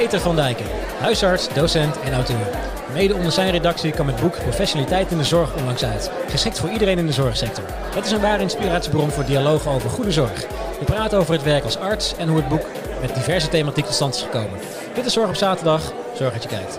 Peter 0.00 0.20
van 0.20 0.36
Dijken, 0.36 0.66
huisarts, 1.00 1.48
docent 1.54 2.00
en 2.00 2.12
auteur. 2.12 2.46
Mede 2.92 3.14
onder 3.14 3.32
zijn 3.32 3.50
redactie 3.50 3.90
kwam 3.90 4.06
het 4.06 4.20
boek 4.20 4.38
Professionaliteit 4.38 5.10
in 5.10 5.18
de 5.18 5.24
Zorg 5.24 5.54
onlangs 5.56 5.84
uit. 5.84 6.10
Geschikt 6.28 6.58
voor 6.58 6.70
iedereen 6.70 6.98
in 6.98 7.06
de 7.06 7.12
zorgsector. 7.12 7.64
Het 7.94 8.04
is 8.04 8.10
een 8.10 8.20
ware 8.20 8.42
inspiratiebron 8.42 9.10
voor 9.10 9.24
dialogen 9.24 9.70
over 9.70 9.90
goede 9.90 10.12
zorg. 10.12 10.46
We 10.78 10.84
praten 10.84 11.18
over 11.18 11.32
het 11.32 11.42
werk 11.42 11.64
als 11.64 11.76
arts 11.76 12.16
en 12.16 12.28
hoe 12.28 12.36
het 12.36 12.48
boek 12.48 12.66
met 13.00 13.14
diverse 13.14 13.48
thematiek 13.48 13.84
tot 13.84 13.94
stand 13.94 14.14
is 14.14 14.22
gekomen. 14.22 14.58
Dit 14.94 15.06
is 15.06 15.12
Zorg 15.12 15.28
op 15.28 15.36
zaterdag. 15.36 15.92
Zorg 16.14 16.32
dat 16.32 16.42
je 16.42 16.48
kijkt. 16.48 16.78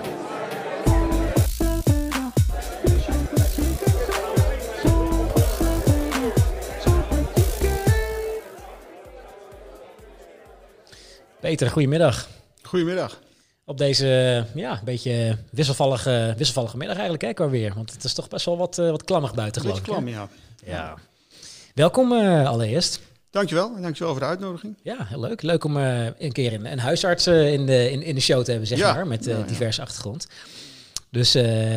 Peter, 11.40 11.70
goedemiddag. 11.70 12.30
Goedemiddag. 12.72 13.20
Op 13.66 13.78
deze 13.78 14.06
ja, 14.54 14.72
een 14.72 14.80
beetje 14.84 15.38
wisselvallige, 15.50 16.34
wisselvallige 16.38 16.78
middag 16.78 16.95
eigenlijk, 16.95 17.26
hè, 17.26 17.34
qua 17.34 17.50
weer. 17.50 17.73
Want 17.76 17.91
het 17.94 18.04
is 18.04 18.14
toch 18.14 18.28
best 18.28 18.45
wel 18.45 18.58
wat, 18.58 18.78
uh, 18.78 18.90
wat 18.90 19.04
klammig 19.04 19.34
buiten, 19.34 19.62
geloof 19.62 19.78
ik. 19.78 19.84
klam, 19.84 20.08
ja. 20.08 20.28
ja. 20.66 20.98
Welkom 21.73 22.12
uh, 22.12 22.48
allereerst. 22.48 23.00
Dankjewel 23.30 23.76
en 23.76 23.81
dankjewel 23.81 24.12
voor 24.12 24.22
de 24.22 24.28
uitnodiging. 24.28 24.78
Ja, 24.84 24.95
heel 25.00 25.20
leuk. 25.20 25.42
Leuk 25.42 25.64
om 25.64 25.78
uh, 25.78 26.05
een 26.05 26.31
keer 26.31 26.54
een, 26.54 26.72
een 26.72 26.80
huisarts 26.80 27.28
in, 27.28 27.66
de, 27.66 27.92
in, 27.92 28.04
in 28.04 28.16
de 28.16 28.22
show 28.22 28.44
te 28.44 28.52
hebben, 28.52 28.68
zeg 28.68 28.78
ja. 28.78 28.94
maar, 28.94 29.08
met 29.08 29.26
ja, 29.26 29.42
diverse 29.42 29.81
achtergrond. 29.81 30.28
Dus 31.09 31.31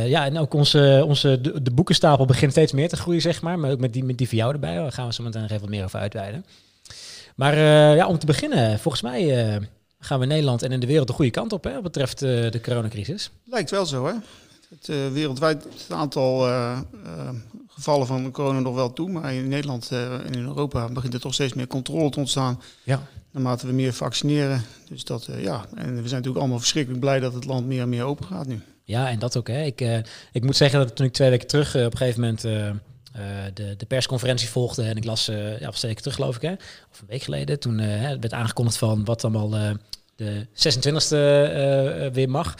ja, 0.06 0.24
en 0.24 0.38
ook 0.38 0.54
onze, 0.54 1.04
onze 1.06 1.40
de, 1.40 1.62
de, 1.62 1.70
boekenstapel 1.70 2.26
begint 2.26 2.50
steeds 2.50 2.72
meer 2.72 2.88
te 2.88 2.96
groeien, 2.96 3.20
zeg 3.20 3.42
maar. 3.42 3.58
Maar 3.58 3.70
ook 3.70 3.80
met 3.80 3.92
die, 3.92 4.04
met 4.04 4.18
die 4.18 4.28
van 4.28 4.38
jou 4.38 4.52
erbij. 4.52 4.74
Daar 4.74 4.92
gaan 4.92 5.06
we 5.06 5.12
zo 5.12 5.22
meteen 5.22 5.42
nog 5.42 5.50
even 5.50 5.62
wat 5.62 5.70
meer 5.70 5.84
over 5.84 5.98
uitweiden. 5.98 6.44
Maar 7.36 7.56
ja, 7.96 8.06
om 8.06 8.18
te 8.18 8.26
beginnen, 8.26 8.78
volgens 8.78 9.02
mij 9.02 9.58
gaan 10.04 10.18
we 10.18 10.24
in 10.24 10.30
Nederland 10.30 10.62
en 10.62 10.72
in 10.72 10.80
de 10.80 10.86
wereld 10.86 11.06
de 11.06 11.12
goede 11.12 11.30
kant 11.30 11.52
op 11.52 11.64
hè, 11.64 11.72
wat 11.72 11.82
betreft 11.82 12.22
uh, 12.22 12.50
de 12.50 12.60
coronacrisis. 12.60 13.30
Lijkt 13.44 13.70
wel 13.70 13.86
zo, 13.86 14.06
hè? 14.06 14.12
Het, 14.68 14.88
uh, 14.88 14.96
wereldwijd 15.12 15.64
het 15.64 15.86
aantal 15.88 16.48
uh, 16.48 16.78
gevallen 17.68 18.06
van 18.06 18.30
corona 18.30 18.60
nog 18.60 18.74
wel 18.74 18.92
toe, 18.92 19.10
maar 19.10 19.34
in 19.34 19.48
Nederland 19.48 19.90
en 19.90 20.32
in 20.32 20.44
Europa 20.44 20.88
begint 20.88 21.14
er 21.14 21.20
toch 21.20 21.34
steeds 21.34 21.54
meer 21.54 21.66
controle 21.66 22.10
te 22.10 22.18
ontstaan. 22.18 22.60
Ja. 22.82 23.02
Naarmate 23.30 23.66
we 23.66 23.72
meer 23.72 23.92
vaccineren. 23.92 24.62
Dus 24.88 25.04
dat, 25.04 25.28
ja, 25.38 25.64
en 25.74 25.86
we 25.86 25.92
zijn 25.94 26.00
natuurlijk 26.00 26.38
allemaal 26.38 26.58
verschrikkelijk 26.58 27.00
blij 27.00 27.20
dat 27.20 27.34
het 27.34 27.44
land 27.44 27.66
meer 27.66 27.80
en 27.80 27.88
meer 27.88 28.04
open 28.04 28.24
gaat 28.24 28.46
nu. 28.46 28.60
Ja, 28.84 29.08
en 29.08 29.18
dat 29.18 29.36
ook. 29.36 29.48
Hè. 29.48 29.62
Ik, 29.62 30.04
ik 30.32 30.44
moet 30.44 30.56
zeggen 30.56 30.78
dat 30.78 30.96
toen 30.96 31.06
ik 31.06 31.12
twee 31.12 31.30
weken 31.30 31.46
terug 31.46 31.74
op 31.74 31.92
een 31.92 31.96
gegeven 31.96 32.20
moment 32.20 32.44
de, 33.54 33.76
de, 33.76 33.86
persconferentie 33.86 34.48
volgde 34.48 34.82
en 34.82 34.96
ik 34.96 35.04
las, 35.04 35.28
uh, 35.28 35.60
ja, 35.60 35.70
terug 35.70 36.14
geloof 36.14 36.36
ik, 36.36 36.42
hè, 36.42 36.52
of 36.92 37.00
een 37.00 37.06
week 37.06 37.22
geleden, 37.22 37.60
toen 37.60 37.78
uh, 37.78 38.08
werd 38.08 38.32
aangekondigd 38.32 38.76
van 38.76 39.04
wat 39.04 39.24
allemaal 39.24 39.78
de 40.16 40.46
26e 40.52 41.12
uh, 41.12 42.12
weer 42.12 42.30
mag. 42.30 42.54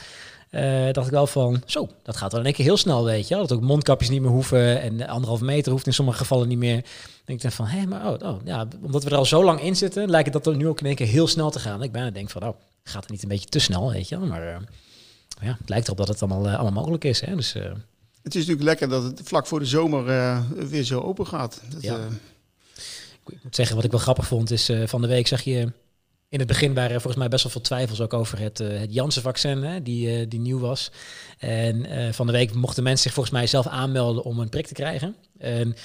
Dacht 0.93 1.07
ik 1.07 1.13
wel 1.13 1.27
van, 1.27 1.63
zo, 1.67 1.89
dat 2.03 2.17
gaat 2.17 2.31
wel 2.31 2.41
in 2.41 2.47
één 2.47 2.55
keer 2.55 2.65
heel 2.65 2.77
snel, 2.77 3.05
weet 3.05 3.29
je. 3.29 3.35
Dat 3.35 3.53
ook 3.53 3.61
mondkapjes 3.61 4.09
niet 4.09 4.21
meer 4.21 4.31
hoeven 4.31 4.81
en 4.81 5.07
anderhalve 5.09 5.45
meter 5.45 5.73
hoeft 5.73 5.87
in 5.87 5.95
sommige 5.95 6.19
gevallen 6.19 6.49
niet 6.49 6.59
meer. 6.59 6.85
denk 7.25 7.39
ik 7.39 7.43
dan 7.43 7.53
van, 7.53 7.67
hé, 7.67 7.87
maar 7.87 8.07
oh, 8.07 8.29
oh, 8.29 8.41
ja, 8.45 8.67
omdat 8.83 9.05
we 9.05 9.11
er 9.11 9.17
al 9.17 9.25
zo 9.25 9.45
lang 9.45 9.61
in 9.61 9.77
zitten, 9.77 10.11
lijkt 10.11 10.35
het 10.35 10.45
dat 10.45 10.57
nu 10.57 10.69
ook 10.69 10.81
in 10.81 10.87
één 10.87 10.95
keer 10.95 11.07
heel 11.07 11.27
snel 11.27 11.51
te 11.51 11.59
gaan. 11.59 11.83
Ik 11.83 11.93
bijna 11.93 12.11
denk 12.11 12.31
van, 12.31 12.43
oh, 12.43 12.57
gaat 12.85 13.03
het 13.03 13.11
niet 13.11 13.23
een 13.23 13.29
beetje 13.29 13.49
te 13.49 13.59
snel, 13.59 13.93
weet 13.93 14.09
je. 14.09 14.17
Maar 14.17 14.63
ja, 15.41 15.57
het 15.59 15.69
lijkt 15.69 15.87
erop 15.87 15.99
dat 15.99 16.09
het 16.09 16.23
allemaal, 16.23 16.49
allemaal 16.49 16.73
mogelijk 16.73 17.05
is, 17.05 17.21
hè. 17.21 17.37
Dus, 17.37 17.57
het 18.25 18.35
is 18.35 18.47
natuurlijk 18.47 18.63
lekker 18.63 18.89
dat 18.89 19.03
het 19.03 19.21
vlak 19.25 19.47
voor 19.47 19.59
de 19.59 19.67
zomer 19.67 20.05
weer 20.69 20.85
zo 20.85 21.01
open 21.01 21.27
gaat. 21.27 21.61
Dat, 21.69 21.83
ja. 21.83 21.99
Ik 23.27 23.39
moet 23.43 23.55
zeggen, 23.55 23.77
wat 23.77 23.85
ik 23.85 23.91
wel 23.91 24.01
grappig 24.01 24.27
vond, 24.27 24.51
is 24.51 24.71
van 24.85 25.01
de 25.01 25.09
week 25.09 25.27
zag 25.27 25.43
je 25.43 25.73
in 26.29 26.41
het 26.41 26.49
begin 26.49 26.75
waren 26.75 26.91
er 26.91 27.01
volgens 27.01 27.17
mij 27.17 27.29
best 27.29 27.43
wel 27.43 27.53
veel 27.53 27.61
twijfels 27.61 28.01
ook 28.01 28.13
over 28.13 28.39
het, 28.39 28.59
het 28.59 28.95
Janssen-vaccin, 28.95 29.83
die, 29.83 30.29
die 30.29 30.41
nieuw 30.41 30.59
was. 30.59 30.91
En 31.39 31.87
van 32.15 32.27
de 32.27 32.33
week 32.33 32.55
mochten 32.55 32.83
mensen 32.83 33.03
zich 33.03 33.13
volgens 33.13 33.35
mij 33.35 33.47
zelf 33.47 33.67
aanmelden 33.67 34.25
om 34.25 34.39
een 34.39 34.49
prik 34.49 34.67
te 34.67 34.75
krijgen. 34.75 35.17
En 35.39 35.77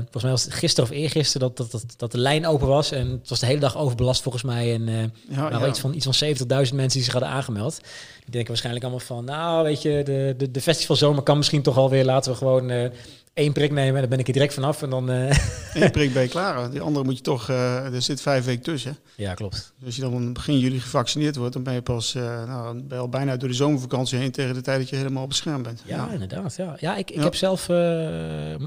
volgens 0.00 0.22
mij 0.22 0.30
was 0.30 0.44
het 0.44 0.52
gisteren 0.52 0.90
of 0.90 0.96
eergisteren 0.96 1.48
dat, 1.48 1.56
dat, 1.56 1.70
dat, 1.70 1.94
dat 1.96 2.12
de 2.12 2.18
lijn 2.18 2.46
open 2.46 2.68
was. 2.68 2.90
En 2.90 3.10
het 3.10 3.28
was 3.28 3.40
de 3.40 3.46
hele 3.46 3.60
dag 3.60 3.76
overbelast 3.76 4.22
volgens 4.22 4.44
mij. 4.44 4.74
En 4.74 4.86
ja, 5.28 5.50
ja. 5.50 5.68
iets 5.68 5.80
van, 5.80 5.94
iets 5.94 6.18
van 6.18 6.28
70.000 6.36 6.46
mensen 6.46 6.88
die 6.88 7.02
zich 7.02 7.12
hadden 7.12 7.30
aangemeld. 7.30 7.80
Die 8.24 8.32
denken 8.32 8.48
waarschijnlijk 8.48 8.84
allemaal 8.84 9.06
van, 9.06 9.24
nou 9.24 9.64
weet 9.64 9.82
je, 9.82 10.02
de, 10.04 10.34
de, 10.36 10.50
de 10.50 10.60
festivalzomer 10.60 11.22
kan 11.22 11.36
misschien 11.36 11.62
toch 11.62 11.76
alweer. 11.76 12.04
Laten 12.04 12.32
we 12.32 12.38
gewoon 12.38 12.90
één 13.34 13.52
prik 13.52 13.70
nemen 13.70 13.94
en 13.94 14.00
dan 14.00 14.08
ben 14.08 14.18
ik 14.18 14.26
er 14.26 14.32
direct 14.32 14.54
vanaf. 14.54 14.82
En 14.82 14.90
dan, 14.90 15.10
uh... 15.10 15.30
Eén 15.74 15.90
prik 15.90 16.12
ben 16.14 16.22
je 16.22 16.28
klaar. 16.28 16.70
Die 16.70 16.80
andere 16.80 17.04
moet 17.04 17.16
je 17.16 17.22
toch, 17.22 17.50
uh, 17.50 17.94
er 17.94 18.02
zit 18.02 18.20
vijf 18.20 18.44
weken 18.44 18.62
tussen. 18.62 18.98
Ja, 19.16 19.34
klopt. 19.34 19.72
Dus 19.76 19.86
als 19.86 19.96
je 19.96 20.02
dan 20.02 20.32
begin 20.32 20.58
juli 20.58 20.80
gevaccineerd 20.80 21.36
wordt, 21.36 21.52
dan 21.52 21.62
ben 21.62 21.74
je 21.74 21.82
pas 21.82 22.14
uh, 22.14 22.22
nou, 22.46 22.74
ben 22.74 22.96
je 22.96 23.02
al 23.02 23.08
bijna 23.08 23.36
door 23.36 23.48
de 23.48 23.54
zomervakantie 23.54 24.18
heen 24.18 24.30
tegen 24.30 24.54
de 24.54 24.60
tijd 24.60 24.78
dat 24.78 24.88
je 24.88 24.96
helemaal 24.96 25.26
beschermd 25.26 25.62
bent. 25.62 25.82
Ja, 25.86 25.96
ja. 25.96 26.12
inderdaad. 26.12 26.56
Ja, 26.56 26.76
ja 26.80 26.96
ik, 26.96 27.10
ik 27.10 27.16
ja. 27.16 27.22
heb 27.22 27.34
zelf, 27.34 27.68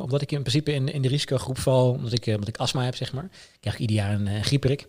omdat 0.01 0.21
ik 0.21 0.31
in 0.31 0.41
principe 0.41 0.73
in, 0.73 0.93
in 0.93 1.01
de 1.01 1.07
risicogroep 1.07 1.59
val, 1.59 1.91
omdat 1.91 2.13
ik, 2.13 2.25
omdat 2.27 2.47
ik 2.47 2.57
astma 2.57 2.83
heb, 2.83 2.95
zeg 2.95 3.13
maar, 3.13 3.29
krijg 3.59 3.75
ik 3.75 3.81
ieder 3.81 3.95
jaar 3.95 4.13
een 4.13 4.43
griepprik. 4.43 4.85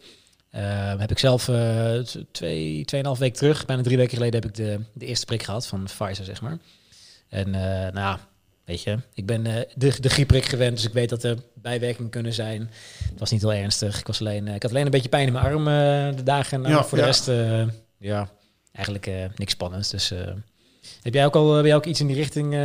Heb 0.98 1.10
ik 1.10 1.18
zelf 1.18 1.50
twee, 2.30 2.84
tweeënhalf 2.84 3.18
weken 3.18 3.38
terug, 3.38 3.66
bijna 3.66 3.82
drie 3.82 3.96
weken 3.96 4.16
geleden, 4.16 4.40
heb 4.40 4.50
ik 4.50 4.56
de, 4.56 4.80
de 4.92 5.06
eerste 5.06 5.26
prik 5.26 5.42
gehad 5.42 5.66
van 5.66 5.84
Pfizer, 5.84 6.24
zeg 6.24 6.40
maar. 6.40 6.58
En 7.28 7.50
nou 7.50 7.94
ja, 7.94 8.20
Weet 8.68 8.82
je, 8.82 8.98
ik 9.14 9.26
ben 9.26 9.46
uh, 9.46 9.54
de, 9.74 10.00
de 10.00 10.08
grieprik 10.08 10.44
gewend, 10.44 10.76
dus 10.76 10.86
ik 10.86 10.92
weet 10.92 11.08
dat 11.08 11.24
er 11.24 11.36
bijwerkingen 11.54 12.10
kunnen 12.10 12.32
zijn. 12.32 12.70
Het 13.10 13.18
was 13.18 13.30
niet 13.30 13.40
heel 13.40 13.52
ernstig. 13.52 13.98
Ik, 13.98 14.06
was 14.06 14.20
alleen, 14.20 14.46
uh, 14.46 14.54
ik 14.54 14.62
had 14.62 14.70
alleen 14.70 14.84
een 14.84 14.90
beetje 14.90 15.08
pijn 15.08 15.26
in 15.26 15.32
mijn 15.32 15.44
arm 15.44 15.68
uh, 15.68 16.16
de 16.16 16.22
dagen. 16.22 16.62
Ja, 16.62 16.84
voor 16.84 16.98
de 16.98 17.04
ja. 17.04 17.10
rest, 17.10 17.26
ja, 17.98 18.30
eigenlijk 18.72 19.10
niks 19.36 19.52
spannends. 19.52 19.90
Dus 19.90 20.12
heb 21.02 21.14
jij 21.14 21.26
ook 21.26 21.34
al 21.34 21.52
ben 21.52 21.66
jij 21.66 21.76
ook 21.76 21.86
iets 21.86 22.00
in 22.00 22.06
die 22.06 22.16
richting 22.16 22.56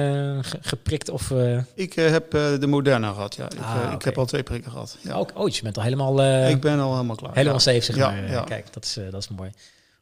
geprikt? 0.61 1.09
Of, 1.09 1.33
Ik 1.75 1.93
heb 1.93 2.31
de 2.31 2.67
Moderna 2.67 3.11
gehad, 3.11 3.35
ja. 3.35 3.43
Ah, 3.43 3.51
ik, 3.51 3.59
okay. 3.59 3.93
ik, 3.93 4.01
heb 4.01 4.17
al 4.17 4.25
twee 4.25 4.43
prikken 4.43 4.71
gehad. 4.71 4.97
Ja. 5.01 5.13
Ook, 5.13 5.31
oh, 5.33 5.49
je 5.49 5.61
bent 5.63 5.77
al 5.77 5.83
helemaal... 5.83 6.23
ik 6.49 6.61
ben 6.61 6.79
al 6.79 6.93
helemaal 6.93 7.15
klaar. 7.15 7.35
Helemaal 7.35 7.59
safe, 7.59 7.81
zeg 7.81 7.95
maar. 7.95 8.43
Kijk, 8.45 8.73
dat 8.73 8.83
is, 8.83 8.97
dat 9.11 9.21
is 9.21 9.27
mooi. 9.27 9.51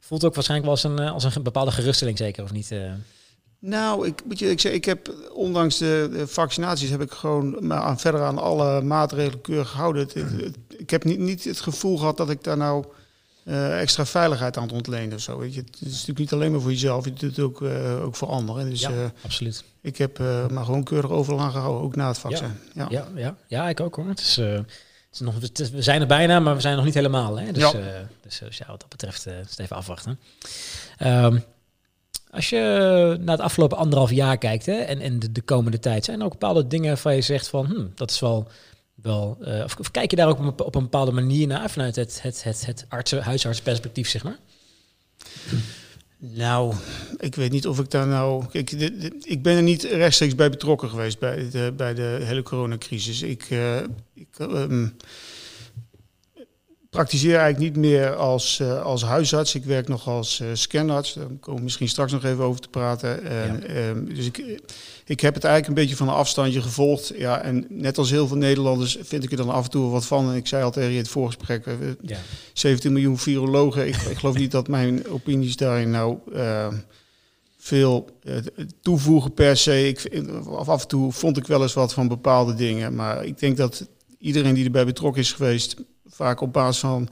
Voelt 0.00 0.24
ook 0.24 0.34
waarschijnlijk 0.34 0.70
wel 0.70 0.90
als 0.90 1.00
een, 1.00 1.08
als 1.08 1.36
een 1.36 1.42
bepaalde 1.42 1.70
geruststelling 1.70 2.18
zeker, 2.18 2.44
of 2.44 2.52
niet? 2.52 2.74
Nou, 3.64 4.06
ik 4.06 4.22
moet 4.24 4.38
je 4.38 4.50
ik 4.50 4.60
zeg, 4.60 4.72
ik 4.72 4.84
heb 4.84 5.14
ondanks 5.32 5.78
de, 5.78 6.08
de, 6.12 6.26
vaccinaties 6.26 6.90
heb 6.90 7.00
ik 7.00 7.12
gewoon 7.12 7.66
maar 7.66 7.80
aan, 7.80 7.98
verder 7.98 8.22
aan 8.22 8.38
alle 8.38 8.80
maatregelen 8.80 9.40
keurig 9.40 9.68
gehouden. 9.70 10.02
Het, 10.02 10.56
ik 10.76 10.90
heb 10.90 11.04
niet, 11.04 11.18
niet 11.18 11.44
het 11.44 11.60
gevoel 11.60 11.98
gehad 11.98 12.16
dat 12.16 12.30
ik 12.30 12.44
daar 12.44 12.56
nou 12.56 12.84
uh, 13.44 13.80
extra 13.80 14.06
veiligheid 14.06 14.56
aan 14.56 14.62
het 14.62 14.72
ontlenen 14.72 15.14
of 15.14 15.20
zo. 15.20 15.38
Weet 15.38 15.54
je. 15.54 15.60
Het 15.60 15.80
is 15.80 15.90
natuurlijk 15.90 16.18
niet 16.18 16.32
alleen 16.32 16.52
maar 16.52 16.60
voor 16.60 16.70
jezelf, 16.70 17.04
je 17.04 17.12
doet 17.12 17.36
het 17.36 17.38
ook, 17.38 17.60
uh, 17.60 18.04
ook 18.04 18.16
voor 18.16 18.28
anderen. 18.28 18.70
Dus, 18.70 18.80
ja, 18.80 18.90
uh, 18.90 19.04
absoluut. 19.24 19.64
Ik 19.80 19.96
heb 19.96 20.18
maar 20.50 20.64
gewoon 20.64 20.84
keurig 20.84 21.10
overal 21.10 21.40
aan 21.40 21.50
gehouden, 21.50 21.82
ook 21.82 21.96
na 21.96 22.08
het 22.08 22.18
vaccin. 22.18 22.52
Ja, 22.74 22.86
ja, 22.90 23.06
ja. 23.14 23.20
ja, 23.20 23.36
ja 23.46 23.68
ik 23.68 23.80
ook 23.80 23.96
hoor. 23.96 24.08
Het 24.08 24.20
is, 24.20 24.36
het 24.36 24.66
is 25.12 25.20
nog, 25.20 25.40
het 25.40 25.58
is, 25.58 25.70
we 25.70 25.82
zijn 25.82 26.00
er 26.00 26.06
bijna, 26.06 26.40
maar 26.40 26.54
we 26.54 26.60
zijn 26.60 26.76
nog 26.76 26.84
niet 26.84 26.94
helemaal. 26.94 27.38
Hè? 27.38 27.52
Dus, 27.52 27.62
ja. 27.62 27.72
dus, 28.20 28.38
dus 28.38 28.56
ja, 28.56 28.66
wat 28.66 28.80
dat 28.80 28.88
betreft, 28.88 29.26
uh, 29.26 29.34
even 29.56 29.76
afwachten. 29.76 30.18
Um, 30.98 31.44
als 32.32 32.48
je 32.48 33.16
naar 33.20 33.36
het 33.36 33.44
afgelopen 33.44 33.76
anderhalf 33.76 34.10
jaar 34.10 34.38
kijkt 34.38 34.66
hè, 34.66 34.72
en, 34.72 35.00
en 35.00 35.18
de, 35.18 35.32
de, 35.32 35.40
komende 35.40 35.78
tijd, 35.78 36.04
zijn 36.04 36.18
er 36.18 36.24
ook 36.24 36.32
bepaalde 36.32 36.66
dingen 36.66 36.88
waarvan 36.88 37.14
je 37.14 37.20
zegt 37.20 37.48
van, 37.48 37.66
hm, 37.66 37.86
dat 37.94 38.10
is 38.10 38.20
wel, 38.20 38.48
wel 39.02 39.38
uh, 39.40 39.64
of, 39.78 39.90
kijk 39.90 40.10
je 40.10 40.16
daar 40.16 40.28
ook 40.28 40.38
op 40.38 40.58
een, 40.58 40.66
op 40.66 40.74
een 40.74 40.82
bepaalde 40.82 41.12
manier 41.12 41.46
naar 41.46 41.70
vanuit 41.70 41.96
het, 41.96 42.22
het, 42.22 42.42
het, 42.42 42.66
het 42.66 43.10
huisartsperspectief, 43.10 44.08
zeg 44.08 44.22
maar? 44.22 44.38
Nou, 46.18 46.74
ik 47.18 47.34
weet 47.34 47.50
niet 47.50 47.66
of 47.66 47.78
ik 47.78 47.90
daar 47.90 48.06
nou. 48.06 48.44
Ik, 48.50 48.70
ik 49.22 49.42
ben 49.42 49.56
er 49.56 49.62
niet 49.62 49.82
rechtstreeks 49.82 50.34
bij 50.34 50.50
betrokken 50.50 50.88
geweest 50.88 51.18
bij 51.18 51.50
de, 51.50 51.72
bij 51.76 51.94
de 51.94 52.18
hele 52.22 52.42
coronacrisis. 52.42 53.22
Ik, 53.22 53.50
uh, 53.50 53.76
ik 54.14 54.38
um, 54.38 54.96
praktiseer 56.92 57.36
eigenlijk 57.36 57.74
niet 57.74 57.84
meer 57.84 58.14
als, 58.14 58.58
uh, 58.62 58.82
als 58.82 59.02
huisarts. 59.02 59.54
Ik 59.54 59.64
werk 59.64 59.88
nog 59.88 60.08
als 60.08 60.40
uh, 60.40 60.48
scanarts. 60.52 61.14
Daar 61.14 61.26
komen 61.40 61.58
we 61.58 61.64
misschien 61.64 61.88
straks 61.88 62.12
nog 62.12 62.24
even 62.24 62.44
over 62.44 62.60
te 62.60 62.68
praten. 62.68 63.24
En, 63.24 63.62
ja. 63.66 63.88
um, 63.88 64.14
dus 64.14 64.26
ik, 64.26 64.60
ik 65.04 65.20
heb 65.20 65.34
het 65.34 65.44
eigenlijk 65.44 65.66
een 65.66 65.82
beetje 65.82 65.96
van 65.96 66.08
een 66.08 66.14
afstandje 66.14 66.62
gevolgd. 66.62 67.12
Ja, 67.16 67.40
en 67.40 67.66
net 67.68 67.98
als 67.98 68.10
heel 68.10 68.26
veel 68.26 68.36
Nederlanders 68.36 68.98
vind 69.02 69.24
ik 69.24 69.30
er 69.30 69.36
dan 69.36 69.50
af 69.50 69.64
en 69.64 69.70
toe 69.70 69.90
wat 69.90 70.06
van. 70.06 70.30
En 70.30 70.36
ik 70.36 70.46
zei 70.46 70.64
al 70.64 70.70
tegen 70.70 70.88
je 70.88 70.94
in 70.94 71.00
het 71.00 71.10
voorgesprek, 71.10 71.66
uh, 71.66 71.74
ja. 72.00 72.18
17 72.52 72.92
miljoen 72.92 73.18
virologen. 73.18 73.86
Ik, 73.86 73.96
ik 73.96 74.18
geloof 74.18 74.36
niet 74.36 74.50
dat 74.50 74.68
mijn 74.68 75.08
opinies 75.08 75.56
daarin 75.56 75.90
nou 75.90 76.18
veel 77.58 78.20
toevoegen 78.82 79.34
per 79.34 79.56
se. 79.56 79.88
Ik, 79.88 80.24
af 80.46 80.82
en 80.82 80.88
toe 80.88 81.12
vond 81.12 81.36
ik 81.36 81.46
wel 81.46 81.62
eens 81.62 81.74
wat 81.74 81.92
van 81.92 82.08
bepaalde 82.08 82.54
dingen. 82.54 82.94
Maar 82.94 83.24
ik 83.24 83.38
denk 83.38 83.56
dat 83.56 83.86
iedereen 84.22 84.54
die 84.54 84.64
erbij 84.64 84.84
betrokken 84.84 85.22
is 85.22 85.32
geweest 85.32 85.76
vaak 86.06 86.40
op 86.40 86.52
basis 86.52 86.80
van 86.80 87.08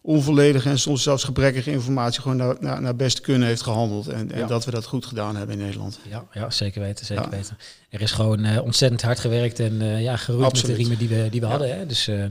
onvolledige 0.00 0.68
en 0.68 0.78
soms 0.78 1.02
zelfs 1.02 1.24
gebrekkige 1.24 1.70
informatie 1.70 2.20
gewoon 2.20 2.36
naar, 2.36 2.56
naar, 2.60 2.80
naar 2.80 2.96
beste 2.96 3.20
kunnen 3.20 3.48
heeft 3.48 3.62
gehandeld. 3.62 4.08
En, 4.08 4.32
en 4.32 4.46
dat 4.46 4.64
we 4.64 4.70
dat 4.70 4.84
goed 4.84 5.06
gedaan 5.06 5.36
hebben 5.36 5.58
in 5.58 5.64
Nederland. 5.64 5.98
Ja, 6.08 6.24
ja 6.32 6.50
zeker 6.50 6.80
weten, 6.80 7.06
zeker 7.06 7.30
weten. 7.30 7.58
Er 7.90 8.00
is 8.00 8.12
gewoon 8.12 8.44
uh, 8.44 8.62
ontzettend 8.62 9.02
hard 9.02 9.18
gewerkt 9.18 9.60
en 9.60 9.72
uh, 9.72 10.02
ja, 10.02 10.16
geroeid 10.16 10.52
met 10.52 10.66
de 10.66 10.74
riemen 10.74 10.98
die 10.98 11.08
we, 11.08 11.28
die 11.30 11.40
we 11.40 11.46
hadden. 11.46 11.78
Hè? 11.78 11.86
Dus, 11.86 12.08
uh, 12.08 12.24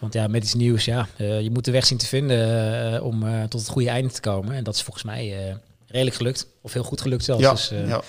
Want 0.00 0.12
ja, 0.12 0.26
met 0.26 0.42
iets 0.42 0.54
nieuws, 0.54 0.84
ja, 0.84 1.08
je 1.16 1.50
moet 1.52 1.64
de 1.64 1.70
weg 1.70 1.86
zien 1.86 1.98
te 1.98 2.06
vinden 2.06 3.02
om 3.02 3.48
tot 3.48 3.60
het 3.60 3.70
goede 3.70 3.88
einde 3.88 4.12
te 4.12 4.20
komen. 4.20 4.54
En 4.54 4.64
dat 4.64 4.74
is 4.74 4.82
volgens 4.82 5.04
mij 5.04 5.56
redelijk 5.86 6.16
gelukt, 6.16 6.46
of 6.60 6.72
heel 6.72 6.82
goed 6.82 7.00
gelukt 7.00 7.24
zelfs. 7.24 7.42
Ja, 7.42 7.50
dus, 7.50 7.68
ja 7.68 8.02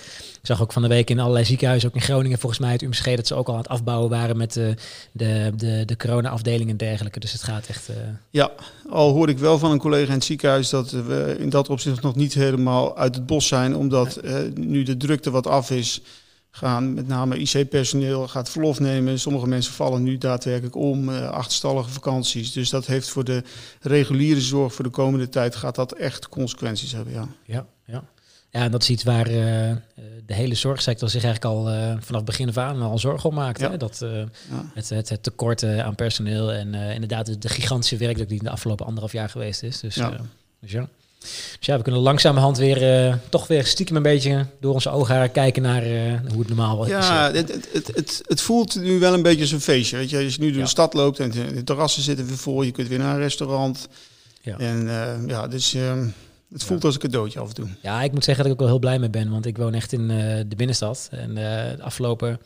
zag 0.48 0.62
ook 0.62 0.74
van 0.74 0.82
de 0.82 0.88
week 0.88 1.10
in 1.10 1.20
allerlei 1.20 1.46
ziekenhuizen, 1.46 1.90
ook 1.90 1.96
in 1.96 2.02
Groningen 2.02 2.40
volgens 2.40 2.62
mij, 2.62 2.72
het 2.72 2.82
UMCG, 2.82 3.16
dat 3.16 3.28
ze 3.28 3.36
ook 3.36 3.48
al 3.48 3.54
aan 3.54 3.60
het 3.60 3.70
afbouwen 3.70 4.10
waren 4.10 4.38
met 4.38 4.54
de, 4.54 4.74
de, 5.12 5.52
de, 5.56 5.84
de 5.86 5.98
corona-afdeling 5.98 6.70
en 6.70 6.78
dergelijke. 6.78 7.20
Dus 7.20 7.32
het 7.32 7.44
gaat 7.44 7.68
echt... 7.68 7.90
Uh... 7.90 7.96
Ja, 8.30 8.52
al 8.90 9.12
hoorde 9.12 9.32
ik 9.32 9.38
wel 9.38 9.60
van 9.60 9.72
een 9.72 9.80
collega 9.80 10.08
in 10.08 10.14
het 10.14 10.24
ziekenhuis 10.24 10.70
dat 10.70 10.92
we 10.92 11.36
in 11.40 11.50
dat 11.50 11.70
opzicht 11.70 12.02
nog 12.02 12.16
niet 12.16 12.34
helemaal 12.34 12.98
uit 12.98 13.16
het 13.16 13.26
bos 13.26 13.48
zijn, 13.48 13.76
omdat 13.76 14.20
uh, 14.24 14.38
nu 14.54 14.84
de 14.84 14.98
drukte 14.98 15.32
wat 15.32 15.48
af 15.48 15.72
is, 15.72 16.02
gaan 16.58 16.94
met 16.94 17.08
name 17.08 17.38
IC-personeel 17.38 18.28
gaat 18.28 18.50
verlof 18.50 18.80
nemen. 18.80 19.20
Sommige 19.20 19.48
mensen 19.48 19.74
vallen 19.74 20.04
nu 20.04 20.18
daadwerkelijk 20.18 20.76
om, 20.76 21.10
uh, 21.10 21.30
achterstallige 21.30 21.90
vakanties. 21.90 22.52
Dus 22.52 22.70
dat 22.70 22.86
heeft 22.86 23.10
voor 23.10 23.24
de 23.24 23.44
reguliere 23.82 24.42
zorg 24.42 24.74
voor 24.74 24.84
de 24.84 24.90
komende 24.90 25.30
tijd, 25.30 25.56
gaat 25.56 25.76
dat 25.76 25.92
echt 25.92 26.30
consequenties 26.30 26.92
hebben, 26.92 27.14
ja. 27.14 27.28
Ja, 27.46 27.66
ja. 27.86 28.04
Ja, 28.50 28.64
en 28.64 28.72
dat 28.72 28.82
is 28.82 28.90
iets 28.90 29.04
waar 29.04 29.32
uh, 29.32 29.36
de 30.26 30.34
hele 30.34 30.56
zorgsector 30.56 31.10
zich 31.10 31.24
eigenlijk 31.24 31.56
al 31.56 31.74
uh, 31.74 31.94
vanaf 32.00 32.24
begin 32.24 32.48
af 32.48 32.58
aan 32.58 32.82
al 32.82 33.00
zorgen 33.00 33.30
om 33.30 33.36
maakt. 33.36 33.60
Ja. 33.60 33.70
Hè? 33.70 33.78
Dat, 33.78 33.98
ja. 34.00 34.26
het, 34.74 34.90
het, 34.90 35.10
het, 35.10 35.24
tekort 35.24 35.64
aan 35.64 35.96
personeel 35.96 36.54
en 36.54 36.74
inderdaad 36.74 37.26
de, 37.26 37.38
de, 37.38 37.50
gigantische 37.50 37.98
werkdruk 37.98 38.30
die 38.30 38.38
in 38.38 38.44
de 38.44 38.50
afgelopen 38.50 38.86
anderhalf 38.86 39.14
jaar 39.14 39.30
geweest 39.30 39.64
is. 39.64 39.80
Dus 39.80 39.96
ja. 39.96 40.18
dus 40.60 40.72
ja. 40.72 40.90
Dus 41.20 41.58
ja, 41.60 41.78
we 41.78 41.84
kunnen 41.84 42.02
langzamerhand 42.02 42.58
weer 42.58 43.20
toch 43.30 43.48
weer 43.48 43.66
stiekem 43.66 43.96
een 43.96 44.02
beetje 44.02 44.46
door 44.60 44.74
onze 44.74 44.90
ogen 44.90 45.32
kijken 45.32 45.62
naar 45.62 45.84
hoe 46.28 46.40
het 46.40 46.48
normaal 46.48 46.78
was. 46.78 46.88
Ja, 46.88 47.32
het, 47.32 47.52
het, 47.52 47.92
het, 47.96 48.22
het, 48.26 48.42
voelt 48.42 48.76
nu 48.76 49.00
wel 49.00 49.14
een 49.14 49.22
beetje 49.22 49.42
als 49.42 49.52
een 49.52 49.62
feestje. 49.62 49.98
Weet 49.98 50.10
je, 50.10 50.24
als 50.24 50.36
je 50.36 50.42
nu 50.42 50.52
door 50.52 50.62
de 50.62 50.68
stad 50.68 50.94
loopt 50.94 51.20
en 51.20 51.32
de 51.32 51.64
terrassen 51.64 52.04
zitten 52.04 52.28
weer 52.28 52.38
vol, 52.38 52.62
je 52.62 52.72
kunt 52.72 52.88
weer 52.88 53.00
naar 53.00 53.14
een 53.14 53.22
restaurant. 53.22 53.88
Ja. 54.42 54.58
En 54.58 54.88
ja, 55.28 55.48
dus 55.48 55.76
het 56.52 56.64
voelt 56.64 56.84
als 56.84 56.94
een 56.94 57.00
cadeautje 57.00 57.40
af 57.40 57.48
en 57.48 57.56
toe. 57.56 57.68
Ja, 57.82 58.02
ik 58.02 58.12
moet 58.12 58.24
zeggen 58.24 58.44
dat 58.44 58.54
ik 58.54 58.60
ook 58.62 58.68
wel 58.68 58.76
heel 58.76 58.88
blij 58.88 59.00
mee 59.00 59.10
ben, 59.10 59.30
want 59.30 59.46
ik 59.46 59.58
woon 59.58 59.74
echt 59.74 59.94
in 59.94 60.08
de 60.48 60.56
binnenstad. 60.56 61.08
En 61.12 61.36
de 61.36 61.78
afgelopen, 61.80 62.40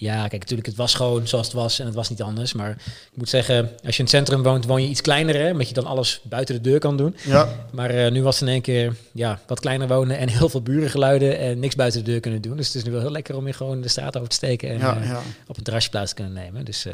ja, 0.00 0.28
kijk, 0.28 0.40
natuurlijk, 0.40 0.66
het 0.68 0.76
was 0.76 0.94
gewoon 0.94 1.28
zoals 1.28 1.46
het 1.46 1.54
was 1.56 1.78
en 1.78 1.86
het 1.86 1.94
was 1.94 2.10
niet 2.10 2.22
anders. 2.22 2.52
Maar 2.52 2.70
ik 2.70 3.14
moet 3.14 3.28
zeggen, 3.28 3.70
als 3.84 3.96
je 3.96 3.98
in 3.98 4.04
het 4.04 4.10
centrum 4.14 4.42
woont, 4.42 4.64
woon 4.64 4.82
je 4.82 4.88
iets 4.88 5.00
kleiner, 5.00 5.34
hè, 5.34 5.50
omdat 5.50 5.68
je 5.68 5.74
dan 5.74 5.86
alles 5.86 6.20
buiten 6.22 6.54
de 6.54 6.60
deur 6.60 6.78
kan 6.78 6.96
doen. 6.96 7.16
Ja. 7.24 7.48
Maar 7.72 7.94
uh, 7.94 8.10
nu 8.10 8.22
was 8.22 8.40
het 8.40 8.48
in 8.48 8.54
één 8.54 8.62
keer, 8.62 8.96
ja, 9.12 9.40
wat 9.46 9.60
kleiner 9.60 9.88
wonen 9.88 10.18
en 10.18 10.28
heel 10.28 10.48
veel 10.48 10.62
burengeluiden 10.62 11.38
en 11.38 11.58
niks 11.58 11.74
buiten 11.74 12.04
de 12.04 12.10
deur 12.10 12.20
kunnen 12.20 12.40
doen. 12.40 12.56
Dus 12.56 12.66
het 12.66 12.76
is 12.76 12.84
nu 12.84 12.90
wel 12.90 13.00
heel 13.00 13.10
lekker 13.10 13.36
om 13.36 13.46
je 13.46 13.52
gewoon 13.52 13.80
de 13.80 13.88
straat 13.88 14.16
over 14.16 14.28
te 14.28 14.36
steken 14.36 14.68
en 14.68 14.78
ja, 14.78 15.02
ja. 15.02 15.22
op 15.46 15.56
een 15.56 15.62
terrasje 15.62 15.90
plaats 15.90 16.08
te 16.08 16.14
kunnen 16.14 16.32
nemen. 16.32 16.64
Dus 16.64 16.86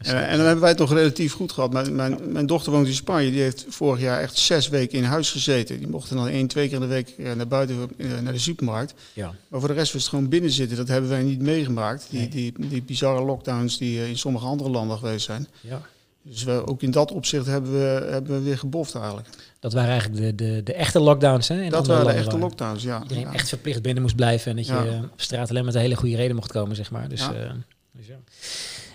en, 0.00 0.28
en, 0.28 0.36
dan 0.36 0.46
hebben 0.46 0.60
wij 0.60 0.70
het 0.70 0.78
nog 0.78 0.92
relatief 0.92 1.32
goed 1.32 1.52
gehad. 1.52 1.72
Mijn, 1.72 1.94
mijn, 1.94 2.32
mijn, 2.32 2.46
dochter 2.46 2.72
woont 2.72 2.86
in 2.86 2.94
Spanje. 2.94 3.30
Die 3.30 3.40
heeft 3.40 3.66
vorig 3.68 4.00
jaar 4.00 4.20
echt 4.20 4.38
zes 4.38 4.68
weken 4.68 4.98
in 4.98 5.04
huis 5.04 5.30
gezeten. 5.30 5.78
Die 5.78 5.88
mochten 5.88 6.16
dan 6.16 6.28
één, 6.28 6.46
twee 6.46 6.66
keer 6.66 6.74
in 6.74 6.80
de 6.80 6.86
week 6.86 7.14
eh, 7.18 7.32
naar 7.32 7.48
buiten, 7.48 7.90
eh, 7.96 8.06
naar 8.22 8.32
de 8.32 8.38
supermarkt. 8.38 8.94
Ja. 9.12 9.34
Maar 9.48 9.60
voor 9.60 9.68
de 9.68 9.74
rest 9.74 9.92
was 9.92 10.02
het 10.02 10.10
gewoon 10.10 10.28
binnen 10.28 10.50
zitten. 10.50 10.76
Dat 10.76 10.88
hebben 10.88 11.10
wij 11.10 11.22
niet 11.22 11.40
meegemaakt. 11.40 12.06
Die, 12.10 12.28
die, 12.28 12.52
die 12.58 12.82
bizarre 12.82 13.24
lockdowns 13.24 13.78
die 13.78 14.00
eh, 14.00 14.08
in 14.08 14.18
sommige 14.18 14.46
andere 14.46 14.70
landen 14.70 14.98
geweest 14.98 15.24
zijn. 15.24 15.46
Ja. 15.60 15.80
Dus 16.22 16.44
we, 16.44 16.66
ook 16.66 16.82
in 16.82 16.90
dat 16.90 17.12
opzicht 17.12 17.46
hebben 17.46 17.72
we, 17.72 18.08
hebben 18.10 18.32
we 18.32 18.42
weer 18.42 18.58
geboft 18.58 18.94
eigenlijk. 18.94 19.28
Dat 19.58 19.72
waren 19.72 19.90
eigenlijk 19.90 20.22
de, 20.22 20.34
de, 20.44 20.62
de 20.62 20.74
echte 20.74 21.00
lockdowns, 21.00 21.48
hè? 21.48 21.62
In 21.62 21.70
dat 21.70 21.86
waren 21.86 22.06
de 22.06 22.12
echte 22.12 22.38
lockdowns, 22.38 22.82
ja. 22.82 23.02
Iedereen 23.02 23.22
ja. 23.22 23.32
echt 23.32 23.48
verplicht 23.48 23.82
binnen 23.82 24.02
moest 24.02 24.16
blijven. 24.16 24.50
En 24.50 24.56
dat 24.56 24.66
je 24.66 25.00
op 25.12 25.20
straat 25.20 25.50
alleen 25.50 25.64
met 25.64 25.74
een 25.74 25.80
hele 25.80 25.96
goede 25.96 26.16
reden 26.16 26.36
mocht 26.36 26.52
komen, 26.52 26.76
zeg 26.76 26.90
maar. 26.90 27.08
Dus, 27.08 27.20
ja. 27.20 27.34
Uh, 27.34 27.50
dus 27.92 28.06
ja. 28.06 28.16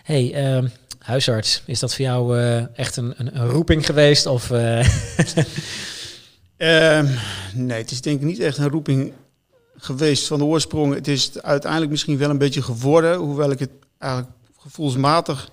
Hey, 0.03 0.57
uh, 0.57 0.69
huisarts, 1.05 1.63
is 1.65 1.79
dat 1.79 1.95
voor 1.95 2.05
jou 2.05 2.37
uh, 2.37 2.77
echt 2.77 2.95
een, 2.95 3.13
een, 3.17 3.39
een, 3.39 3.47
roeping 3.47 3.85
geweest? 3.85 4.25
Of, 4.25 4.51
uh... 4.51 4.87
um, 6.57 7.09
nee, 7.67 7.77
het 7.77 7.91
is 7.91 8.01
denk 8.01 8.19
ik 8.19 8.25
niet 8.25 8.39
echt 8.39 8.57
een 8.57 8.69
roeping 8.69 9.13
geweest 9.77 10.27
van 10.27 10.37
de 10.37 10.45
oorsprong. 10.45 10.93
Het 10.93 11.07
is 11.07 11.41
uiteindelijk 11.41 11.91
misschien 11.91 12.17
wel 12.17 12.29
een 12.29 12.37
beetje 12.37 12.61
geworden, 12.61 13.17
hoewel 13.17 13.51
ik 13.51 13.59
het 13.59 13.69
eigenlijk 13.97 14.31
gevoelsmatig 14.59 15.49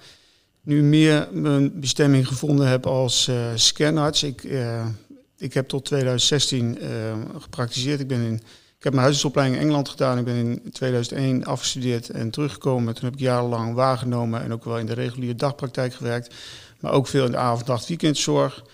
nu 0.63 0.83
meer 0.83 1.29
mijn 1.33 1.81
bestemming 1.81 2.29
gevonden 2.29 2.69
heb 2.69 2.87
als 2.87 3.29
uh, 3.29 3.47
scanarts. 3.55 4.23
Ik, 4.23 4.43
ik 5.39 5.55
heb 5.55 5.69
tot 5.69 5.85
2016 5.85 6.79
gepraktiseerd. 7.39 8.01
Ik 8.01 8.09
ben 8.09 8.21
in 8.21 8.43
ik 8.83 8.89
heb 8.89 8.97
mijn 8.97 9.07
huisartsopleiding 9.07 9.61
in 9.61 9.67
Engeland 9.67 9.89
gedaan. 9.89 10.19
Ik 10.19 10.25
ben 10.25 10.35
in 10.35 10.71
2001 10.73 11.45
afgestudeerd 11.45 12.11
en 12.11 12.31
teruggekomen. 12.31 12.95
Toen 12.95 13.05
heb 13.05 13.13
ik 13.13 13.21
jarenlang 13.21 13.75
waargenomen 13.75 14.43
en 14.43 14.53
ook 14.53 14.65
wel 14.65 14.79
in 14.79 14.87
de 14.87 14.93
reguliere 14.93 15.35
dagpraktijk 15.35 15.95
gewerkt. 15.95 16.35
Maar 16.81 16.93
ook 16.93 17.07
veel 17.07 17.25
in 17.25 17.31
de 17.31 17.37
avond, 17.37 17.67
nacht, 17.67 17.89
weekendzorg. 17.89 18.65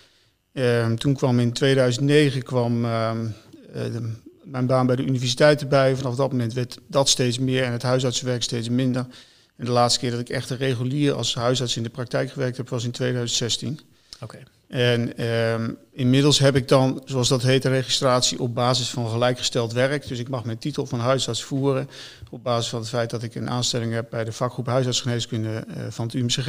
Uh, 0.53 0.93
toen 0.93 1.15
kwam 1.15 1.39
in 1.39 1.53
2009 1.53 2.43
kwam, 2.43 2.85
uh, 2.85 3.11
de, 3.73 4.13
mijn 4.45 4.67
baan 4.67 4.87
bij 4.87 4.97
de 4.97 5.05
universiteit 5.05 5.61
erbij. 5.61 5.97
Vanaf 5.97 6.15
dat 6.15 6.31
moment 6.31 6.53
werd 6.53 6.79
dat 6.87 7.09
steeds 7.09 7.39
meer 7.39 7.63
en 7.63 7.73
het 7.73 7.83
huisartsenwerk 7.83 8.43
steeds 8.43 8.69
minder. 8.69 9.07
En 9.57 9.65
de 9.65 9.71
laatste 9.71 10.01
keer 10.01 10.11
dat 10.11 10.21
ik 10.21 10.29
echt 10.29 10.51
regulier 10.51 11.13
als 11.13 11.35
huisarts 11.35 11.77
in 11.77 11.83
de 11.83 11.89
praktijk 11.89 12.31
gewerkt 12.31 12.57
heb, 12.57 12.69
was 12.69 12.85
in 12.85 12.91
2016. 12.91 13.81
Oké. 14.21 14.25
Okay. 14.25 14.43
En 14.69 15.25
um, 15.27 15.79
inmiddels 15.93 16.39
heb 16.39 16.57
ik 16.57 16.69
dan, 16.69 17.03
zoals 17.05 17.29
dat 17.29 17.43
heet, 17.43 17.65
een 17.65 17.73
registratie 17.73 18.41
op 18.41 18.55
basis 18.55 18.91
van 18.91 19.09
gelijkgesteld 19.09 19.73
werk. 19.73 20.09
Dus 20.09 20.19
ik 20.19 20.29
mag 20.29 20.45
mijn 20.45 20.59
titel 20.59 20.87
van 20.87 21.01
huisarts 21.01 21.43
voeren 21.43 21.89
op 22.31 22.43
basis 22.43 22.69
van 22.69 22.81
het 22.81 22.89
feit 22.89 23.11
dat 23.11 23.23
ik 23.23 23.35
een 23.35 23.51
aanstelling 23.51 23.93
heb 23.93 24.11
bij 24.11 24.25
de 24.25 24.33
vakgroep 24.33 24.67
huisartsgeneeskunde 24.67 25.65
uh, 25.69 25.77
van 25.89 26.07
het 26.07 26.15
UMCG. 26.15 26.47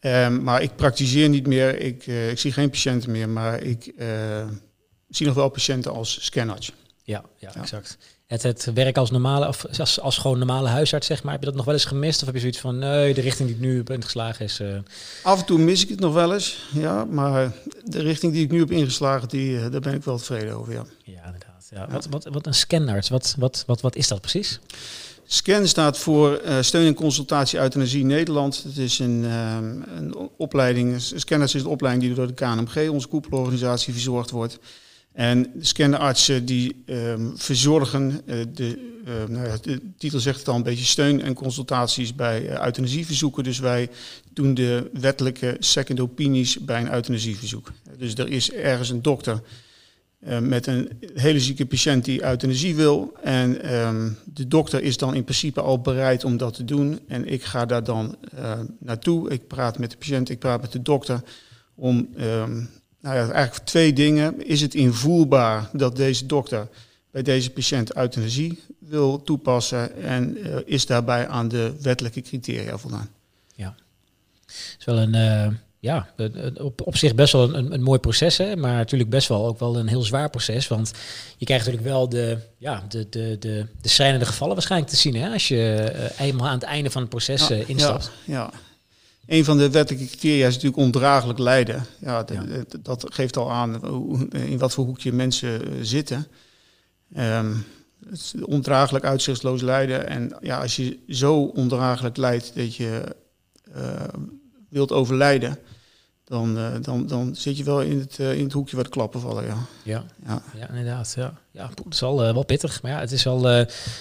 Ja. 0.00 0.26
Um, 0.26 0.42
maar 0.42 0.62
ik 0.62 0.76
praktiseer 0.76 1.28
niet 1.28 1.46
meer, 1.46 1.80
ik, 1.80 2.06
uh, 2.06 2.30
ik 2.30 2.38
zie 2.38 2.52
geen 2.52 2.70
patiënten 2.70 3.10
meer, 3.10 3.28
maar 3.28 3.62
ik 3.62 3.92
uh, 3.96 4.08
zie 5.08 5.26
nog 5.26 5.34
wel 5.34 5.48
patiënten 5.48 5.92
als 5.92 6.24
scanarts. 6.24 6.72
Ja, 7.02 7.24
ja, 7.36 7.50
ja, 7.54 7.60
exact. 7.60 7.98
Het, 8.26 8.42
het 8.42 8.70
werk 8.74 8.96
als 8.96 9.10
normale, 9.10 9.48
of 9.48 9.66
als, 9.78 10.00
als 10.00 10.18
gewoon 10.18 10.38
normale 10.38 10.68
huisarts, 10.68 11.06
zeg 11.06 11.22
maar, 11.22 11.32
heb 11.32 11.40
je 11.40 11.46
dat 11.46 11.56
nog 11.56 11.64
wel 11.64 11.74
eens 11.74 11.84
gemist? 11.84 12.20
Of 12.20 12.26
heb 12.26 12.34
je 12.34 12.40
zoiets 12.40 12.60
van, 12.60 12.78
nee, 12.78 13.14
de 13.14 13.20
richting 13.20 13.48
die 13.48 13.56
ik 13.56 13.62
nu 13.62 13.76
heb 13.76 13.90
ingeslagen 13.90 14.44
is... 14.44 14.60
Uh... 14.60 14.76
Af 15.22 15.40
en 15.40 15.46
toe 15.46 15.58
mis 15.58 15.82
ik 15.82 15.88
het 15.88 16.00
nog 16.00 16.14
wel 16.14 16.32
eens, 16.32 16.68
ja. 16.72 17.04
Maar 17.04 17.52
de 17.84 18.02
richting 18.02 18.32
die 18.32 18.44
ik 18.44 18.50
nu 18.50 18.58
heb 18.58 18.70
ingeslagen, 18.70 19.28
die, 19.28 19.50
uh, 19.50 19.70
daar 19.70 19.80
ben 19.80 19.94
ik 19.94 20.04
wel 20.04 20.18
tevreden 20.18 20.56
over, 20.56 20.72
ja. 20.72 20.84
Ja, 21.04 21.24
inderdaad. 21.24 21.66
Ja. 21.70 21.80
ja. 21.80 21.88
Wat, 21.88 22.06
wat, 22.10 22.28
wat 22.32 22.46
een 22.46 22.54
scanarts, 22.54 23.08
wat, 23.08 23.34
wat, 23.38 23.64
wat, 23.66 23.80
wat 23.80 23.96
is 23.96 24.08
dat 24.08 24.20
precies? 24.20 24.60
SCAN 25.26 25.66
staat 25.66 25.98
voor 25.98 26.40
uh, 26.44 26.56
Steun 26.60 26.86
en 26.86 26.94
Consultatie 26.94 27.58
Euthanasie 27.58 28.04
Nederland. 28.04 28.62
Het 28.62 28.76
is 28.76 28.98
een, 28.98 29.24
um, 29.24 29.84
een 29.96 30.30
opleiding, 30.36 30.94
is 30.94 31.24
de 31.52 31.68
opleiding 31.68 32.06
die 32.06 32.14
door 32.14 32.26
de 32.26 32.34
KNMG, 32.34 32.88
onze 32.88 33.08
koepelorganisatie, 33.08 33.92
verzorgd 33.92 34.30
wordt. 34.30 34.58
En 35.14 35.52
scanartsen 35.60 36.44
die 36.44 36.82
um, 36.86 37.32
verzorgen, 37.36 38.20
uh, 38.26 38.44
de, 38.54 38.94
uh, 39.06 39.28
nou 39.28 39.46
ja, 39.46 39.56
de 39.62 39.80
titel 39.98 40.20
zegt 40.20 40.38
het 40.38 40.48
al 40.48 40.56
een 40.56 40.62
beetje, 40.62 40.84
steun 40.84 41.22
en 41.22 41.34
consultaties 41.34 42.14
bij 42.14 42.42
uh, 42.42 42.64
euthanasieverzoeken. 42.64 43.44
Dus 43.44 43.58
wij 43.58 43.90
doen 44.32 44.54
de 44.54 44.90
wettelijke 44.92 45.56
second 45.58 46.00
opinies 46.00 46.58
bij 46.58 46.80
een 46.80 46.92
euthanasieverzoek. 46.92 47.72
Dus 47.98 48.14
er 48.14 48.28
is 48.28 48.52
ergens 48.52 48.88
een 48.88 49.02
dokter 49.02 49.42
met 50.40 50.66
een 50.66 50.88
hele 51.14 51.40
zieke 51.40 51.66
patiënt 51.66 52.04
die 52.04 52.24
euthanasie 52.24 52.74
wil. 52.74 53.12
En 53.22 53.74
um, 53.74 54.16
de 54.24 54.48
dokter 54.48 54.82
is 54.82 54.96
dan 54.96 55.14
in 55.14 55.24
principe 55.24 55.60
al 55.60 55.80
bereid 55.80 56.24
om 56.24 56.36
dat 56.36 56.54
te 56.54 56.64
doen. 56.64 57.00
En 57.08 57.26
ik 57.26 57.44
ga 57.44 57.66
daar 57.66 57.84
dan 57.84 58.16
naartoe. 58.78 59.30
Ik 59.30 59.46
praat 59.46 59.78
met 59.78 59.90
de 59.90 59.96
patiënt, 59.96 60.28
ik 60.28 60.38
praat 60.38 60.60
met 60.60 60.72
de 60.72 60.82
dokter 60.82 61.22
om... 61.74 62.08
nou 63.04 63.16
ja, 63.16 63.30
eigenlijk 63.30 63.64
twee 63.64 63.92
dingen. 63.92 64.46
Is 64.46 64.60
het 64.60 64.74
invoelbaar 64.74 65.68
dat 65.72 65.96
deze 65.96 66.26
dokter 66.26 66.68
bij 67.10 67.22
deze 67.22 67.50
patiënt 67.50 67.96
euthanasie 67.96 68.62
wil 68.78 69.22
toepassen 69.22 70.02
en 70.02 70.36
uh, 70.38 70.56
is 70.64 70.86
daarbij 70.86 71.28
aan 71.28 71.48
de 71.48 71.74
wettelijke 71.80 72.20
criteria 72.20 72.78
voldaan? 72.78 73.08
Ja, 73.54 73.74
is 74.78 74.84
wel 74.84 74.98
een, 74.98 75.14
uh, 75.14 75.54
ja, 75.78 76.08
op, 76.60 76.80
op 76.80 76.96
zich 76.96 77.14
best 77.14 77.32
wel 77.32 77.54
een, 77.54 77.72
een 77.72 77.82
mooi 77.82 77.98
proces, 77.98 78.36
hè? 78.36 78.56
maar 78.56 78.74
natuurlijk 78.74 79.10
best 79.10 79.28
wel 79.28 79.46
ook 79.46 79.58
wel 79.58 79.78
een 79.78 79.88
heel 79.88 80.02
zwaar 80.02 80.30
proces, 80.30 80.68
want 80.68 80.92
je 81.36 81.44
krijgt 81.44 81.64
natuurlijk 81.64 81.92
wel 81.92 82.08
de, 82.08 82.38
ja, 82.58 82.84
de, 82.88 83.06
de, 83.08 83.36
de, 83.38 83.66
de 83.80 83.88
schrijnende 83.88 84.26
gevallen 84.26 84.54
waarschijnlijk 84.54 84.90
te 84.90 84.98
zien 84.98 85.16
hè? 85.16 85.32
als 85.32 85.48
je 85.48 85.92
uh, 85.94 86.26
eenmaal 86.26 86.46
aan 86.48 86.54
het 86.58 86.62
einde 86.62 86.90
van 86.90 87.00
het 87.00 87.10
proces 87.10 87.48
ja, 87.48 87.56
instapt. 87.66 88.10
Ja, 88.24 88.34
ja. 88.34 88.50
Een 89.26 89.44
van 89.44 89.58
de 89.58 89.70
wettelijke 89.70 90.08
criteria 90.08 90.46
is 90.46 90.54
natuurlijk 90.54 90.82
ondraaglijk 90.82 91.38
lijden. 91.38 91.84
Ja, 91.98 92.22
de, 92.22 92.34
ja. 92.34 92.42
De, 92.42 92.82
dat 92.82 93.06
geeft 93.08 93.36
al 93.36 93.52
aan 93.52 93.86
hoe, 93.86 94.28
in 94.28 94.58
wat 94.58 94.72
voor 94.72 94.84
hoekje 94.84 95.12
mensen 95.12 95.60
zitten. 95.86 96.26
Um, 97.16 97.64
het 98.08 98.18
is 98.18 98.34
ondraaglijk 98.44 99.04
uitzichtsloos 99.04 99.62
lijden. 99.62 100.08
En 100.08 100.36
ja, 100.40 100.60
als 100.60 100.76
je 100.76 100.98
zo 101.08 101.42
ondraaglijk 101.42 102.16
lijdt 102.16 102.52
dat 102.54 102.76
je 102.76 103.16
uh, 103.76 103.92
wilt 104.68 104.92
overlijden, 104.92 105.58
dan, 106.24 106.58
uh, 106.58 106.74
dan, 106.80 107.06
dan 107.06 107.36
zit 107.36 107.56
je 107.56 107.64
wel 107.64 107.82
in 107.82 107.98
het, 107.98 108.18
uh, 108.18 108.38
in 108.38 108.44
het 108.44 108.52
hoekje 108.52 108.76
waar 108.76 108.84
de 108.84 108.90
klappen 108.90 109.20
vallen. 109.20 109.44
Ja, 109.44 109.56
ja, 109.82 110.04
ja. 110.26 110.42
ja 110.58 110.68
inderdaad. 110.68 111.12
Ja. 111.16 111.34
Ja, 111.50 111.68
het 111.68 111.94
is 111.94 112.02
al 112.02 112.16
wel 112.16 112.44
pittig, 112.44 112.82
maar 112.82 112.90
ja, 112.90 113.00
het 113.00 113.12
is 113.12 113.26
al, 113.26 113.48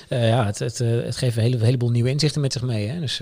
ja, 0.10 0.46
het, 0.46 0.60
het, 0.60 0.78
het 0.78 1.18
geeft 1.18 1.36
een, 1.36 1.44
hele, 1.44 1.56
een 1.56 1.64
heleboel 1.64 1.90
nieuwe 1.90 2.10
inzichten 2.10 2.42
met 2.42 2.54
zich 2.54 2.62
mee. 2.62 2.88
Hè? 2.88 3.00
Dus, 3.00 3.22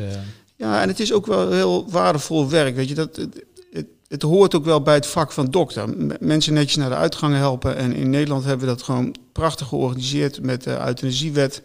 Ja, 0.61 0.81
en 0.81 0.87
het 0.87 0.99
is 0.99 1.13
ook 1.13 1.25
wel 1.25 1.51
heel 1.51 1.89
waardevol 1.89 2.49
werk. 2.49 2.75
Weet 2.75 2.89
je, 2.89 2.95
dat, 2.95 3.15
het, 3.15 3.45
het, 3.71 3.85
het 4.07 4.21
hoort 4.21 4.55
ook 4.55 4.65
wel 4.65 4.81
bij 4.81 4.93
het 4.93 5.07
vak 5.07 5.31
van 5.31 5.45
dokter. 5.45 5.89
Mensen 6.19 6.53
netjes 6.53 6.75
naar 6.75 6.89
de 6.89 6.95
uitgangen 6.95 7.37
helpen. 7.37 7.75
En 7.75 7.93
in 7.93 8.09
Nederland 8.09 8.43
hebben 8.43 8.67
we 8.67 8.73
dat 8.73 8.83
gewoon 8.83 9.15
prachtig 9.31 9.67
georganiseerd 9.67 10.41
met 10.41 10.63
de 10.63 10.77
euthanasiewet. 10.85 11.61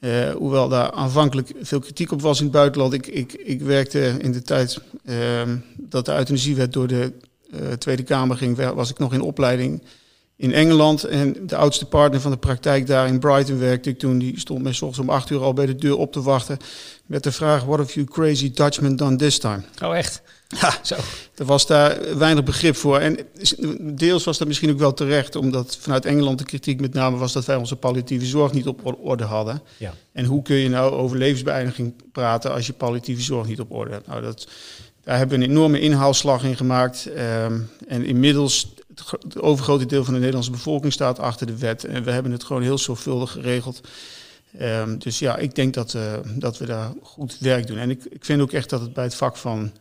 Uh, 0.00 0.30
hoewel 0.30 0.68
daar 0.68 0.90
aanvankelijk 0.90 1.52
veel 1.62 1.80
kritiek 1.80 2.12
op 2.12 2.20
was 2.20 2.38
in 2.38 2.44
het 2.44 2.52
buitenland. 2.52 2.92
Ik, 2.92 3.06
ik, 3.06 3.32
ik 3.32 3.60
werkte 3.60 4.16
in 4.18 4.32
de 4.32 4.42
tijd 4.42 4.80
uh, 5.04 5.42
dat 5.76 6.06
de 6.06 6.12
euthanasiewet 6.12 6.72
door 6.72 6.86
de 6.86 7.12
uh, 7.54 7.72
Tweede 7.72 8.02
Kamer 8.02 8.36
ging, 8.36 8.72
was 8.74 8.90
ik 8.90 8.98
nog 8.98 9.12
in 9.12 9.20
opleiding 9.20 9.82
in 10.40 10.52
Engeland. 10.52 11.04
En 11.04 11.36
de 11.46 11.56
oudste 11.56 11.86
partner 11.86 12.20
van 12.20 12.30
de 12.30 12.36
praktijk 12.36 12.86
daar 12.86 13.06
in 13.06 13.18
Brighton 13.18 13.58
werkte 13.58 13.90
ik 13.90 13.98
toen. 13.98 14.18
Die 14.18 14.40
stond 14.40 14.62
mij 14.62 14.72
ochtends 14.72 14.98
om 14.98 15.10
acht 15.10 15.30
uur 15.30 15.42
al 15.42 15.52
bij 15.52 15.66
de 15.66 15.74
deur 15.74 15.96
op 15.96 16.12
te 16.12 16.22
wachten. 16.22 16.56
Met 17.06 17.22
de 17.22 17.32
vraag, 17.32 17.64
what 17.64 17.78
have 17.78 17.92
you 17.92 18.06
crazy 18.06 18.50
Dutchman 18.52 18.96
done 18.96 19.16
this 19.16 19.38
time? 19.38 19.62
Oh 19.84 19.96
echt? 19.96 20.22
Ja, 20.60 20.74
Zo. 20.82 20.96
er 21.34 21.44
was 21.44 21.66
daar 21.66 22.18
weinig 22.18 22.44
begrip 22.44 22.76
voor. 22.76 22.98
En 22.98 23.18
deels 23.80 24.24
was 24.24 24.38
dat 24.38 24.48
misschien 24.48 24.70
ook 24.70 24.78
wel 24.78 24.94
terecht, 24.94 25.36
omdat 25.36 25.76
vanuit 25.80 26.04
Engeland 26.04 26.38
de 26.38 26.44
kritiek 26.44 26.80
met 26.80 26.94
name 26.94 27.16
was 27.16 27.32
dat 27.32 27.44
wij 27.44 27.56
onze 27.56 27.76
palliatieve 27.76 28.26
zorg 28.26 28.52
niet 28.52 28.66
op 28.66 28.96
orde 29.02 29.24
hadden. 29.24 29.62
Ja. 29.76 29.94
En 30.12 30.24
hoe 30.24 30.42
kun 30.42 30.56
je 30.56 30.68
nou 30.68 30.92
over 30.92 31.16
levensbeëindiging 31.16 31.94
praten 32.12 32.52
als 32.52 32.66
je 32.66 32.72
palliatieve 32.72 33.22
zorg 33.22 33.46
niet 33.46 33.60
op 33.60 33.72
orde 33.72 33.90
hebt? 33.90 34.06
Nou, 34.06 34.22
dat, 34.22 34.48
daar 35.04 35.16
hebben 35.16 35.38
we 35.38 35.44
een 35.44 35.50
enorme 35.50 35.80
inhaalslag 35.80 36.44
in 36.44 36.56
gemaakt. 36.56 37.08
Um, 37.44 37.70
en 37.88 38.04
inmiddels, 38.04 38.74
het 39.08 39.40
overgrote 39.40 39.86
deel 39.86 40.04
van 40.04 40.12
de 40.12 40.18
Nederlandse 40.18 40.50
bevolking 40.50 40.92
staat 40.92 41.18
achter 41.18 41.46
de 41.46 41.58
wet. 41.58 41.84
En 41.84 42.04
we 42.04 42.10
hebben 42.10 42.32
het 42.32 42.44
gewoon 42.44 42.62
heel 42.62 42.78
zorgvuldig 42.78 43.30
geregeld. 43.30 43.80
Um, 44.60 44.98
dus 44.98 45.18
ja, 45.18 45.36
ik 45.36 45.54
denk 45.54 45.74
dat, 45.74 45.94
uh, 45.94 46.12
dat 46.34 46.58
we 46.58 46.66
daar 46.66 46.92
goed 47.02 47.38
werk 47.38 47.66
doen. 47.66 47.78
En 47.78 47.90
ik, 47.90 48.04
ik 48.04 48.24
vind 48.24 48.40
ook 48.40 48.52
echt 48.52 48.70
dat 48.70 48.80
het 48.80 48.92
bij 48.92 49.04
het 49.04 49.14
vak 49.14 49.36
van 49.36 49.72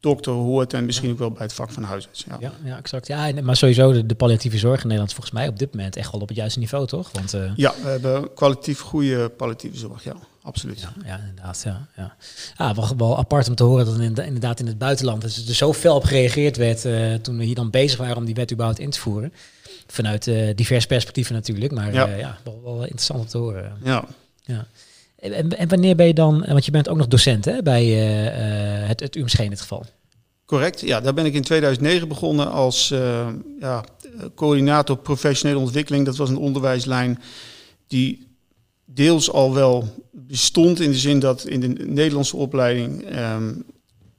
dokter 0.00 0.32
hoort 0.32 0.72
en 0.72 0.84
misschien 0.84 1.10
ook 1.10 1.18
wel 1.18 1.30
bij 1.30 1.42
het 1.42 1.52
vak 1.52 1.70
van 1.70 1.82
huisarts. 1.82 2.24
Ja, 2.28 2.36
ja, 2.40 2.52
ja 2.64 2.78
exact. 2.78 3.06
Ja, 3.06 3.32
maar 3.42 3.56
sowieso 3.56 3.92
de, 3.92 4.06
de, 4.06 4.14
palliatieve 4.14 4.58
zorg 4.58 4.76
in 4.76 4.82
Nederland 4.82 5.08
is 5.08 5.14
volgens 5.14 5.34
mij 5.34 5.48
op 5.48 5.58
dit 5.58 5.74
moment 5.74 5.96
echt 5.96 6.12
wel 6.12 6.20
op 6.20 6.28
het 6.28 6.36
juiste 6.36 6.58
niveau, 6.58 6.86
toch? 6.86 7.10
Want, 7.12 7.34
uh... 7.34 7.50
Ja, 7.56 7.74
we 7.82 7.88
hebben 7.88 8.34
kwalitatief 8.34 8.80
goede 8.80 9.28
palliatieve 9.28 9.76
zorg, 9.76 10.04
ja. 10.04 10.16
Absoluut. 10.46 10.80
Ja, 10.80 10.92
ja 11.04 11.18
inderdaad. 11.18 11.62
Ja, 11.64 11.86
ja. 11.96 12.16
Ah, 12.56 12.76
wel, 12.76 12.96
wel 12.96 13.18
apart 13.18 13.48
om 13.48 13.54
te 13.54 13.64
horen 13.64 13.84
dat 13.84 13.98
inderdaad 14.00 14.60
in 14.60 14.66
het 14.66 14.78
buitenland 14.78 15.22
er 15.22 15.54
zo 15.54 15.72
fel 15.72 15.96
op 15.96 16.04
gereageerd 16.04 16.56
werd 16.56 16.84
uh, 16.84 17.14
toen 17.14 17.38
we 17.38 17.44
hier 17.44 17.54
dan 17.54 17.70
bezig 17.70 17.98
waren 17.98 18.16
om 18.16 18.24
die 18.24 18.34
wet 18.34 18.52
überhaupt 18.52 18.78
in 18.78 18.90
te 18.90 19.00
voeren. 19.00 19.32
Vanuit 19.86 20.26
uh, 20.26 20.54
diverse 20.54 20.86
perspectieven 20.86 21.34
natuurlijk, 21.34 21.72
maar 21.72 21.92
ja, 21.92 22.06
ja 22.06 22.38
wel, 22.44 22.60
wel, 22.64 22.80
interessant 22.80 23.20
om 23.20 23.26
te 23.26 23.38
horen. 23.38 23.72
Ja. 23.84 24.04
ja. 24.44 24.66
En, 25.18 25.56
en, 25.58 25.68
wanneer 25.68 25.96
ben 25.96 26.06
je 26.06 26.14
dan, 26.14 26.44
want 26.48 26.64
je 26.64 26.70
bent 26.70 26.88
ook 26.88 26.96
nog 26.96 27.08
docent 27.08 27.44
hè, 27.44 27.62
bij 27.62 27.86
het, 27.86 29.00
het 29.00 29.16
UMSG 29.16 29.38
in 29.38 29.50
dit 29.50 29.60
geval. 29.60 29.84
Correct, 30.44 30.80
ja, 30.80 31.00
daar 31.00 31.14
ben 31.14 31.26
ik 31.26 31.34
in 31.34 31.42
2009 31.42 32.08
begonnen 32.08 32.50
als 32.50 32.88
ja, 33.60 33.84
coördinator 34.34 34.96
professionele 34.96 35.58
ontwikkeling. 35.58 36.04
Dat 36.04 36.16
was 36.16 36.28
een 36.28 36.38
onderwijslijn 36.38 37.22
die 37.86 38.25
deels 38.86 39.30
al 39.30 39.54
wel 39.54 39.88
bestond 40.12 40.80
in 40.80 40.90
de 40.90 40.98
zin 40.98 41.18
dat 41.18 41.46
in 41.46 41.60
de 41.60 41.68
Nederlandse 41.84 42.36
opleiding 42.36 43.18
um, 43.18 43.64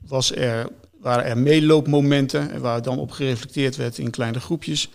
was 0.07 0.35
er, 0.35 0.67
waren 0.99 1.25
er 1.25 1.37
meeloopmomenten 1.37 2.61
waar 2.61 2.81
dan 2.81 2.99
op 2.99 3.11
gereflecteerd 3.11 3.75
werd 3.75 3.97
in 3.97 4.09
kleine 4.09 4.39
groepjes. 4.39 4.89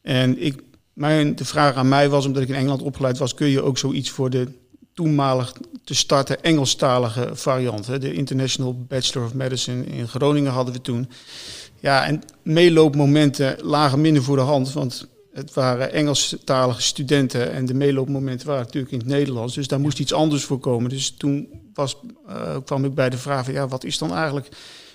En 0.00 0.42
ik, 0.42 0.62
mijn, 0.92 1.36
de 1.36 1.44
vraag 1.44 1.74
aan 1.74 1.88
mij 1.88 2.08
was, 2.08 2.26
omdat 2.26 2.42
ik 2.42 2.48
in 2.48 2.54
Engeland 2.54 2.82
opgeleid 2.82 3.18
was, 3.18 3.34
kun 3.34 3.48
je 3.48 3.62
ook 3.62 3.78
zoiets 3.78 4.10
voor 4.10 4.30
de 4.30 4.48
toenmalig 4.94 5.54
te 5.84 5.94
starten 5.94 6.42
Engelstalige 6.42 7.30
variant. 7.32 7.86
Hè. 7.86 7.98
De 7.98 8.12
International 8.12 8.84
Bachelor 8.88 9.26
of 9.26 9.34
Medicine 9.34 9.84
in 9.84 10.08
Groningen 10.08 10.52
hadden 10.52 10.74
we 10.74 10.80
toen. 10.80 11.08
Ja, 11.80 12.06
en 12.06 12.22
meeloopmomenten 12.42 13.56
lagen 13.62 14.00
minder 14.00 14.22
voor 14.22 14.36
de 14.36 14.42
hand, 14.42 14.72
want 14.72 15.06
het 15.32 15.54
waren 15.54 15.92
Engelstalige 15.92 16.82
studenten 16.82 17.52
en 17.52 17.66
de 17.66 17.74
meeloopmomenten 17.74 18.46
waren 18.46 18.62
natuurlijk 18.62 18.92
in 18.92 18.98
het 18.98 19.08
Nederlands. 19.08 19.54
Dus 19.54 19.68
daar 19.68 19.80
moest 19.80 19.98
iets 19.98 20.12
anders 20.12 20.44
voor 20.44 20.58
komen. 20.58 20.90
Dus 20.90 21.10
toen 21.10 21.48
was, 21.74 21.96
uh, 22.28 22.56
kwam 22.64 22.84
ik 22.84 22.94
bij 22.94 23.10
de 23.10 23.18
vraag 23.18 23.44
van 23.44 23.54
ja, 23.54 23.68
wat 23.68 23.84
is 23.84 23.98
dan 23.98 24.14
eigenlijk 24.14 24.48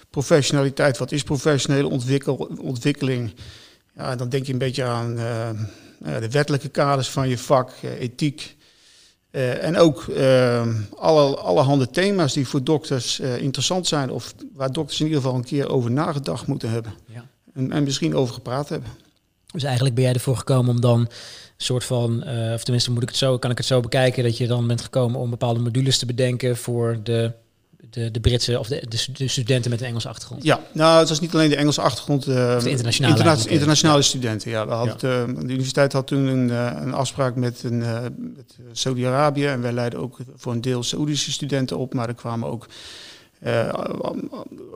professionaliteit? 0.10 0.98
Wat 0.98 1.12
is 1.12 1.24
professionele 1.24 1.88
ontwikkel, 1.88 2.36
ontwikkeling? 2.62 3.34
Ja, 3.96 4.16
dan 4.16 4.30
denk 4.30 4.46
je 4.46 4.52
een 4.52 4.58
beetje 4.58 4.84
aan 4.84 5.18
uh, 5.18 5.50
de 6.20 6.30
wettelijke 6.30 6.70
kaders 6.70 7.10
van 7.10 7.30
je 7.30 7.38
vak, 7.38 7.72
uh, 7.84 8.02
ethiek, 8.02 8.56
en 9.32 9.78
ook 9.78 10.06
alle, 10.96 11.36
allerhande 11.36 11.90
thema's 11.90 12.34
die 12.34 12.48
voor 12.48 12.64
dokters 12.64 13.20
interessant 13.20 13.88
zijn, 13.88 14.10
of 14.10 14.34
waar 14.54 14.72
dokters 14.72 15.00
in 15.00 15.06
ieder 15.06 15.22
geval 15.22 15.38
een 15.38 15.44
keer 15.44 15.70
over 15.70 15.92
nagedacht 15.92 16.48
moeten 16.48 16.70
hebben. 16.70 16.94
Ja. 17.06 17.26
En, 17.54 17.72
en, 17.72 17.84
misschien 17.84 18.16
over 18.16 18.34
gepraat 18.34 18.70
hebben. 18.70 18.90
Dus 19.58 19.66
eigenlijk 19.66 19.96
ben 19.96 20.04
jij 20.04 20.14
ervoor 20.14 20.38
gekomen 20.38 20.76
om 20.76 20.82
dan 20.82 21.00
een 21.00 21.08
soort 21.58 21.84
van, 21.84 22.24
of 22.54 22.64
tenminste 22.64 22.92
moet 22.92 23.04
ik 23.04 23.10
het 23.10 23.18
zo, 23.18 23.38
kan 23.38 23.52
ik 23.52 23.58
het 23.58 23.66
zo 23.66 23.80
bekijken, 23.80 24.24
dat 24.24 24.38
je 24.38 24.48
dan 24.48 24.68
bent 24.68 24.82
gekomen 24.82 25.20
om 25.20 25.30
bepaalde 25.30 25.60
modules 25.60 25.98
te 25.98 26.06
bedenken 26.06 26.58
voor 26.58 27.00
de 27.04 27.32
de, 27.90 28.12
de 28.12 28.20
Britse 28.20 28.60
of 28.60 28.68
de, 28.68 28.84
de, 29.14 29.28
studenten 29.28 29.72
met 29.72 29.82
een 29.82 29.88
Engelse 29.88 30.10
achtergrond? 30.10 30.44
Ja, 30.44 30.60
nou, 30.72 31.00
het 31.00 31.10
was 31.10 31.20
niet 31.20 31.34
alleen 31.34 31.50
de 31.50 31.56
Engelse 31.56 31.82
achtergrond. 31.82 32.28
Uh, 32.28 32.60
de 32.60 32.70
internationale, 32.70 33.18
interna 33.18 33.50
internationale 33.50 34.02
studenten, 34.02 34.52
ja. 34.52 34.68
We 34.68 34.74
hadden 34.74 35.10
ja. 35.10 35.26
de 35.26 35.54
universiteit 35.54 35.94
had 35.94 36.08
toen 36.08 36.26
een, 36.26 36.50
uh, 36.50 36.72
een 36.82 36.94
afspraak 36.94 37.36
met, 37.36 37.64
een, 37.64 37.78
met 38.36 38.58
Saudi-Arabië. 38.72 39.46
En 39.46 39.62
wij 39.62 39.72
leidden 39.72 40.00
ook 40.00 40.18
voor 40.36 40.52
een 40.52 40.62
deel 40.62 40.84
Saoedische 40.84 41.32
studenten 41.32 41.78
op. 41.78 41.94
Maar 41.94 42.08
er 42.08 42.16
kwamen 42.16 42.50
ook 42.50 42.68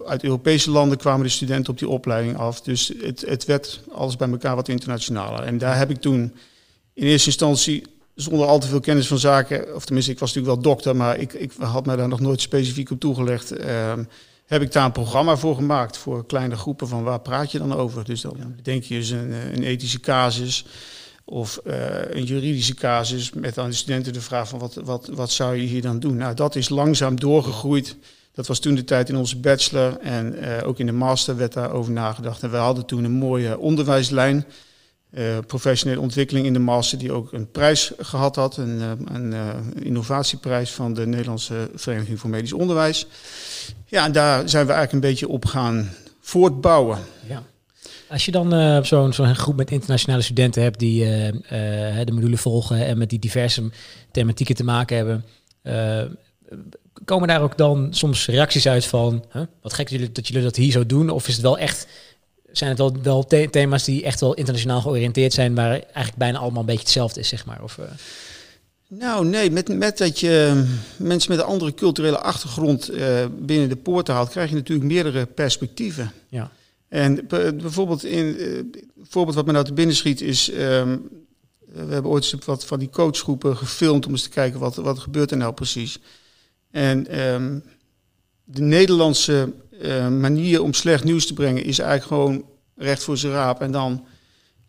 uit 0.06 0.24
Europese 0.24 0.72
landen 0.72 0.98
kwamen 0.98 1.24
de 1.24 1.32
studenten 1.32 1.72
op 1.72 1.80
die 1.80 1.89
opleiding 1.89 2.38
af. 2.38 2.62
Dus 2.62 2.94
het, 3.01 3.22
het 3.27 3.46
werd 3.46 3.82
alles 3.91 4.15
bij 4.15 4.30
elkaar 4.30 4.56
wat 4.56 4.68
internationaler. 4.68 5.44
En 5.44 5.58
daar 5.58 5.77
heb 5.77 5.89
ik 5.89 6.01
toen 6.01 6.34
in 6.94 7.06
eerste 7.06 7.27
instantie 7.27 7.84
zonder 8.15 8.48
al 8.48 8.60
te 8.60 8.68
veel 8.68 8.80
kennis 8.80 9.08
van 9.08 9.20
zaken, 9.20 9.75
of 9.75 9.86
tenminste, 9.86 10.12
ik 10.12 10.20
was 10.20 10.34
natuurlijk 10.34 10.63
wel 10.63 10.74
dokter, 10.74 10.96
maar 10.96 11.18
ik, 11.20 11.34
ik 11.34 11.51
had 11.60 11.86
me 11.86 11.96
daar 11.96 12.08
nog 12.08 12.20
nooit 12.20 12.41
specifiek 12.41 12.91
op 12.91 13.00
toegelegd. 13.00 13.60
Uh, 13.60 13.94
heb 14.46 14.62
ik 14.62 14.72
daar 14.72 14.86
een 14.86 14.91
programma 14.91 15.38
voor 15.38 15.56
gemaakt 15.56 15.98
voor 15.98 16.25
kleine 16.25 16.56
groepen 16.56 16.88
van 16.88 17.03
waar 17.03 17.20
praat 17.20 17.51
je 17.51 17.58
dan 17.58 17.74
over? 17.74 18.03
Dus 18.03 18.22
dan 18.22 18.56
denk 18.62 18.84
je 18.84 18.96
eens 18.96 19.10
een, 19.10 19.32
eh, 19.32 19.53
een 19.53 19.63
ethische 19.63 20.00
casus 20.00 20.65
of 21.25 21.60
uh, 21.68 21.75
een 22.10 22.24
juridische 22.24 22.74
casus 22.74 23.34
met 23.34 23.58
aan 23.58 23.70
de 23.70 23.75
studenten 23.75 24.13
de 24.13 24.22
vraag 24.22 24.48
van 24.48 24.60
wat, 24.60 24.74
wat, 24.74 25.10
wat 25.13 25.32
zou 25.32 25.56
je 25.56 25.68
hier 25.68 25.82
dan 25.82 26.00
doen? 26.00 26.18
Nou, 26.18 26.36
dat 26.36 26.56
is 26.56 26.70
langzaam 26.70 27.20
doorgegroeid. 27.20 27.96
Dat 28.34 28.48
was 28.48 28.60
toen 28.60 28.76
de 28.76 28.84
tijd 28.84 29.10
in 29.10 29.16
onze 29.16 29.38
bachelor 29.38 29.98
en 30.00 30.36
uh, 30.36 30.68
ook 30.68 30.80
in 30.80 30.86
de 30.86 30.92
master 30.92 31.38
werd 31.38 31.54
daarover 31.54 31.92
nagedacht. 31.92 32.44
En 32.44 32.52
we 32.52 32.58
hadden 32.58 32.86
toen 32.86 33.04
een 33.04 33.12
mooie 33.12 33.58
onderwijslijn 33.58 34.46
uh, 35.14 35.38
professionele 35.48 36.02
ontwikkeling 36.02 36.46
in 36.46 36.54
de 36.54 36.60
master, 36.60 36.98
die 36.98 37.12
ook 37.12 37.34
een 37.34 37.52
prijs 37.52 37.92
gehad 37.98 38.36
had, 38.36 38.58
een, 38.58 38.80
uh, 38.80 38.92
een 39.06 39.74
innovatieprijs 39.84 40.72
van 40.72 40.94
de 40.94 41.08
Nederlandse 41.08 41.70
Vereniging 41.76 42.20
voor 42.20 42.30
Medisch 42.30 42.54
Onderwijs. 42.54 43.08
Ja, 43.86 44.06
en 44.06 44.12
daar 44.12 44.50
zijn 44.50 44.66
we 44.66 44.72
eigenlijk 44.72 45.04
een 45.04 45.10
beetje 45.10 45.28
op 45.28 45.46
gaan 45.46 45.90
voortbouwen. 46.20 47.00
Ja. 47.28 47.44
Als 48.10 48.26
je 48.26 48.32
dan 48.32 48.86
zo'n 48.86 49.36
groep 49.36 49.56
met 49.56 49.72
internationale 49.72 50.22
studenten 50.22 50.64
hebt 50.64 50.80
die 50.80 51.06
de 52.06 52.12
module 52.12 52.38
volgen 52.38 52.86
en 52.86 52.98
met 52.98 53.10
die 53.10 53.20
diverse 53.20 53.70
thematieken 54.12 54.56
te 54.56 54.64
maken 54.64 54.98
hebben, 54.98 55.26
komen 57.05 57.27
daar 57.27 57.41
ook 57.41 57.58
dan 57.58 57.88
soms 57.91 58.25
reacties 58.25 58.67
uit 58.67 58.86
van, 58.86 59.25
huh, 59.31 59.41
wat 59.62 59.74
gek 59.74 59.89
dat 59.89 60.00
jullie, 60.00 60.12
dat 60.12 60.27
jullie 60.27 60.43
dat 60.43 60.55
hier 60.55 60.72
zo 60.72 60.86
doen? 60.86 61.10
Of 61.10 61.27
is 61.27 61.34
het 61.34 61.41
wel 61.41 61.58
echt 61.58 61.88
zijn 62.51 62.70
het 62.70 62.79
wel, 62.79 62.96
wel 63.01 63.25
thema's 63.25 63.84
die 63.84 64.03
echt 64.03 64.20
wel 64.20 64.34
internationaal 64.34 64.81
georiënteerd 64.81 65.34
zijn, 65.34 65.55
waar 65.55 65.72
eigenlijk 65.72 66.15
bijna 66.15 66.38
allemaal 66.38 66.60
een 66.60 66.65
beetje 66.65 66.81
hetzelfde 66.81 67.20
is, 67.20 67.27
zeg 67.27 67.46
maar? 67.46 67.63
Of, 67.63 67.77
uh... 67.77 67.86
Nou, 68.88 69.25
nee, 69.25 69.51
met, 69.51 69.77
met 69.77 69.98
dat 69.98 70.20
je 70.20 70.63
mensen 70.98 71.31
met 71.31 71.39
een 71.39 71.46
andere 71.46 71.74
culturele 71.74 72.20
achtergrond 72.20 72.91
uh, 72.91 73.25
binnen 73.39 73.70
de 73.70 73.75
poorten 73.75 74.13
haalt, 74.13 74.29
krijg 74.29 74.50
je 74.50 74.55
natuurlijk 74.55 74.88
meerdere 74.88 75.25
perspectieven. 75.25 76.12
Ja. 76.29 76.51
En 76.88 77.27
bijvoorbeeld, 77.27 78.03
in, 78.03 78.41
uh, 78.41 78.60
voorbeeld 79.03 79.36
wat 79.36 79.46
me 79.46 79.51
nou 79.51 79.65
te 79.65 79.74
binnen 79.74 79.96
schiet 79.96 80.22
is, 80.22 80.51
um, 80.51 81.10
we 81.65 81.93
hebben 81.93 82.12
ooit 82.12 82.46
wat 82.46 82.65
van 82.65 82.79
die 82.79 82.89
coachgroepen 82.89 83.58
gefilmd 83.58 84.05
om 84.05 84.12
eens 84.12 84.24
te 84.24 84.29
kijken 84.29 84.60
wat, 84.60 84.75
wat 84.75 85.00
gebeurt 85.00 85.31
er 85.31 85.38
nou 85.38 85.53
precies. 85.53 86.00
En 86.72 87.20
um, 87.20 87.63
de 88.44 88.62
Nederlandse 88.62 89.54
uh, 89.82 90.08
manier 90.08 90.62
om 90.62 90.74
slecht 90.74 91.04
nieuws 91.04 91.25
te 91.25 91.34
brengen 91.34 91.63
is 91.63 91.80
eigenlijk 91.80 92.08
gewoon 92.08 92.46
recht 92.75 93.04
voor 93.04 93.18
zijn 93.18 93.34
raap 93.34 93.62
en 93.62 93.72
dan 93.72 94.06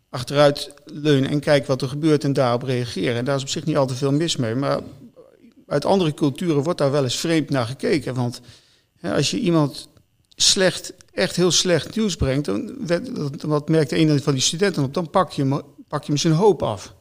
achteruit 0.09 0.73
leunen 0.85 1.29
en 1.29 1.39
kijken 1.39 1.67
wat 1.67 1.81
er 1.81 1.87
gebeurt 1.87 2.23
en 2.23 2.33
daarop 2.33 2.63
reageren. 2.63 3.15
En 3.15 3.25
daar 3.25 3.35
is 3.35 3.41
op 3.41 3.49
zich 3.49 3.65
niet 3.65 3.77
al 3.77 3.87
te 3.87 3.95
veel 3.95 4.11
mis 4.11 4.35
mee. 4.35 4.55
Maar 4.55 4.79
uit 5.67 5.85
andere 5.85 6.13
culturen 6.13 6.63
wordt 6.63 6.79
daar 6.79 6.91
wel 6.91 7.03
eens 7.03 7.15
vreemd 7.15 7.49
naar 7.49 7.65
gekeken. 7.65 8.13
Want 8.13 8.41
hè, 8.99 9.13
als 9.13 9.31
je 9.31 9.39
iemand 9.39 9.89
slecht, 10.35 10.93
echt 11.11 11.35
heel 11.35 11.51
slecht 11.51 11.95
nieuws 11.95 12.15
brengt, 12.15 12.45
dan 12.45 12.77
wat 13.41 13.69
merkte 13.69 13.97
een 13.97 14.21
van 14.21 14.33
die 14.33 14.41
studenten 14.41 14.83
op, 14.83 14.93
dan 14.93 15.09
pak 15.09 15.31
je 15.31 15.41
hem, 15.41 15.61
pak 15.87 16.01
je 16.03 16.11
hem 16.11 16.17
zijn 16.17 16.33
hoop 16.33 16.63
af. 16.63 16.95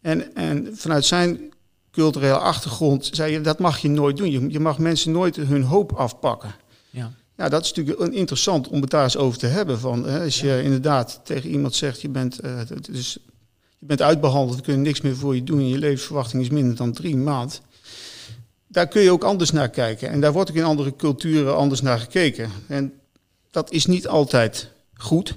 En, 0.00 0.34
en 0.34 0.76
vanuit 0.76 1.04
zijn 1.04 1.53
culturele 1.94 2.38
achtergrond 2.38 3.10
zei 3.12 3.32
je, 3.32 3.40
dat 3.40 3.58
mag 3.58 3.78
je 3.78 3.88
nooit 3.88 4.16
doen. 4.16 4.30
Je, 4.30 4.50
je 4.50 4.60
mag 4.60 4.78
mensen 4.78 5.12
nooit 5.12 5.36
hun 5.36 5.62
hoop 5.62 5.92
afpakken. 5.92 6.54
Ja. 6.90 7.12
Ja, 7.36 7.48
dat 7.48 7.64
is 7.64 7.72
natuurlijk 7.72 8.12
interessant 8.14 8.68
om 8.68 8.80
het 8.80 8.90
daar 8.90 9.02
eens 9.02 9.16
over 9.16 9.38
te 9.38 9.46
hebben. 9.46 9.78
Van, 9.78 10.06
hè, 10.06 10.24
als 10.24 10.40
je 10.40 10.62
inderdaad 10.62 11.20
tegen 11.24 11.50
iemand 11.50 11.74
zegt, 11.74 12.00
je 12.00 12.08
bent, 12.08 12.44
uh, 12.44 12.60
dus, 12.90 13.18
je 13.78 13.86
bent 13.86 14.02
uitbehandeld, 14.02 14.56
we 14.56 14.62
kunnen 14.62 14.82
niks 14.82 15.00
meer 15.00 15.16
voor 15.16 15.34
je 15.34 15.44
doen, 15.44 15.58
en 15.58 15.68
je 15.68 15.78
levensverwachting 15.78 16.42
is 16.42 16.50
minder 16.50 16.76
dan 16.76 16.92
drie 16.92 17.16
maanden. 17.16 17.58
Daar 18.68 18.88
kun 18.88 19.02
je 19.02 19.10
ook 19.10 19.24
anders 19.24 19.50
naar 19.50 19.68
kijken. 19.68 20.08
En 20.08 20.20
daar 20.20 20.32
wordt 20.32 20.50
ook 20.50 20.56
in 20.56 20.64
andere 20.64 20.96
culturen 20.96 21.56
anders 21.56 21.80
naar 21.80 21.98
gekeken. 21.98 22.50
En 22.66 22.92
dat 23.50 23.72
is 23.72 23.86
niet 23.86 24.08
altijd 24.08 24.70
goed. 24.94 25.34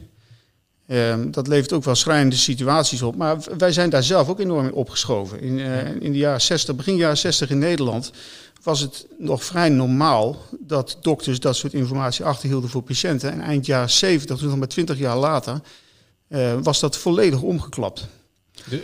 Um, 0.88 1.32
dat 1.32 1.48
levert 1.48 1.74
ook 1.74 1.84
wel 1.84 1.96
schrijnende 1.96 2.36
situaties 2.36 3.02
op. 3.02 3.16
Maar 3.16 3.38
wij 3.58 3.72
zijn 3.72 3.90
daar 3.90 4.04
zelf 4.04 4.30
ook 4.30 4.40
enorm 4.40 4.66
in 4.66 4.74
opgeschoven. 4.74 5.42
In, 5.42 5.58
uh, 5.58 5.96
in 6.00 6.12
de 6.12 6.18
jaren 6.18 6.42
60, 6.42 6.76
begin 6.76 6.96
jaren 6.96 7.18
60 7.18 7.50
in 7.50 7.58
Nederland 7.58 8.12
was 8.64 8.80
het 8.80 9.06
nog 9.18 9.44
vrij 9.44 9.70
normaal 9.70 10.38
dat 10.60 10.98
dokters 11.02 11.40
dat 11.40 11.56
soort 11.56 11.74
informatie 11.74 12.26
achterhielden 12.26 12.70
voor 12.70 12.82
patiënten. 12.82 13.32
En 13.32 13.42
eind 13.42 13.66
jaren 13.66 13.90
70, 13.90 14.38
toen 14.38 14.50
nog 14.50 14.58
maar 14.58 14.68
20 14.68 14.98
jaar 14.98 15.18
later, 15.18 15.62
uh, 16.30 16.54
was 16.62 16.80
dat 16.80 16.98
volledig 16.98 17.42
omgeklapt. 17.42 18.08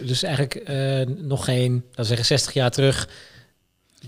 Dus 0.05 0.23
eigenlijk 0.23 0.69
uh, 0.69 1.15
nog 1.17 1.45
geen, 1.45 1.83
dat 1.95 2.05
zeggen 2.05 2.25
60 2.25 2.53
jaar 2.53 2.71
terug, 2.71 3.09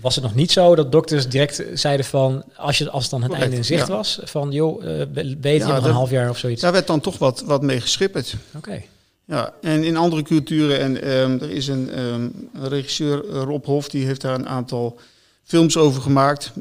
was 0.00 0.14
het 0.14 0.24
nog 0.24 0.34
niet 0.34 0.52
zo 0.52 0.74
dat 0.74 0.92
dokters 0.92 1.28
direct 1.28 1.62
zeiden 1.74 2.06
van, 2.06 2.44
als, 2.56 2.78
je, 2.78 2.90
als 2.90 3.02
het 3.02 3.10
dan 3.10 3.22
het 3.22 3.32
einde 3.32 3.56
in 3.56 3.64
zicht 3.64 3.88
was, 3.88 4.18
van 4.24 4.50
joh, 4.52 4.84
uh, 4.84 5.02
weet 5.40 5.60
je 5.60 5.66
nog 5.66 5.84
een 5.84 5.90
half 5.90 6.10
jaar 6.10 6.30
of 6.30 6.38
zoiets? 6.38 6.60
Daar 6.60 6.72
werd 6.72 6.86
dan 6.86 7.00
toch 7.00 7.18
wat, 7.18 7.40
wat 7.40 7.62
mee 7.62 7.80
geschipperd. 7.80 8.34
Oké. 8.56 8.82
Ja, 9.24 9.54
en 9.60 9.84
in 9.84 9.96
andere 9.96 10.22
culturen, 10.22 10.78
en 10.78 11.10
um, 11.18 11.40
er 11.40 11.50
is 11.50 11.68
een, 11.68 11.98
um, 11.98 12.48
een, 12.54 12.68
regisseur, 12.68 13.26
Rob 13.26 13.64
Hof, 13.64 13.88
die 13.88 14.04
heeft 14.06 14.20
daar 14.20 14.34
een 14.34 14.48
aantal 14.48 14.98
films 15.42 15.76
over 15.76 16.02
gemaakt, 16.02 16.52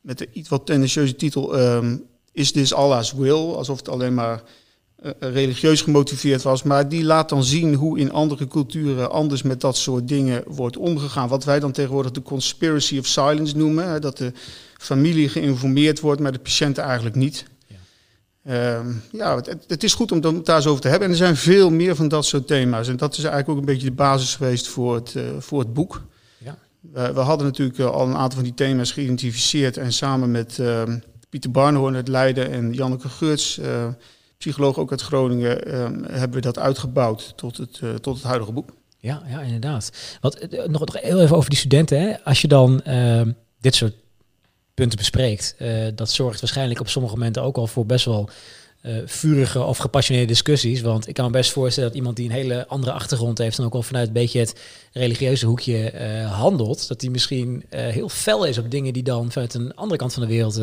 met 0.00 0.18
de 0.18 0.28
iets 0.32 0.48
wat 0.48 0.66
tendentieuze 0.66 1.16
titel 1.16 1.60
um, 1.60 2.04
Is 2.32 2.52
This 2.52 2.74
Allah's 2.74 3.12
Will? 3.12 3.52
Alsof 3.52 3.78
het 3.78 3.88
alleen 3.88 4.14
maar 4.14 4.42
religieus 5.18 5.82
gemotiveerd 5.82 6.42
was. 6.42 6.62
Maar 6.62 6.88
die 6.88 7.04
laat 7.04 7.28
dan 7.28 7.44
zien 7.44 7.74
hoe 7.74 7.98
in 7.98 8.12
andere 8.12 8.46
culturen 8.46 9.10
anders 9.10 9.42
met 9.42 9.60
dat 9.60 9.76
soort 9.76 10.08
dingen 10.08 10.42
wordt 10.46 10.76
omgegaan. 10.76 11.28
Wat 11.28 11.44
wij 11.44 11.60
dan 11.60 11.72
tegenwoordig 11.72 12.12
de 12.12 12.22
conspiracy 12.22 12.98
of 12.98 13.06
silence 13.06 13.56
noemen. 13.56 13.90
Hè, 13.90 13.98
dat 13.98 14.16
de 14.16 14.32
familie 14.78 15.28
geïnformeerd 15.28 16.00
wordt, 16.00 16.20
maar 16.20 16.32
de 16.32 16.38
patiënten 16.38 16.84
eigenlijk 16.84 17.16
niet. 17.16 17.44
Ja, 18.42 18.76
um, 18.76 19.02
ja 19.12 19.36
het, 19.36 19.56
het, 19.66 19.84
is 19.84 19.94
goed 19.94 20.12
om 20.12 20.22
het 20.22 20.46
daar 20.46 20.56
eens 20.56 20.66
over 20.66 20.80
te 20.80 20.88
hebben. 20.88 21.06
En 21.06 21.12
er 21.12 21.20
zijn 21.20 21.36
veel 21.36 21.70
meer 21.70 21.96
van 21.96 22.08
dat 22.08 22.24
soort 22.24 22.46
thema's. 22.46 22.88
En 22.88 22.96
dat 22.96 23.12
is 23.12 23.18
eigenlijk 23.18 23.48
ook 23.48 23.58
een 23.58 23.72
beetje 23.74 23.88
de 23.88 23.94
basis 23.94 24.34
geweest 24.34 24.68
voor 24.68 24.94
het, 24.94 25.14
uh, 25.16 25.22
voor 25.38 25.58
het 25.58 25.74
boek. 25.74 26.02
Ja. 26.38 26.58
Uh, 26.96 27.08
we 27.08 27.20
hadden 27.20 27.46
natuurlijk 27.46 27.78
uh, 27.78 27.90
al 27.90 28.06
een 28.06 28.16
aantal 28.16 28.38
van 28.38 28.42
die 28.42 28.54
thema's 28.54 28.92
geïdentificeerd. 28.92 29.76
En 29.76 29.92
samen 29.92 30.30
met 30.30 30.60
Pieter 31.30 31.50
Barnhoorn 31.50 31.94
uit 31.94 32.08
Leiden 32.08 32.50
en 32.50 32.72
Janneke 32.72 33.08
Geurts 33.08 33.60
psycholoog 34.40 34.78
ook 34.78 34.90
uit 34.90 35.00
Groningen, 35.00 35.80
um, 35.80 36.04
hebben 36.04 36.36
we 36.36 36.40
dat 36.40 36.58
uitgebouwd 36.58 37.32
tot 37.36 37.56
het, 37.56 37.80
uh, 37.84 37.94
tot 37.94 38.14
het 38.14 38.24
huidige 38.24 38.52
boek. 38.52 38.70
Ja, 38.98 39.22
ja 39.28 39.40
inderdaad. 39.40 39.90
Wat, 40.20 40.46
uh, 40.50 40.64
nog, 40.64 40.84
nog 40.84 41.00
heel 41.00 41.20
even 41.20 41.36
over 41.36 41.50
die 41.50 41.58
studenten. 41.58 42.00
Hè? 42.00 42.24
Als 42.24 42.40
je 42.40 42.48
dan 42.48 42.80
uh, 42.86 43.22
dit 43.60 43.74
soort 43.74 43.94
punten 44.74 44.98
bespreekt, 44.98 45.54
eh, 45.58 45.86
dat 45.94 46.10
zorgt 46.10 46.40
waarschijnlijk 46.40 46.80
op 46.80 46.88
sommige 46.88 47.14
momenten 47.14 47.42
ook 47.42 47.56
al 47.56 47.66
voor 47.66 47.86
best 47.86 48.04
wel 48.04 48.28
vurige 49.04 49.62
of 49.62 49.78
gepassioneerde 49.78 50.28
discussies. 50.28 50.80
Want 50.80 51.08
ik 51.08 51.14
kan 51.14 51.24
me 51.24 51.30
best 51.30 51.50
voorstellen 51.50 51.88
dat 51.88 51.98
iemand 51.98 52.16
die 52.16 52.28
een 52.28 52.34
hele 52.34 52.66
andere 52.66 52.92
achtergrond 52.92 53.38
heeft 53.38 53.58
en 53.58 53.64
ook 53.64 53.74
al 53.74 53.82
vanuit 53.82 54.06
een 54.06 54.12
beetje 54.12 54.38
het 54.38 54.60
religieuze 54.92 55.46
hoekje 55.46 55.92
handelt, 56.30 56.88
dat 56.88 57.00
die 57.00 57.10
misschien 57.10 57.64
heel 57.70 58.08
fel 58.08 58.44
is 58.44 58.58
op 58.58 58.70
dingen 58.70 58.92
die 58.92 59.02
dan 59.02 59.32
vanuit 59.32 59.54
een 59.54 59.74
andere 59.74 59.98
kant 59.98 60.12
van 60.12 60.22
de 60.22 60.28
wereld 60.28 60.60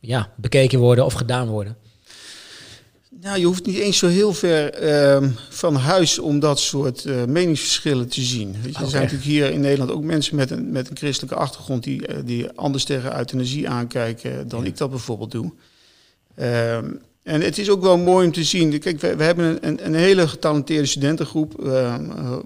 ja, 0.00 0.32
bekeken 0.36 0.78
worden 0.78 1.04
of 1.04 1.12
gedaan 1.12 1.48
worden. 1.48 1.76
Nou, 3.26 3.38
je 3.38 3.46
hoeft 3.46 3.66
niet 3.66 3.78
eens 3.78 3.98
zo 3.98 4.06
heel 4.06 4.32
ver 4.32 4.82
uh, 5.22 5.28
van 5.48 5.74
huis 5.74 6.18
om 6.18 6.38
dat 6.38 6.58
soort 6.58 7.04
uh, 7.04 7.24
meningsverschillen 7.24 8.08
te 8.08 8.20
zien. 8.20 8.52
Weet 8.52 8.62
je, 8.62 8.68
okay. 8.70 8.82
Er 8.82 8.90
zijn 8.90 9.02
natuurlijk 9.02 9.30
hier 9.30 9.50
in 9.50 9.60
Nederland 9.60 9.90
ook 9.90 10.02
mensen 10.02 10.36
met 10.36 10.50
een, 10.50 10.72
met 10.72 10.90
een 10.90 10.96
christelijke 10.96 11.36
achtergrond 11.36 11.82
die, 11.82 12.08
uh, 12.08 12.16
die 12.24 12.50
anders 12.50 12.84
tegen 12.84 13.18
euthanasie 13.18 13.68
aankijken 13.68 14.48
dan 14.48 14.60
ja. 14.60 14.66
ik 14.66 14.76
dat 14.76 14.90
bijvoorbeeld 14.90 15.30
doe. 15.30 15.44
Um, 15.44 17.00
en 17.22 17.40
het 17.40 17.58
is 17.58 17.70
ook 17.70 17.82
wel 17.82 17.98
mooi 17.98 18.26
om 18.26 18.32
te 18.32 18.44
zien. 18.44 18.78
Kijk, 18.78 19.00
we, 19.00 19.16
we 19.16 19.24
hebben 19.24 19.66
een, 19.66 19.86
een, 19.86 19.94
hele 19.94 20.28
getalenteerde 20.28 20.86
studentengroep. 20.86 21.54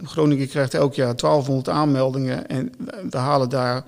Groningen 0.05 0.49
krijgt 0.49 0.75
elk 0.75 0.95
jaar 0.95 1.17
1200 1.17 1.69
aanmeldingen. 1.69 2.49
En 2.49 2.73
we 3.11 3.17
halen 3.17 3.49
daar, 3.49 3.85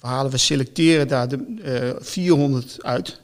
we 0.00 0.06
halen, 0.06 0.30
we 0.30 0.38
selecteren 0.38 1.08
daar 1.08 1.28
de 1.28 1.96
400 2.00 2.76
uit. 2.80 3.22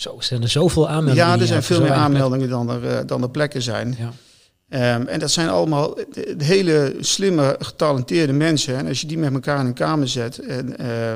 Zo, 0.00 0.16
zijn 0.18 0.42
er 0.42 0.48
zoveel 0.48 0.88
aanmeldingen? 0.88 1.28
Ja, 1.28 1.38
er 1.38 1.46
zijn 1.46 1.62
veel 1.62 1.80
meer 1.80 1.92
aanmeldingen 1.92 2.48
dan 2.48 2.70
er, 2.70 2.82
uh, 2.82 2.98
dan 3.06 3.22
er 3.22 3.30
plekken 3.30 3.62
zijn. 3.62 3.96
Ja. 3.98 4.94
Um, 4.96 5.06
en 5.06 5.18
dat 5.18 5.30
zijn 5.30 5.48
allemaal 5.48 5.98
hele 6.38 6.96
slimme, 7.00 7.56
getalenteerde 7.58 8.32
mensen. 8.32 8.76
En 8.76 8.86
als 8.86 9.00
je 9.00 9.06
die 9.06 9.18
met 9.18 9.32
elkaar 9.32 9.60
in 9.60 9.66
een 9.66 9.72
kamer 9.72 10.08
zet 10.08 10.38
en, 10.38 10.74
uh, 10.80 11.12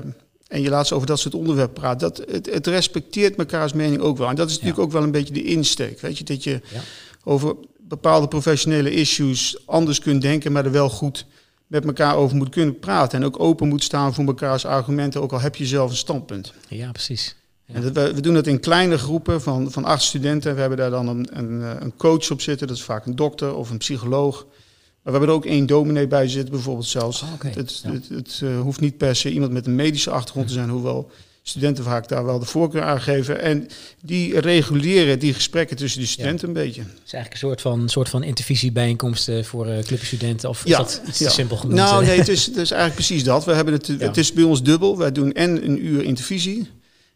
en 0.46 0.62
je 0.62 0.68
laat 0.68 0.86
ze 0.86 0.94
over 0.94 1.06
dat 1.06 1.18
soort 1.18 1.34
onderwerpen 1.34 1.80
praten, 1.80 1.98
dat, 1.98 2.24
het, 2.30 2.52
het 2.52 2.66
respecteert 2.66 3.36
mekaars 3.36 3.72
mening 3.72 4.00
ook 4.00 4.18
wel. 4.18 4.28
En 4.28 4.34
dat 4.34 4.46
is 4.46 4.52
natuurlijk 4.52 4.78
ja. 4.78 4.84
ook 4.84 4.92
wel 4.92 5.02
een 5.02 5.10
beetje 5.10 5.34
de 5.34 5.44
insteek. 5.44 6.00
Weet 6.00 6.18
je, 6.18 6.24
dat 6.24 6.44
je 6.44 6.60
ja. 6.72 6.80
over 7.24 7.54
bepaalde 7.78 8.28
professionele 8.28 8.92
issues 8.92 9.66
anders 9.66 9.98
kunt 9.98 10.22
denken, 10.22 10.52
maar 10.52 10.64
er 10.64 10.72
wel 10.72 10.90
goed 10.90 11.26
met 11.66 11.84
elkaar 11.84 12.16
over 12.16 12.36
moet 12.36 12.48
kunnen 12.48 12.78
praten. 12.78 13.18
En 13.18 13.24
ook 13.24 13.40
open 13.40 13.68
moet 13.68 13.82
staan 13.82 14.14
voor 14.14 14.24
mekaars 14.24 14.66
argumenten, 14.66 15.22
ook 15.22 15.32
al 15.32 15.40
heb 15.40 15.56
je 15.56 15.66
zelf 15.66 15.90
een 15.90 15.96
standpunt. 15.96 16.52
Ja, 16.68 16.90
precies. 16.90 17.34
Ja. 17.66 17.74
En 17.74 17.82
dat, 17.82 17.92
we, 17.92 18.14
we, 18.14 18.20
doen 18.20 18.34
dat 18.34 18.46
in 18.46 18.60
kleine 18.60 18.98
groepen 18.98 19.42
van, 19.42 19.70
van 19.70 19.84
acht 19.84 20.02
studenten. 20.02 20.54
We 20.54 20.60
hebben 20.60 20.78
daar 20.78 20.90
dan 20.90 21.08
een, 21.08 21.28
een, 21.32 21.60
een, 21.82 21.96
coach 21.96 22.30
op 22.30 22.40
zitten. 22.40 22.66
Dat 22.66 22.76
is 22.76 22.82
vaak 22.82 23.06
een 23.06 23.16
dokter 23.16 23.54
of 23.54 23.70
een 23.70 23.78
psycholoog. 23.78 24.44
Maar 24.44 25.12
we 25.12 25.18
hebben 25.18 25.28
er 25.28 25.34
ook 25.34 25.46
één 25.46 25.66
dominee 25.66 26.06
bij 26.06 26.28
zitten, 26.28 26.50
bijvoorbeeld 26.50 26.86
zelfs. 26.86 27.22
Oh, 27.22 27.32
okay. 27.32 27.52
Het, 27.52 27.80
ja. 27.84 27.92
het, 27.92 28.08
het 28.08 28.40
uh, 28.44 28.60
hoeft 28.60 28.80
niet 28.80 28.96
per 28.96 29.16
se 29.16 29.30
iemand 29.30 29.52
met 29.52 29.66
een 29.66 29.74
medische 29.74 30.10
achtergrond 30.10 30.46
te 30.46 30.52
zijn, 30.52 30.68
hoewel 30.68 31.10
studenten 31.46 31.84
vaak 31.84 32.08
daar 32.08 32.24
wel 32.24 32.38
de 32.38 32.44
voorkeur 32.44 32.82
aan 32.82 33.00
geven. 33.00 33.40
En 33.40 33.68
die 34.02 34.40
reguleren 34.40 35.18
die 35.18 35.34
gesprekken 35.34 35.76
tussen 35.76 36.00
de 36.00 36.06
studenten 36.06 36.48
ja. 36.48 36.54
een 36.54 36.64
beetje. 36.64 36.80
Het 36.80 36.90
is 37.06 37.12
eigenlijk 37.12 37.32
een 37.32 37.48
soort 37.48 37.60
van, 37.60 37.88
soort 37.88 38.08
van 38.08 38.22
intervisiebijeenkomsten 38.22 39.44
voor 39.44 39.66
uh, 39.66 39.78
clubstudenten. 39.78 40.48
Of 40.48 40.66
ja, 40.66 40.80
is 40.80 41.00
dat 41.04 41.16
te 41.16 41.30
simpel 41.30 41.56
genoemd? 41.56 41.78
Nou 41.78 42.04
nee, 42.04 42.18
het 42.18 42.28
is, 42.28 42.46
het 42.46 42.56
is 42.56 42.70
eigenlijk 42.70 42.94
precies 42.94 43.24
dat. 43.24 43.44
We 43.44 43.52
hebben 43.52 43.74
het, 43.74 43.86
het 43.86 44.16
is 44.16 44.32
bij 44.32 44.44
ons 44.44 44.62
dubbel. 44.62 44.98
Wij 44.98 45.12
doen 45.12 45.32
en 45.32 45.64
een 45.64 45.86
uur 45.86 46.02
intervisie. 46.02 46.70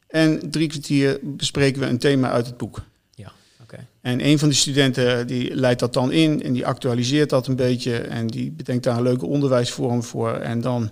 En 0.09 0.51
drie 0.51 0.68
kwartier 0.68 1.18
bespreken 1.23 1.81
we 1.81 1.87
een 1.87 1.99
thema 1.99 2.31
uit 2.31 2.47
het 2.47 2.57
boek. 2.57 2.83
Ja, 3.14 3.33
okay. 3.62 3.87
En 4.01 4.27
een 4.27 4.38
van 4.38 4.49
de 4.49 4.55
studenten 4.55 5.27
die 5.27 5.55
leidt 5.55 5.81
dat 5.81 5.92
dan 5.92 6.12
in 6.12 6.42
en 6.42 6.53
die 6.53 6.66
actualiseert 6.66 7.31
dat 7.31 7.47
een 7.47 7.57
beetje 7.57 7.97
en 7.97 8.27
die 8.27 8.51
bedenkt 8.51 8.85
daar 8.85 8.97
een 8.97 9.03
leuke 9.03 9.27
onderwijsvorm 9.27 10.03
voor. 10.03 10.33
En 10.33 10.61
dan 10.61 10.90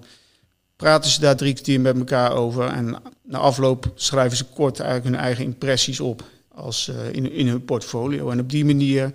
praten 0.77 1.11
ze 1.11 1.21
daar 1.21 1.37
drie 1.37 1.53
kwartier 1.53 1.81
met 1.81 1.97
elkaar 1.97 2.33
over. 2.33 2.67
En 2.67 3.03
na 3.23 3.39
afloop 3.39 3.93
schrijven 3.95 4.37
ze 4.37 4.45
kort 4.45 4.81
eigenlijk 4.81 5.15
hun 5.15 5.25
eigen 5.25 5.45
impressies 5.45 6.01
op 6.01 6.25
als, 6.49 6.89
uh, 6.89 7.13
in, 7.13 7.33
in 7.33 7.49
hun 7.49 7.65
portfolio. 7.65 8.31
En 8.31 8.41
op 8.41 8.51
die 8.51 8.65
manier 8.65 9.13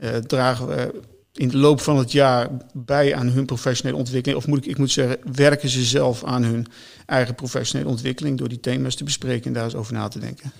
uh, 0.00 0.16
dragen 0.16 0.66
we 0.66 1.00
in 1.40 1.48
de 1.48 1.56
loop 1.56 1.80
van 1.80 1.98
het 1.98 2.12
jaar 2.12 2.48
bij 2.72 3.14
aan 3.14 3.28
hun 3.28 3.44
professionele 3.44 3.98
ontwikkeling. 3.98 4.40
Of 4.40 4.46
moet 4.46 4.58
ik, 4.58 4.70
ik 4.70 4.78
moet 4.78 4.90
zeggen, 4.90 5.18
werken 5.32 5.68
ze 5.68 5.84
zelf 5.84 6.24
aan 6.24 6.42
hun 6.42 6.66
eigen 7.06 7.34
professionele 7.34 7.90
ontwikkeling 7.90 8.38
door 8.38 8.48
die 8.48 8.60
thema's 8.60 8.94
te 8.94 9.04
bespreken 9.04 9.46
en 9.46 9.52
daar 9.52 9.64
eens 9.64 9.74
over 9.74 9.92
na 9.92 10.08
te 10.08 10.18
denken. 10.18 10.52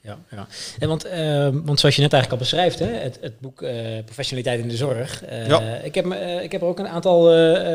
Ja, 0.00 0.18
ja. 0.30 0.46
En 0.78 0.88
want, 0.88 1.06
uh, 1.06 1.48
want 1.64 1.80
zoals 1.80 1.96
je 1.96 2.02
net 2.02 2.12
eigenlijk 2.12 2.32
al 2.32 2.38
beschrijft, 2.38 2.78
hè, 2.78 2.86
het, 2.86 3.18
het 3.20 3.40
boek 3.40 3.62
uh, 3.62 3.70
Professionaliteit 4.04 4.60
in 4.60 4.68
de 4.68 4.76
Zorg. 4.76 5.24
Uh, 5.24 5.48
ja. 5.48 5.60
ik, 5.74 5.94
heb, 5.94 6.06
ik 6.42 6.52
heb 6.52 6.60
er 6.60 6.66
ook 6.66 6.78
een 6.78 6.88
aantal 6.88 7.22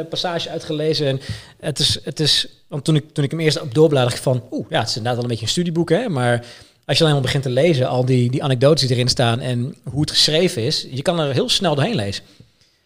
passages 0.10 0.49
uitgelezen. 0.49 1.08
En 1.08 1.19
het 1.60 1.79
is, 1.79 1.99
het 2.03 2.19
is, 2.19 2.47
want 2.67 2.84
toen 2.84 2.95
ik, 2.95 3.13
toen 3.13 3.23
ik 3.23 3.32
hem 3.32 3.39
eerst 3.39 3.62
op 3.62 3.73
doorbladerde, 3.73 4.21
van, 4.21 4.43
oeh, 4.51 4.65
ja, 4.69 4.79
het 4.79 4.89
is 4.89 4.95
inderdaad 4.95 5.15
wel 5.15 5.23
een 5.23 5.29
beetje 5.29 5.45
een 5.45 5.51
studieboek, 5.51 5.89
hè, 5.89 6.10
maar 6.10 6.45
als 6.86 6.98
je 6.98 7.04
dan 7.04 7.13
helemaal 7.13 7.22
begint 7.22 7.43
te 7.43 7.50
lezen, 7.50 7.88
al 7.88 8.06
die, 8.06 8.32
die 8.32 8.43
anekdotes 8.43 8.88
die 8.88 8.96
erin 8.96 9.08
staan 9.08 9.39
en 9.39 9.76
hoe 9.84 10.02
het 10.02 10.12
geschreven 10.12 10.62
is, 10.62 10.88
je 10.91 11.02
kan 11.02 11.19
er 11.19 11.34
heel 11.34 11.50
snel 11.50 11.76
doorheen 11.76 11.96
lezen. 11.96 12.24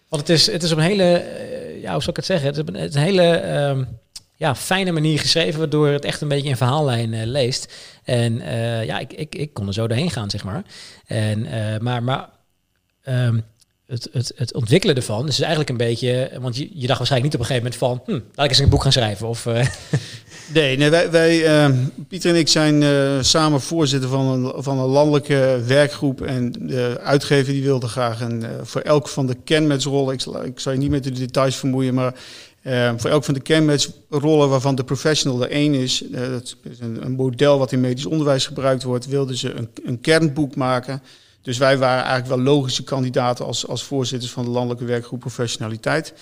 Want 0.07 0.27
het 0.27 0.37
is, 0.37 0.51
het 0.51 0.63
is 0.63 0.71
op 0.71 0.77
een 0.77 0.83
hele, 0.83 1.25
ja, 1.81 1.91
hoe 1.91 2.01
zou 2.01 2.09
ik 2.09 2.15
het 2.15 2.25
zeggen? 2.25 2.47
Het 2.47 2.57
is 2.57 2.95
een, 2.95 3.01
hele 3.01 3.57
um, 3.69 3.87
ja, 4.35 4.55
fijne 4.55 4.91
manier 4.91 5.19
geschreven, 5.19 5.59
waardoor 5.59 5.87
het 5.87 6.05
echt 6.05 6.21
een 6.21 6.27
beetje 6.27 6.49
in 6.49 6.57
verhaallijn 6.57 7.13
uh, 7.13 7.25
leest. 7.25 7.73
En 8.03 8.33
uh, 8.33 8.85
ja, 8.85 8.99
ik, 8.99 9.13
ik, 9.13 9.35
ik 9.35 9.53
kon 9.53 9.67
er 9.67 9.73
zo 9.73 9.87
doorheen 9.87 10.11
gaan, 10.11 10.29
zeg 10.29 10.43
maar. 10.43 10.63
En, 11.05 11.47
maar 11.83 12.03
maar 12.03 12.29
um, 13.05 13.43
het, 13.87 14.09
het, 14.11 14.31
het 14.35 14.53
ontwikkelen 14.53 14.95
ervan 14.95 15.27
is 15.27 15.39
eigenlijk 15.39 15.69
een 15.69 15.77
beetje... 15.77 16.31
Want 16.39 16.57
je, 16.57 16.69
je 16.73 16.87
dacht 16.87 16.97
waarschijnlijk 16.97 17.31
niet 17.31 17.41
op 17.41 17.49
een 17.49 17.55
gegeven 17.55 17.79
moment 17.79 18.05
van... 18.05 18.15
Hm, 18.15 18.21
laat 18.35 18.45
ik 18.45 18.51
eens 18.51 18.59
een 18.59 18.69
boek 18.69 18.81
gaan 18.81 18.91
schrijven. 18.91 19.27
Of, 19.27 19.45
Nee, 20.53 20.77
nee 20.77 20.89
wij, 20.89 21.11
wij 21.11 21.67
uh, 21.67 21.75
Pieter 22.07 22.29
en 22.29 22.35
ik 22.35 22.47
zijn 22.47 22.81
uh, 22.81 23.17
samen 23.21 23.61
voorzitter 23.61 24.09
van 24.09 24.25
een, 24.25 24.63
van 24.63 24.79
een 24.79 24.85
landelijke 24.85 25.61
werkgroep. 25.65 26.21
En 26.21 26.51
de 26.59 26.99
uitgever 27.03 27.53
die 27.53 27.63
wilde 27.63 27.87
graag 27.87 28.21
een, 28.21 28.41
uh, 28.41 28.49
voor 28.63 28.81
elk 28.81 29.07
van 29.07 29.25
de 29.25 29.35
kenmetsrollen, 29.43 30.13
ik, 30.13 30.25
ik 30.45 30.59
zal 30.59 30.71
je 30.71 30.77
niet 30.77 30.89
met 30.89 31.03
de 31.03 31.11
details 31.11 31.55
vermoeien, 31.55 31.93
maar 31.93 32.13
voor 32.97 33.09
elk 33.09 33.23
van 33.23 33.33
de 33.33 33.39
kenmetsrollen 33.39 34.49
waarvan 34.49 34.75
de 34.75 34.83
professional 34.83 35.43
er 35.43 35.49
één 35.49 35.73
is, 35.73 36.03
dat 36.09 36.55
is 36.63 36.79
een, 36.79 37.05
een, 37.05 37.11
model 37.11 37.57
wat 37.57 37.71
in 37.71 37.79
medisch 37.79 38.05
onderwijs 38.05 38.45
gebruikt 38.45 38.83
wordt, 38.83 39.07
wilden 39.07 39.37
ze 39.37 39.53
een, 39.53 39.69
een 39.85 40.01
kernboek 40.01 40.55
maken. 40.55 41.01
Dus 41.41 41.57
wij 41.57 41.77
waren 41.77 42.03
eigenlijk 42.03 42.43
wel 42.43 42.53
logische 42.53 42.83
kandidaten 42.83 43.45
als, 43.45 43.67
als 43.67 43.83
voorzitters 43.83 44.31
van 44.31 44.45
de 44.45 44.51
landelijke 44.51 44.85
werkgroep 44.85 45.19
professionaliteit. 45.19 46.13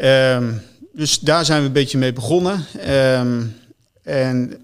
Um, 0.00 0.62
dus 0.92 1.18
daar 1.18 1.44
zijn 1.44 1.60
we 1.60 1.66
een 1.66 1.72
beetje 1.72 1.98
mee 1.98 2.12
begonnen. 2.12 2.64
Um, 2.88 3.54
en 4.02 4.62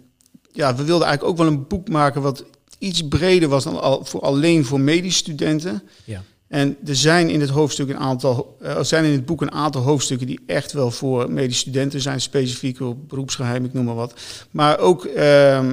ja, 0.52 0.74
we 0.74 0.84
wilden 0.84 1.06
eigenlijk 1.06 1.22
ook 1.24 1.46
wel 1.46 1.54
een 1.54 1.66
boek 1.66 1.88
maken 1.88 2.22
wat 2.22 2.44
iets 2.78 3.08
breder 3.08 3.48
was 3.48 3.64
dan 3.64 3.80
al, 3.80 4.04
voor 4.04 4.20
alleen 4.20 4.64
voor 4.64 4.80
medische 4.80 5.18
studenten. 5.18 5.82
Ja. 6.04 6.22
En 6.48 6.76
er 6.86 6.96
zijn 6.96 7.30
in 7.30 7.40
het 7.40 7.50
hoofdstuk 7.50 7.88
een 7.88 7.98
aantal, 7.98 8.56
er 8.60 8.76
eh, 8.76 8.82
zijn 8.82 9.04
in 9.04 9.12
het 9.12 9.26
boek 9.26 9.40
een 9.40 9.52
aantal 9.52 9.82
hoofdstukken 9.82 10.26
die 10.26 10.40
echt 10.46 10.72
wel 10.72 10.90
voor 10.90 11.30
medische 11.30 11.60
studenten 11.60 12.00
zijn, 12.00 12.20
specifiek 12.20 12.80
op 12.80 13.08
beroepsgeheim, 13.08 13.64
ik 13.64 13.72
noem 13.72 13.84
maar 13.84 13.94
wat. 13.94 14.14
Maar 14.50 14.78
ook 14.78 15.04
uh, 15.04 15.68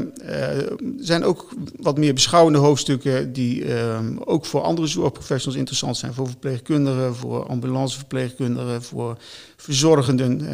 zijn 0.97 1.23
ook 1.23 1.53
wat 1.79 1.97
meer 1.97 2.13
beschouwende 2.13 2.59
hoofdstukken 2.59 3.33
die 3.33 3.65
uh, 3.65 3.99
ook 4.25 4.45
voor 4.45 4.61
andere 4.61 4.87
zorgprofessionals 4.87 5.59
interessant 5.59 5.97
zijn. 5.97 6.13
Voor 6.13 6.27
verpleegkundigen, 6.27 7.15
voor 7.15 7.47
ambulanceverpleegkundigen, 7.47 8.83
voor 8.83 9.17
verzorgenden. 9.55 10.47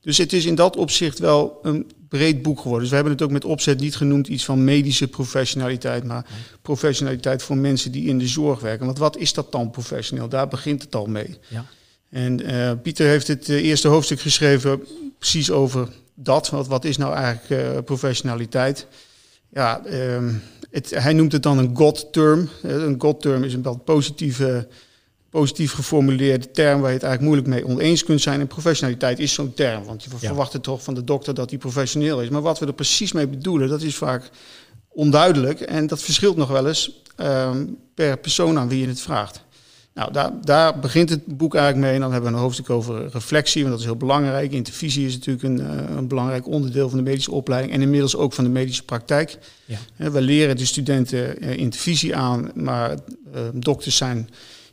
Dus 0.00 0.18
het 0.18 0.32
is 0.32 0.44
in 0.44 0.54
dat 0.54 0.76
opzicht 0.76 1.18
wel 1.18 1.58
een 1.62 1.90
breed 2.08 2.42
boek 2.42 2.56
geworden. 2.56 2.80
Dus 2.80 2.88
we 2.88 2.94
hebben 2.94 3.12
het 3.12 3.22
ook 3.22 3.30
met 3.30 3.44
opzet 3.44 3.80
niet 3.80 3.96
genoemd 3.96 4.28
iets 4.28 4.44
van 4.44 4.64
medische 4.64 5.08
professionaliteit, 5.08 6.04
maar 6.04 6.26
professionaliteit 6.62 7.42
voor 7.42 7.56
mensen 7.56 7.92
die 7.92 8.08
in 8.08 8.18
de 8.18 8.26
zorg 8.26 8.60
werken. 8.60 8.86
Want 8.86 8.98
wat 8.98 9.16
is 9.16 9.32
dat 9.32 9.52
dan 9.52 9.70
professioneel? 9.70 10.28
Daar 10.28 10.48
begint 10.48 10.82
het 10.82 10.94
al 10.94 11.06
mee. 11.06 11.38
Ja. 11.48 11.64
En 12.10 12.50
uh, 12.50 12.72
Pieter 12.82 13.06
heeft 13.06 13.28
het 13.28 13.48
uh, 13.48 13.64
eerste 13.64 13.88
hoofdstuk 13.88 14.20
geschreven 14.20 14.86
precies 15.18 15.50
over 15.50 15.88
dat. 16.14 16.50
Wat, 16.50 16.66
wat 16.66 16.84
is 16.84 16.96
nou 16.96 17.14
eigenlijk 17.14 17.62
uh, 17.62 17.82
professionaliteit? 17.84 18.86
Ja, 19.52 19.84
ehm, 19.84 20.34
het, 20.70 20.90
hij 20.90 21.12
noemt 21.12 21.32
het 21.32 21.42
dan 21.42 21.58
een 21.58 21.76
God-term. 21.76 22.48
een 22.62 22.94
God-term 22.98 23.44
is 23.44 23.54
een 23.54 23.62
wel 23.62 23.76
positieve 23.76 24.68
positief 25.30 25.72
geformuleerde 25.72 26.50
term 26.50 26.80
waar 26.80 26.88
je 26.88 26.94
het 26.94 27.04
eigenlijk 27.04 27.34
moeilijk 27.34 27.48
mee 27.48 27.76
oneens 27.76 28.04
kunt 28.04 28.20
zijn. 28.20 28.40
En 28.40 28.46
professionaliteit 28.46 29.18
is 29.18 29.32
zo'n 29.32 29.54
term, 29.54 29.84
want 29.84 30.02
je 30.04 30.10
verwacht 30.16 30.52
het 30.52 30.62
toch 30.62 30.82
van 30.82 30.94
de 30.94 31.04
dokter 31.04 31.34
dat 31.34 31.50
hij 31.50 31.58
professioneel 31.58 32.22
is. 32.22 32.28
Maar 32.28 32.42
wat 32.42 32.58
we 32.58 32.66
er 32.66 32.72
precies 32.72 33.12
mee 33.12 33.26
bedoelen, 33.26 33.68
dat 33.68 33.82
is 33.82 33.96
vaak 33.96 34.30
onduidelijk. 34.88 35.60
En 35.60 35.86
dat 35.86 36.02
verschilt 36.02 36.36
nog 36.36 36.48
wel 36.48 36.66
eens 36.68 37.02
ehm, 37.16 37.64
per 37.94 38.18
persoon 38.18 38.58
aan 38.58 38.68
wie 38.68 38.80
je 38.80 38.88
het 38.88 39.00
vraagt. 39.00 39.44
Nou, 39.94 40.12
daar, 40.12 40.30
daar, 40.40 40.78
begint 40.78 41.10
het 41.10 41.36
boek 41.36 41.54
eigenlijk 41.54 41.84
mee. 41.84 41.94
En 41.94 42.00
dan 42.00 42.12
hebben 42.12 42.30
we 42.30 42.36
een 42.36 42.42
hoofdstuk 42.42 42.70
over 42.70 43.08
reflectie, 43.12 43.60
want 43.60 43.72
dat 43.72 43.80
is 43.80 43.88
heel 43.90 43.96
belangrijk. 43.96 44.52
Intervisie 44.52 45.06
is 45.06 45.14
natuurlijk 45.14 45.44
een, 45.44 45.60
uh, 45.60 45.96
een 45.96 46.08
belangrijk 46.08 46.46
onderdeel 46.46 46.88
van 46.88 46.98
de 46.98 47.04
medische 47.04 47.32
opleiding 47.32 47.74
en 47.74 47.82
inmiddels 47.82 48.16
ook 48.16 48.32
van 48.32 48.44
de 48.44 48.50
medische 48.50 48.84
praktijk. 48.84 49.38
Ja. 49.64 50.10
we 50.10 50.20
leren 50.20 50.56
de 50.56 50.64
studenten 50.64 51.44
uh, 51.44 51.56
intervisie 51.56 52.16
aan, 52.16 52.50
maar 52.54 52.90
uh, 52.90 53.40
dokters 53.52 53.96
zijn 53.96 54.28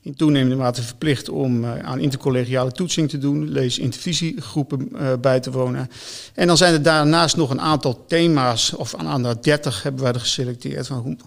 in 0.07 0.15
toenemende 0.15 0.55
mate 0.55 0.81
verplicht 0.81 1.29
om 1.29 1.63
uh, 1.63 1.79
aan 1.79 1.99
intercollegiale 1.99 2.71
toetsing 2.71 3.09
te 3.09 3.17
doen, 3.17 3.49
lees 3.49 3.79
intervisiegroepen 3.79 4.89
uh, 4.93 5.13
bij 5.21 5.39
te 5.39 5.51
wonen. 5.51 5.89
En 6.33 6.47
dan 6.47 6.57
zijn 6.57 6.73
er 6.73 6.81
daarnaast 6.81 7.35
nog 7.35 7.49
een 7.49 7.61
aantal 7.61 8.05
thema's, 8.05 8.73
of 8.73 8.93
een 8.93 9.07
aantal 9.07 9.41
30 9.41 9.83
hebben 9.83 10.03
wij 10.03 10.11
er 10.11 10.19
geselecteerd. 10.19 10.87
Van 10.87 10.97
hoe, 10.97 11.17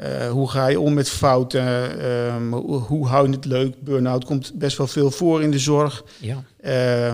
uh, 0.00 0.30
hoe 0.30 0.50
ga 0.50 0.66
je 0.66 0.80
om 0.80 0.94
met 0.94 1.08
fouten? 1.08 1.64
Um, 2.04 2.52
hoe, 2.52 3.06
hou 3.06 3.28
je 3.28 3.34
het 3.34 3.44
leuk? 3.44 3.82
Burn-out 3.82 4.24
komt 4.24 4.52
best 4.54 4.76
wel 4.76 4.86
veel 4.86 5.10
voor 5.10 5.42
in 5.42 5.50
de 5.50 5.58
zorg. 5.58 6.04
Ja. 6.18 6.44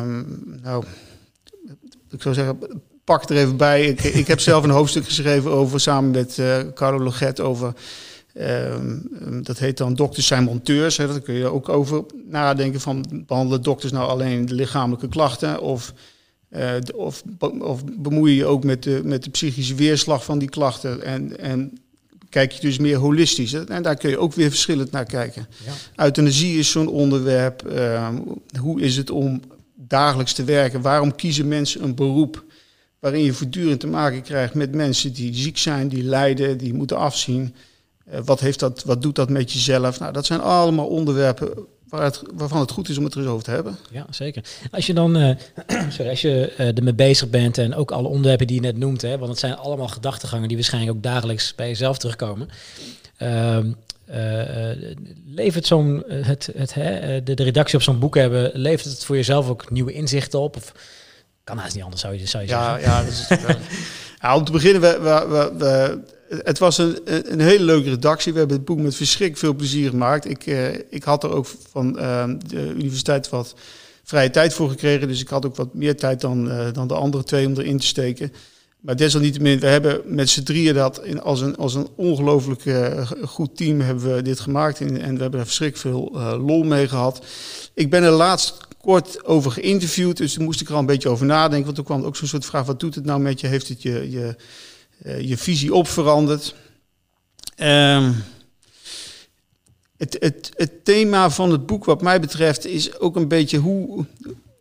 Um, 0.00 0.58
nou, 0.62 0.84
ik 2.10 2.22
zou 2.22 2.34
zeggen, 2.34 2.58
pak 3.04 3.30
er 3.30 3.36
even 3.36 3.56
bij. 3.56 3.86
Ik, 3.86 4.02
ik 4.02 4.26
heb 4.26 4.40
zelf 4.40 4.64
een 4.64 4.70
hoofdstuk 4.70 5.04
geschreven 5.04 5.50
over, 5.50 5.80
samen 5.80 6.10
met 6.10 6.40
Carlo 6.74 7.04
Loget, 7.04 7.40
over 7.40 7.72
Ehm, 8.37 8.99
ehm, 9.20 9.42
dat 9.42 9.59
heet 9.59 9.77
dan 9.77 9.94
dokters 9.94 10.27
zijn 10.27 10.44
monteurs. 10.44 10.96
Hè. 10.96 11.07
Daar 11.07 11.20
kun 11.20 11.35
je 11.35 11.46
ook 11.46 11.68
over 11.68 12.05
nadenken 12.25 12.81
van 12.81 13.25
behandelen 13.27 13.62
dokters 13.62 13.92
nou 13.92 14.09
alleen 14.09 14.46
de 14.46 14.55
lichamelijke 14.55 15.09
klachten 15.09 15.61
of, 15.61 15.92
uh, 16.51 16.72
of, 16.94 17.22
of 17.59 17.85
bemoei 17.85 18.35
je 18.35 18.44
ook 18.44 18.64
met 18.64 18.83
de, 18.83 19.01
met 19.05 19.25
de 19.25 19.31
psychische 19.31 19.75
weerslag 19.75 20.25
van 20.25 20.38
die 20.38 20.49
klachten 20.49 21.03
en, 21.03 21.38
en 21.38 21.79
kijk 22.29 22.53
je 22.53 22.61
dus 22.61 22.79
meer 22.79 22.96
holistisch. 22.96 23.53
Hè. 23.53 23.64
En 23.64 23.83
daar 23.83 23.96
kun 23.96 24.11
je 24.11 24.18
ook 24.18 24.33
weer 24.33 24.49
verschillend 24.49 24.90
naar 24.90 25.05
kijken. 25.05 25.46
Ja. 25.64 26.05
Euthanasie 26.05 26.59
is 26.59 26.70
zo'n 26.70 26.88
onderwerp. 26.88 27.66
Ehm, 27.66 28.16
hoe 28.61 28.81
is 28.81 28.96
het 28.96 29.11
om 29.11 29.40
dagelijks 29.75 30.33
te 30.33 30.44
werken? 30.44 30.81
Waarom 30.81 31.14
kiezen 31.14 31.49
mensen 31.49 31.83
een 31.83 31.94
beroep 31.94 32.44
waarin 32.99 33.22
je 33.22 33.33
voortdurend 33.33 33.81
te 33.81 33.87
maken 33.87 34.22
krijgt 34.22 34.55
met 34.55 34.75
mensen 34.75 35.12
die 35.12 35.35
ziek 35.35 35.59
zijn, 35.59 35.88
die 35.88 36.03
lijden, 36.03 36.59
die 36.59 36.75
moeten 36.75 36.96
afzien? 36.96 37.55
Eh, 38.10 38.20
wat, 38.24 38.40
heeft 38.40 38.60
dat, 38.60 38.82
wat 38.84 39.02
doet 39.02 39.14
dat 39.14 39.30
met 39.30 39.52
jezelf? 39.52 39.98
Nou, 39.98 40.12
dat 40.12 40.26
zijn 40.26 40.40
allemaal 40.40 40.86
onderwerpen 40.86 41.66
waar 41.88 42.02
het, 42.02 42.22
waarvan 42.34 42.60
het 42.60 42.70
goed 42.70 42.88
is 42.88 42.98
om 42.98 43.04
het 43.04 43.14
er 43.14 43.20
eens 43.20 43.28
over 43.28 43.44
te 43.44 43.50
hebben. 43.50 43.78
Ja, 43.90 44.06
zeker. 44.10 44.44
Als 44.70 44.86
je 44.86 44.94
dan 44.94 45.16
uh, 45.16 45.34
sorry, 45.90 46.10
als 46.10 46.20
je, 46.20 46.54
uh, 46.58 46.76
ermee 46.76 46.94
bezig 46.94 47.30
bent 47.30 47.58
en 47.58 47.74
ook 47.74 47.90
alle 47.90 48.08
onderwerpen 48.08 48.46
die 48.46 48.56
je 48.56 48.62
net 48.62 48.76
noemt, 48.76 49.02
hè, 49.02 49.18
want 49.18 49.30
het 49.30 49.38
zijn 49.38 49.56
allemaal 49.56 49.88
gedachtegangen 49.88 50.48
die 50.48 50.56
waarschijnlijk 50.56 50.96
ook 50.96 51.02
dagelijks 51.02 51.54
bij 51.54 51.68
jezelf 51.68 51.98
terugkomen. 51.98 52.48
Uh, 53.18 53.58
levert 55.26 55.66
zo'n 55.66 56.04
het, 56.08 56.50
het, 56.56 56.74
hè, 56.74 57.22
de, 57.22 57.34
de 57.34 57.42
redactie 57.42 57.76
op 57.76 57.82
zo'n 57.82 57.98
boek 57.98 58.14
hebben, 58.14 58.50
levert 58.54 58.84
het 58.84 59.04
voor 59.04 59.16
jezelf 59.16 59.48
ook 59.48 59.70
nieuwe 59.70 59.92
inzichten 59.92 60.40
op? 60.40 60.56
Of 60.56 60.72
kan 61.44 61.58
haast 61.58 61.74
niet 61.74 61.84
anders, 61.84 62.02
zou 62.02 62.18
je, 62.18 62.26
zou 62.26 62.42
je 62.42 62.48
ja, 62.48 62.78
zeggen? 62.78 62.90
Ja, 62.90 63.02
dat 63.04 63.12
is 63.12 63.26
om 64.34 64.44
te 64.44 64.52
beginnen, 64.52 64.80
we, 64.80 64.98
we, 65.28 65.52
we 65.58 66.00
het 66.28 66.58
was 66.58 66.78
een, 66.78 66.98
een 67.32 67.40
hele 67.40 67.64
leuke 67.64 67.88
redactie. 67.88 68.32
We 68.32 68.38
hebben 68.38 68.56
het 68.56 68.66
boek 68.66 68.78
met 68.78 68.94
verschrikkelijk 68.94 69.38
veel 69.38 69.54
plezier 69.54 69.90
gemaakt. 69.90 70.30
Ik, 70.30 70.46
uh, 70.46 70.74
ik 70.74 71.02
had 71.02 71.24
er 71.24 71.30
ook 71.30 71.46
van 71.70 71.96
uh, 71.98 72.24
de 72.46 72.72
universiteit 72.74 73.28
wat 73.28 73.54
vrije 74.04 74.30
tijd 74.30 74.54
voor 74.54 74.68
gekregen. 74.68 75.08
Dus 75.08 75.20
ik 75.20 75.28
had 75.28 75.46
ook 75.46 75.56
wat 75.56 75.74
meer 75.74 75.96
tijd 75.96 76.20
dan, 76.20 76.48
uh, 76.48 76.72
dan 76.72 76.88
de 76.88 76.94
andere 76.94 77.24
twee 77.24 77.46
om 77.46 77.56
erin 77.56 77.78
te 77.78 77.86
steken. 77.86 78.32
Maar 78.87 78.96
desalniettemin, 78.96 79.61
we 79.61 79.66
hebben 79.66 80.01
met 80.05 80.29
z'n 80.29 80.42
drieën 80.42 80.75
dat 80.75 81.05
in, 81.05 81.20
als 81.22 81.40
een, 81.40 81.57
als 81.57 81.75
een 81.75 81.88
ongelooflijk 81.96 82.62
goed 83.25 83.57
team 83.57 83.81
hebben 83.81 84.14
we 84.14 84.22
dit 84.22 84.40
gemaakt. 84.40 84.81
En, 84.81 84.94
we 84.94 85.22
hebben 85.22 85.40
er 85.40 85.46
verschrikkelijk 85.46 85.96
veel 85.96 86.20
lol 86.38 86.62
mee 86.62 86.88
gehad. 86.88 87.25
Ik 87.75 87.90
ben 87.90 88.03
er 88.03 88.11
laatst 88.11 88.66
kort 88.81 89.25
over 89.25 89.51
geïnterviewd, 89.51 90.16
dus 90.16 90.33
toen 90.33 90.44
moest 90.44 90.61
ik 90.61 90.68
er 90.68 90.75
al 90.75 90.81
een 90.81 90.87
beetje 90.87 91.09
over 91.09 91.27
nadenken. 91.27 91.64
Want 91.64 91.77
toen 91.77 91.85
kwam 91.85 92.05
ook 92.05 92.16
zo'n 92.16 92.29
soort 92.29 92.44
vraag, 92.44 92.66
wat 92.66 92.81
doet 92.81 92.94
het 92.94 93.05
nou 93.05 93.20
met 93.20 93.40
je? 93.40 93.46
Heeft 93.46 93.68
het 93.68 93.83
je... 93.83 94.11
je 94.11 94.37
uh, 95.05 95.20
je 95.20 95.37
visie 95.37 95.75
op 95.75 95.88
verandert. 95.88 96.55
Um, 97.57 98.25
het, 99.96 100.16
het, 100.20 100.51
het 100.55 100.85
thema 100.85 101.31
van 101.31 101.51
het 101.51 101.66
boek, 101.66 101.85
wat 101.85 102.03
mij 102.03 102.20
betreft, 102.20 102.66
is 102.66 102.99
ook 102.99 103.16
een 103.16 103.29
beetje 103.29 103.59
hoe, 103.59 104.05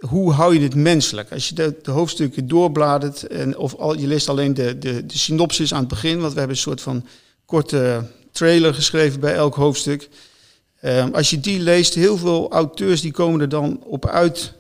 hoe 0.08 0.32
hou 0.32 0.54
je 0.54 0.60
het 0.60 0.76
menselijk? 0.76 1.32
Als 1.32 1.50
je 1.50 1.56
de, 1.56 1.92
hoofdstukken 1.92 2.48
doorbladert, 2.48 3.28
en, 3.28 3.58
of 3.58 3.76
al, 3.76 3.98
je 3.98 4.08
leest 4.08 4.30
alleen 4.30 4.54
de, 4.54 4.78
de, 4.78 5.06
de 5.06 5.18
synopsis 5.18 5.74
aan 5.74 5.80
het 5.80 5.88
begin, 5.88 6.20
want 6.20 6.34
we 6.34 6.40
hebben 6.40 6.56
een 6.56 6.62
soort 6.62 6.82
van 6.82 7.06
korte 7.46 8.10
trailer 8.32 8.74
geschreven 8.74 9.20
bij 9.20 9.34
elk 9.34 9.56
hoofdstuk. 9.56 10.10
Um, 10.84 11.14
als 11.14 11.30
je 11.30 11.40
die 11.40 11.60
leest, 11.60 11.94
heel 11.94 12.18
veel 12.18 12.52
auteurs 12.52 13.02
die 13.02 13.12
komen 13.12 13.42
er 13.42 13.50
dan 13.50 13.84
op 13.84 14.08
uit 14.08 14.54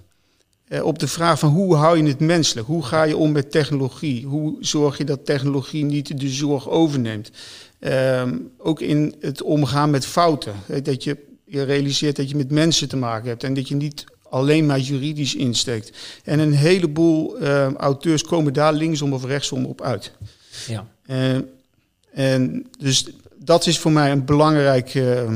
eh, 0.67 0.83
op 0.83 0.99
de 0.99 1.07
vraag 1.07 1.39
van 1.39 1.49
hoe 1.49 1.75
hou 1.75 1.97
je 1.97 2.07
het 2.07 2.19
menselijk? 2.19 2.67
Hoe 2.67 2.83
ga 2.83 3.03
je 3.03 3.17
om 3.17 3.31
met 3.31 3.51
technologie? 3.51 4.25
Hoe 4.25 4.57
zorg 4.59 4.97
je 4.97 5.03
dat 5.03 5.25
technologie 5.25 5.83
niet 5.83 6.19
de 6.19 6.29
zorg 6.29 6.69
overneemt? 6.69 7.31
Ehm, 7.79 8.37
ook 8.57 8.81
in 8.81 9.15
het 9.19 9.41
omgaan 9.41 9.89
met 9.89 10.05
fouten. 10.05 10.53
Dat 10.83 11.03
je, 11.03 11.17
je 11.45 11.63
realiseert 11.63 12.15
dat 12.15 12.29
je 12.29 12.35
met 12.35 12.51
mensen 12.51 12.89
te 12.89 12.97
maken 12.97 13.27
hebt 13.27 13.43
en 13.43 13.53
dat 13.53 13.67
je 13.67 13.75
niet 13.75 14.05
alleen 14.29 14.65
maar 14.65 14.79
juridisch 14.79 15.35
insteekt. 15.35 15.97
En 16.23 16.39
een 16.39 16.53
heleboel 16.53 17.41
uh, 17.41 17.73
auteurs 17.73 18.23
komen 18.23 18.53
daar 18.53 18.73
linksom 18.73 19.13
of 19.13 19.25
rechtsom 19.25 19.65
op 19.65 19.81
uit. 19.81 20.11
Ja. 20.67 20.87
Uh, 21.05 21.37
en 22.13 22.67
dus 22.79 23.05
dat 23.35 23.65
is 23.65 23.79
voor 23.79 23.91
mij 23.91 24.11
een 24.11 24.25
belangrijk 24.25 24.93
uh, 24.93 25.31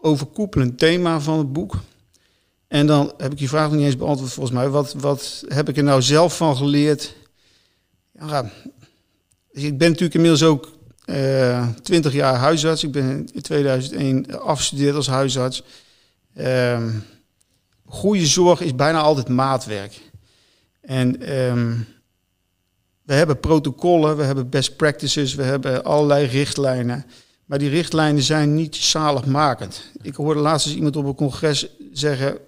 overkoepelend 0.00 0.78
thema 0.78 1.20
van 1.20 1.38
het 1.38 1.52
boek. 1.52 1.74
En 2.68 2.86
dan 2.86 3.12
heb 3.16 3.32
ik 3.32 3.38
je 3.38 3.48
vraag 3.48 3.68
nog 3.68 3.76
niet 3.76 3.86
eens 3.86 3.96
beantwoord 3.96 4.32
volgens 4.32 4.56
mij. 4.56 4.68
Wat, 4.68 4.92
wat 4.92 5.44
heb 5.48 5.68
ik 5.68 5.76
er 5.76 5.82
nou 5.82 6.02
zelf 6.02 6.36
van 6.36 6.56
geleerd? 6.56 7.14
Ja, 8.18 8.50
dus 9.52 9.62
ik 9.62 9.78
ben 9.78 9.88
natuurlijk 9.88 10.14
inmiddels 10.14 10.42
ook 10.42 10.68
20 11.82 12.12
jaar 12.12 12.34
huisarts. 12.34 12.84
Ik 12.84 12.92
ben 12.92 13.28
in 13.32 13.42
2001 13.42 14.40
afgestudeerd 14.40 14.94
als 14.94 15.06
huisarts. 15.06 15.62
Uh, 16.36 16.86
goede 17.86 18.26
zorg 18.26 18.60
is 18.60 18.74
bijna 18.74 19.00
altijd 19.00 19.28
maatwerk. 19.28 20.00
En 20.80 21.20
ehm, 21.20 21.74
we 23.02 23.14
hebben 23.14 23.40
protocollen, 23.40 24.16
we 24.16 24.22
hebben 24.22 24.48
best 24.48 24.76
practices, 24.76 25.34
we 25.34 25.42
hebben 25.42 25.84
allerlei 25.84 26.26
richtlijnen. 26.26 27.06
Maar 27.44 27.58
die 27.58 27.70
richtlijnen 27.70 28.22
zijn 28.22 28.54
niet 28.54 28.76
zaligmakend. 28.76 29.90
Ik 30.02 30.14
hoorde 30.14 30.40
laatst 30.40 30.66
eens 30.66 30.76
iemand 30.76 30.96
op 30.96 31.04
een 31.04 31.14
congres 31.14 31.68
zeggen... 31.92 32.38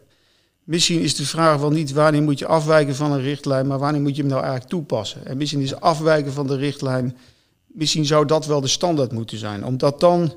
Misschien 0.65 1.01
is 1.01 1.15
de 1.15 1.27
vraag 1.27 1.61
wel 1.61 1.71
niet 1.71 1.93
wanneer 1.93 2.23
moet 2.23 2.39
je 2.39 2.47
afwijken 2.47 2.95
van 2.95 3.13
een 3.13 3.21
richtlijn, 3.21 3.67
maar 3.67 3.79
wanneer 3.79 4.01
moet 4.01 4.17
je 4.17 4.21
hem 4.21 4.31
nou 4.31 4.43
eigenlijk 4.43 4.71
toepassen. 4.71 5.27
En 5.27 5.37
misschien 5.37 5.61
is 5.61 5.81
afwijken 5.81 6.33
van 6.33 6.47
de 6.47 6.57
richtlijn, 6.57 7.17
misschien 7.67 8.07
zou 8.07 8.27
dat 8.27 8.47
wel 8.47 8.61
de 8.61 8.69
standaard 8.69 9.13
moeten 9.13 9.39
zijn. 9.39 9.65
Omdat 9.65 10.01
dan 10.01 10.35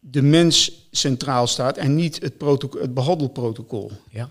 de 0.00 0.22
mens 0.22 0.83
centraal 0.96 1.46
staat 1.46 1.76
en 1.76 1.94
niet 1.94 2.22
het, 2.22 2.34
het 2.78 2.94
behandelprotocol. 2.94 3.90
Ja. 4.10 4.28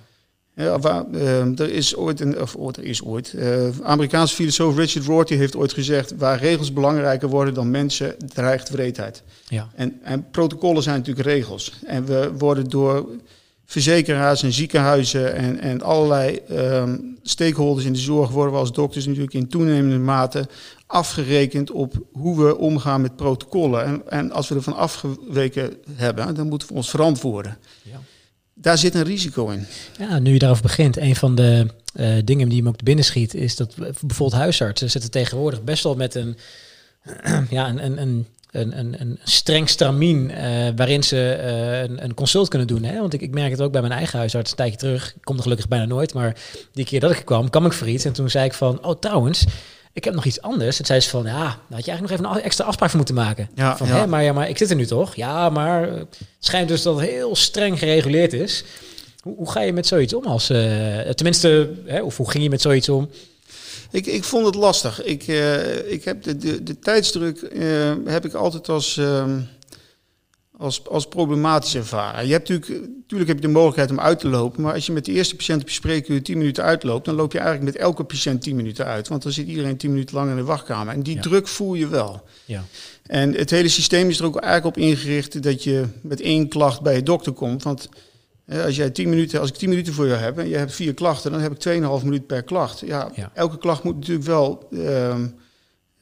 Ja, 0.55 0.79
waar, 0.79 1.05
uh, 1.11 1.59
er 1.59 1.69
is 1.69 1.95
ooit, 1.95 2.19
een, 2.19 2.41
of 2.41 2.77
er 2.77 2.83
is 2.83 3.03
ooit, 3.03 3.33
uh, 3.35 3.67
Amerikaanse 3.83 4.35
filosoof 4.35 4.77
Richard 4.77 5.05
Rorty 5.05 5.35
heeft 5.35 5.55
ooit 5.55 5.73
gezegd, 5.73 6.13
waar 6.17 6.39
regels 6.39 6.73
belangrijker 6.73 7.29
worden 7.29 7.53
dan 7.53 7.71
mensen, 7.71 8.15
dreigt 8.33 8.69
wreedheid. 8.69 9.23
Ja. 9.47 9.69
En, 9.75 9.99
en 10.03 10.29
protocollen 10.31 10.83
zijn 10.83 10.97
natuurlijk 10.97 11.27
regels. 11.27 11.73
En 11.85 12.05
we 12.05 12.31
worden 12.37 12.69
door 12.69 13.09
verzekeraars 13.65 14.43
en 14.43 14.53
ziekenhuizen 14.53 15.35
en, 15.35 15.59
en 15.59 15.81
allerlei 15.81 16.39
um, 16.51 17.17
stakeholders 17.23 17.85
in 17.85 17.93
de 17.93 17.99
zorg 17.99 18.29
worden 18.29 18.53
we 18.53 18.59
als 18.59 18.71
dokters 18.71 19.05
natuurlijk 19.05 19.33
in 19.33 19.47
toenemende 19.47 19.97
mate 19.97 20.47
afgerekend 20.87 21.71
op 21.71 22.05
hoe 22.11 22.45
we 22.45 22.57
omgaan 22.57 23.01
met 23.01 23.15
protocollen. 23.15 23.85
En, 23.85 24.01
en 24.09 24.31
als 24.31 24.49
we 24.49 24.55
ervan 24.55 24.75
afgeweken 24.75 25.73
hebben, 25.91 26.35
dan 26.35 26.47
moeten 26.47 26.67
we 26.67 26.73
ons 26.73 26.89
verantwoorden. 26.89 27.57
Ja. 27.81 27.99
Daar 28.53 28.77
zit 28.77 28.95
een 28.95 29.03
risico 29.03 29.49
in. 29.49 29.65
Ja, 29.97 30.19
nu 30.19 30.33
je 30.33 30.39
daarover 30.39 30.63
begint, 30.63 30.97
een 30.97 31.15
van 31.15 31.35
de 31.35 31.67
uh, 31.95 32.17
dingen 32.25 32.49
die 32.49 32.63
me 32.63 32.69
ook 32.69 32.83
binnen 32.83 33.05
schiet, 33.05 33.33
is 33.33 33.55
dat 33.55 33.75
bijvoorbeeld 33.75 34.41
huisartsen 34.41 34.91
zitten 34.91 35.11
tegenwoordig 35.11 35.63
best 35.63 35.83
wel 35.83 35.95
met 35.95 36.15
een, 36.15 36.37
ja, 37.49 37.69
een, 37.69 37.85
een, 37.85 38.01
een 38.01 38.27
een, 38.53 38.79
een, 38.79 38.95
een 38.99 39.19
streng 39.23 39.69
stramien 39.69 40.29
uh, 40.29 40.37
waarin 40.75 41.03
ze 41.03 41.39
uh, 41.43 41.81
een, 41.81 42.03
een, 42.03 42.13
consult 42.13 42.47
kunnen 42.47 42.67
doen. 42.67 42.83
Hè? 42.83 42.99
Want 42.99 43.13
ik, 43.13 43.21
ik 43.21 43.33
merk 43.33 43.51
het 43.51 43.61
ook 43.61 43.71
bij 43.71 43.81
mijn 43.81 43.93
eigen 43.93 44.17
huisarts 44.17 44.51
een 44.51 44.57
tijdje 44.57 44.77
terug. 44.77 45.13
Ik 45.15 45.21
kom 45.23 45.35
er 45.35 45.41
gelukkig 45.41 45.67
bijna 45.67 45.85
nooit, 45.85 46.13
maar 46.13 46.35
die 46.73 46.85
keer 46.85 46.99
dat 46.99 47.11
ik 47.11 47.25
kwam, 47.25 47.49
kwam 47.49 47.65
ik 47.65 47.73
voor 47.73 47.87
iets. 47.87 48.05
En 48.05 48.13
toen 48.13 48.29
zei 48.29 48.45
ik 48.45 48.53
van, 48.53 48.85
oh 48.85 48.99
trouwens, 48.99 49.45
ik 49.93 50.03
heb 50.03 50.13
nog 50.13 50.25
iets 50.25 50.41
anders. 50.41 50.77
Het 50.77 50.87
zei 50.87 50.99
ze 50.99 51.09
van, 51.09 51.23
ja, 51.23 51.33
daar 51.33 51.47
had 51.69 51.85
je 51.85 51.91
eigenlijk 51.91 52.01
nog 52.01 52.11
even 52.11 52.37
een 52.37 52.45
extra 52.45 52.65
afspraak 52.65 52.89
voor 52.89 52.97
moeten 52.97 53.15
maken. 53.15 53.49
Ja, 53.55 53.77
van, 53.77 53.87
ja. 53.87 53.95
Hè, 53.95 54.07
maar, 54.07 54.23
ja, 54.23 54.33
maar 54.33 54.49
ik 54.49 54.57
zit 54.57 54.69
er 54.69 54.75
nu 54.75 54.85
toch? 54.85 55.15
Ja, 55.15 55.49
maar 55.49 55.81
het 55.81 56.17
schijnt 56.39 56.67
dus 56.67 56.81
dat 56.81 56.99
het 56.99 57.09
heel 57.09 57.35
streng 57.35 57.79
gereguleerd 57.79 58.33
is. 58.33 58.63
Hoe, 59.21 59.35
hoe 59.35 59.51
ga 59.51 59.61
je 59.61 59.73
met 59.73 59.87
zoiets 59.87 60.13
om 60.13 60.25
als, 60.25 60.49
uh, 60.49 60.99
tenminste, 60.99 61.69
hè, 61.85 62.01
of 62.01 62.17
hoe 62.17 62.29
ging 62.29 62.43
je 62.43 62.49
met 62.49 62.61
zoiets 62.61 62.89
om? 62.89 63.09
Ik, 63.93 64.05
ik 64.05 64.23
vond 64.23 64.45
het 64.45 64.55
lastig. 64.55 65.03
Ik, 65.03 65.27
uh, 65.27 65.91
ik 65.91 66.03
heb 66.03 66.23
de, 66.23 66.37
de, 66.37 66.63
de 66.63 66.79
tijdsdruk 66.79 67.41
uh, 67.41 67.93
heb 68.05 68.25
ik 68.25 68.33
altijd 68.33 68.69
als, 68.69 68.97
uh, 68.97 69.25
als, 70.57 70.87
als 70.89 71.07
problematisch 71.07 71.75
ervaren. 71.75 72.25
Je 72.25 72.31
hebt 72.31 72.49
natuurlijk, 72.49 72.81
natuurlijk 72.95 73.29
heb 73.29 73.39
je 73.39 73.47
de 73.47 73.53
mogelijkheid 73.53 73.91
om 73.91 73.99
uit 73.99 74.19
te 74.19 74.27
lopen, 74.27 74.61
maar 74.61 74.73
als 74.73 74.85
je 74.85 74.91
met 74.91 75.05
de 75.05 75.11
eerste 75.11 75.35
patiënt 75.35 75.61
op 75.61 75.67
je 75.67 75.73
spreekuur 75.73 76.23
10 76.23 76.37
minuten 76.37 76.63
uitloopt, 76.63 77.05
dan 77.05 77.15
loop 77.15 77.31
je 77.31 77.39
eigenlijk 77.39 77.73
met 77.73 77.81
elke 77.83 78.03
patiënt 78.03 78.41
10 78.41 78.55
minuten 78.55 78.85
uit. 78.85 79.07
Want 79.07 79.23
dan 79.23 79.31
zit 79.31 79.47
iedereen 79.47 79.77
10 79.77 79.89
minuten 79.89 80.15
lang 80.15 80.29
in 80.29 80.35
de 80.35 80.43
wachtkamer. 80.43 80.93
En 80.93 81.03
die 81.03 81.19
druk 81.19 81.47
voel 81.47 81.73
je 81.73 81.87
wel. 81.87 82.23
Ja. 82.45 82.63
En 83.05 83.33
het 83.33 83.49
hele 83.49 83.69
systeem 83.69 84.09
is 84.09 84.19
er 84.19 84.25
ook 84.25 84.39
eigenlijk 84.39 84.77
op 84.77 84.83
ingericht 84.83 85.43
dat 85.43 85.63
je 85.63 85.85
met 86.01 86.21
één 86.21 86.47
klacht 86.47 86.81
bij 86.81 86.95
je 86.95 87.03
dokter 87.03 87.31
komt. 87.31 87.63
Want 87.63 87.89
als, 88.47 88.75
jij 88.75 88.89
10 88.89 89.09
minuten, 89.09 89.39
als 89.39 89.49
ik 89.49 89.55
10 89.55 89.69
minuten 89.69 89.93
voor 89.93 90.07
jou 90.07 90.19
heb 90.19 90.37
en 90.37 90.47
je 90.47 90.57
hebt 90.57 90.73
vier 90.73 90.93
klachten, 90.93 91.31
dan 91.31 91.41
heb 91.41 91.51
ik 91.51 91.81
2,5 91.99 92.03
minuut 92.03 92.27
per 92.27 92.43
klacht. 92.43 92.79
Ja, 92.79 93.11
elke 93.33 93.57
klacht 93.57 93.83
moet 93.83 93.95
natuurlijk 93.95 94.25
wel 94.25 94.67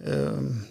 uh, 0.07 0.13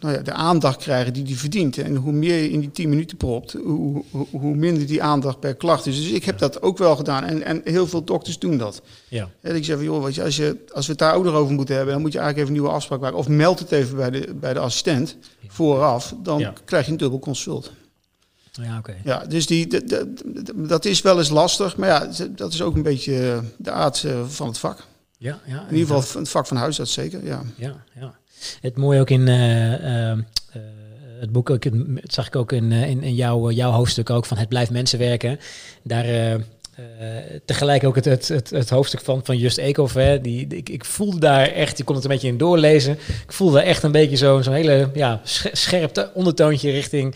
nou 0.00 0.14
ja, 0.14 0.22
de 0.22 0.32
aandacht 0.32 0.82
krijgen 0.82 1.12
die 1.12 1.22
die 1.22 1.38
verdient. 1.38 1.78
En 1.78 1.96
hoe 1.96 2.12
meer 2.12 2.42
je 2.42 2.50
in 2.50 2.60
die 2.60 2.70
10 2.70 2.88
minuten 2.88 3.16
propt, 3.16 3.52
hoe, 3.52 4.04
hoe, 4.10 4.26
hoe, 4.30 4.54
minder 4.54 4.86
die 4.86 5.02
aandacht 5.02 5.40
per 5.40 5.54
klacht 5.54 5.86
is. 5.86 5.96
Dus 5.96 6.10
ik 6.10 6.24
heb 6.24 6.38
dat 6.38 6.62
ook 6.62 6.78
wel 6.78 6.96
gedaan. 6.96 7.24
En, 7.24 7.44
en 7.44 7.60
heel 7.64 7.86
veel 7.86 8.04
dokters 8.04 8.38
doen 8.38 8.58
dat. 8.58 8.82
Ja. 9.08 9.30
En 9.40 9.56
ik 9.56 9.64
zeg 9.64 9.76
van, 9.76 9.84
joh, 9.84 10.04
weet 10.04 10.14
je, 10.14 10.22
als, 10.22 10.36
je, 10.36 10.64
als 10.72 10.86
we 10.86 10.90
het 10.90 11.00
daar 11.00 11.14
ook 11.14 11.24
nog 11.24 11.34
over 11.34 11.54
moeten 11.54 11.74
hebben, 11.74 11.92
dan 11.92 12.02
moet 12.02 12.12
je 12.12 12.18
eigenlijk 12.18 12.48
even 12.48 12.56
een 12.56 12.62
nieuwe 12.62 12.78
afspraak 12.78 13.00
maken. 13.00 13.18
Of 13.18 13.28
meld 13.28 13.58
het 13.58 13.72
even 13.72 13.96
bij 13.96 14.10
de, 14.10 14.34
bij 14.34 14.52
de 14.52 14.58
assistent 14.58 15.16
vooraf. 15.46 16.14
Dan 16.22 16.46
krijg 16.64 16.86
je 16.86 16.92
een 16.92 16.98
dubbel 16.98 17.18
consult. 17.18 17.72
Ja, 18.52 18.78
oké. 18.78 18.96
Ja, 19.04 19.24
dus 19.28 19.46
die, 19.46 19.66
de, 19.66 20.14
dat 20.54 20.84
is 20.84 21.02
wel 21.02 21.18
eens 21.18 21.28
lastig, 21.28 21.76
maar 21.76 21.88
ja, 21.88 22.26
dat 22.30 22.52
is 22.52 22.62
ook 22.62 22.74
een 22.74 22.82
beetje 22.82 23.42
de 23.56 23.70
aard 23.70 24.04
eh, 24.04 24.24
van 24.26 24.46
het 24.46 24.58
vak. 24.58 24.86
Ja, 25.18 25.38
ja. 25.46 25.64
In 25.68 25.76
ieder 25.76 25.94
geval 25.94 26.20
het 26.20 26.28
vak 26.28 26.46
van 26.46 26.56
huisarts 26.56 26.92
zeker, 26.92 27.24
ja. 27.24 27.42
Ja, 27.56 27.84
ja. 28.00 28.14
Het 28.60 28.76
mooie 28.76 29.00
ook 29.00 29.10
in 29.10 29.26
uh, 29.26 30.12
uh, 30.12 30.18
het 31.20 31.32
boek, 31.32 31.50
ook, 31.50 31.64
het 31.64 31.74
zag 32.14 32.26
ik 32.26 32.36
ook 32.36 32.52
in, 32.52 32.72
in, 32.72 33.02
in 33.02 33.14
jouw, 33.14 33.50
jouw 33.50 33.70
hoofdstuk 33.70 34.10
ook 34.10 34.26
van 34.26 34.36
het 34.36 34.48
blijft 34.48 34.70
mensen 34.70 34.98
werken. 34.98 35.38
Daar 35.82 36.38
tegelijk 37.44 37.84
ook 37.84 37.94
het, 37.94 38.04
het, 38.04 38.28
het, 38.28 38.50
het, 38.50 38.70
hoofdstuk 38.70 39.00
van, 39.00 39.20
van 39.24 39.36
Just 39.36 39.58
Eekhoff. 39.58 39.94
Hè, 39.94 40.20
die, 40.20 40.46
ik, 40.46 40.68
ik 40.68 40.84
voelde 40.84 41.18
daar 41.18 41.46
echt, 41.46 41.78
je 41.78 41.84
kon 41.84 41.94
het 41.94 42.04
een 42.04 42.10
beetje 42.10 42.28
in 42.28 42.38
doorlezen. 42.38 42.92
Ik 42.92 43.32
voelde 43.32 43.56
daar 43.56 43.64
echt 43.64 43.82
een 43.82 43.92
beetje 43.92 44.16
zo'n 44.16 44.42
zo 44.42 44.52
hele 44.52 44.90
ja, 44.94 45.20
scherpte 45.52 46.10
ondertoontje 46.14 46.70
richting 46.70 47.14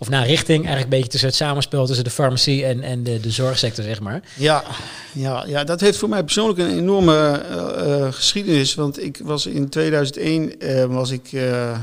of 0.00 0.08
naar 0.08 0.26
richting, 0.26 0.64
eigenlijk 0.64 0.84
een 0.84 0.98
beetje 0.98 1.10
tussen 1.10 1.28
het 1.28 1.38
samenspel 1.38 1.86
tussen 1.86 2.04
de 2.04 2.10
farmacie 2.10 2.64
en, 2.64 2.82
en 2.82 3.02
de, 3.02 3.20
de 3.20 3.30
zorgsector, 3.30 3.84
zeg 3.84 4.00
maar. 4.00 4.22
Ja, 4.36 4.64
ja, 5.12 5.44
ja, 5.46 5.64
dat 5.64 5.80
heeft 5.80 5.98
voor 5.98 6.08
mij 6.08 6.24
persoonlijk 6.24 6.58
een 6.58 6.76
enorme 6.76 7.42
uh, 7.50 8.12
geschiedenis. 8.12 8.74
Want 8.74 9.02
ik 9.02 9.20
was 9.22 9.46
in 9.46 9.68
2001, 9.68 10.52
uh, 10.58 10.84
was 10.84 11.10
ik 11.10 11.32
uh, 11.32 11.78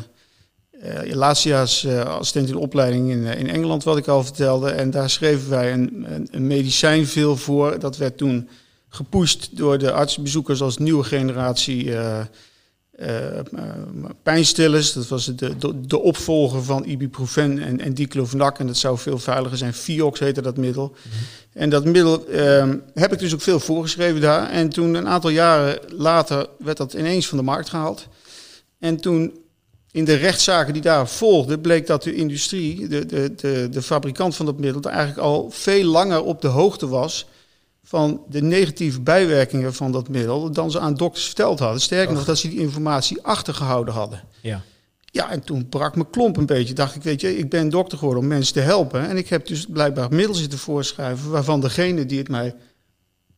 laatstejaars 1.03 1.88
assistent 1.88 2.49
in 2.49 2.56
opleiding 2.56 3.10
in, 3.10 3.25
in 3.25 3.49
Engeland, 3.49 3.84
wat 3.84 3.97
ik 3.97 4.08
al 4.08 4.23
vertelde. 4.23 4.69
En 4.69 4.91
daar 4.91 5.10
schreven 5.10 5.49
wij 5.49 5.73
een, 5.73 6.06
een, 6.32 6.47
medicijn 6.47 7.08
veel 7.08 7.38
voor. 7.38 7.80
Dat 7.80 7.97
werd 7.97 8.17
toen 8.17 8.49
gepusht 8.89 9.58
door 9.58 9.77
de 9.77 9.91
artsbezoekers 9.91 10.62
als 10.62 10.77
nieuwe 10.77 11.03
generatie 11.03 11.91
pijnstillers. 14.23 14.93
Dat 14.93 15.07
was 15.07 15.25
de, 15.25 15.57
de, 15.57 15.81
de, 15.81 15.99
opvolger 15.99 16.63
van 16.63 16.86
ibuprofen 16.86 17.60
en, 17.60 17.79
en 17.79 17.93
diclofenac. 17.93 18.60
En 18.60 18.67
dat 18.67 18.77
zou 18.77 18.97
veel 18.97 19.17
veiliger 19.17 19.57
zijn. 19.57 19.73
Vioxx 19.73 20.19
heette 20.19 20.41
dat 20.41 20.57
middel. 20.57 20.95
Mhm. 21.01 21.15
En 21.53 21.69
dat 21.69 21.86
middel 21.86 22.25
uh, 22.29 22.73
heb 22.93 23.13
ik 23.13 23.19
dus 23.19 23.33
ook 23.33 23.41
veel 23.41 23.60
voorgeschreven 23.60 24.21
daar. 24.21 24.49
En 24.49 24.69
toen 24.69 24.93
een 24.93 25.07
aantal 25.07 25.29
jaren 25.29 25.79
later 25.88 26.47
werd 26.60 26.77
dat 26.77 26.93
ineens 26.93 27.27
van 27.27 27.38
de 27.38 27.43
markt 27.43 27.69
gehaald. 27.69 28.07
En 28.79 28.97
toen 28.97 29.33
in 29.91 30.05
de 30.05 30.15
rechtszaken 30.15 30.73
die 30.73 30.81
daar 30.81 31.07
volgden, 31.07 31.62
bleek 31.62 31.88
dat 31.88 32.03
de 32.03 32.15
industrie, 32.15 32.88
de, 32.88 33.05
de, 33.05 33.36
de, 33.36 33.67
de 33.71 33.81
fabrikant 33.81 34.36
van 34.36 34.45
dat 34.45 34.60
middel, 34.60 34.81
eigenlijk 34.91 35.19
al 35.19 35.49
veel 35.51 35.83
langer 35.83 36.23
op 36.23 36.41
de 36.41 36.47
hoogte 36.47 36.88
was 36.88 37.27
van 37.88 38.21
de 38.30 38.41
negatieve 38.41 39.02
bijwerkingen 39.02 39.73
van 39.73 39.91
dat 39.91 40.10
middel 40.10 40.52
dan 40.52 40.71
ze 40.71 40.80
aan 40.80 40.93
dokters 40.93 41.26
verteld 41.26 41.60
hadden. 41.60 41.82
Sterker 41.82 42.13
nog, 42.13 42.26
dat 42.26 42.38
ze 42.38 42.50
die 42.50 42.60
informatie 42.60 43.21
achtergehouden 43.21 43.93
hadden. 43.93 44.23
Ja. 44.41 44.62
Ja, 45.06 45.32
en 45.32 45.43
toen 45.43 45.69
brak 45.69 45.95
mijn 45.95 46.10
klomp 46.10 46.38
een 46.38 46.45
beetje. 46.45 46.73
Dacht 46.73 46.95
ik, 46.95 47.04
weet 47.04 47.21
je, 47.21 47.38
ik 47.38 47.50
ben 47.50 47.69
dokter 47.69 47.97
geworden 47.97 48.23
om 48.23 48.30
mensen 48.30 48.54
te 48.54 48.60
helpen. 48.60 49.08
En 49.10 49.17
ik 49.17 49.28
heb 49.30 49.47
dus 49.47 49.65
blijkbaar 49.65 50.10
middelen 50.10 50.36
zitten 50.36 50.60
voorschrijven 50.60 51.30
waarvan 51.30 51.62
degene 51.62 52.06
die 52.06 52.17
het 52.17 52.30
mij 52.30 52.56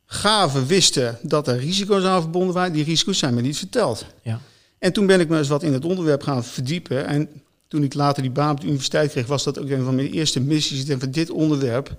gaven 0.05 0.65
wisten 0.65 1.17
dat 1.21 1.47
er 1.47 1.57
risico's 1.57 2.03
aan 2.03 2.21
verbonden 2.21 2.53
waren. 2.53 2.73
Die 2.73 2.83
risico's 2.83 3.17
zijn 3.17 3.33
me 3.33 3.41
niet 3.41 3.57
verteld. 3.57 4.05
Ja. 4.21 4.39
En 4.79 4.93
toen 4.93 5.05
ben 5.05 5.19
ik 5.19 5.29
me 5.29 5.37
eens 5.37 5.47
wat 5.47 5.63
in 5.63 5.73
het 5.73 5.85
onderwerp 5.85 6.21
gaan 6.21 6.43
verdiepen. 6.43 7.05
En 7.05 7.29
toen 7.67 7.83
ik 7.83 7.93
later 7.93 8.21
die 8.21 8.31
baan 8.31 8.51
op 8.51 8.59
de 8.59 8.67
universiteit 8.67 9.11
kreeg, 9.11 9.27
was 9.27 9.43
dat 9.43 9.59
ook 9.59 9.69
een 9.69 9.83
van 9.83 9.95
mijn 9.95 10.11
eerste 10.11 10.39
missies. 10.39 10.89
En 10.89 10.99
van 10.99 11.11
dit 11.11 11.29
onderwerp 11.29 11.97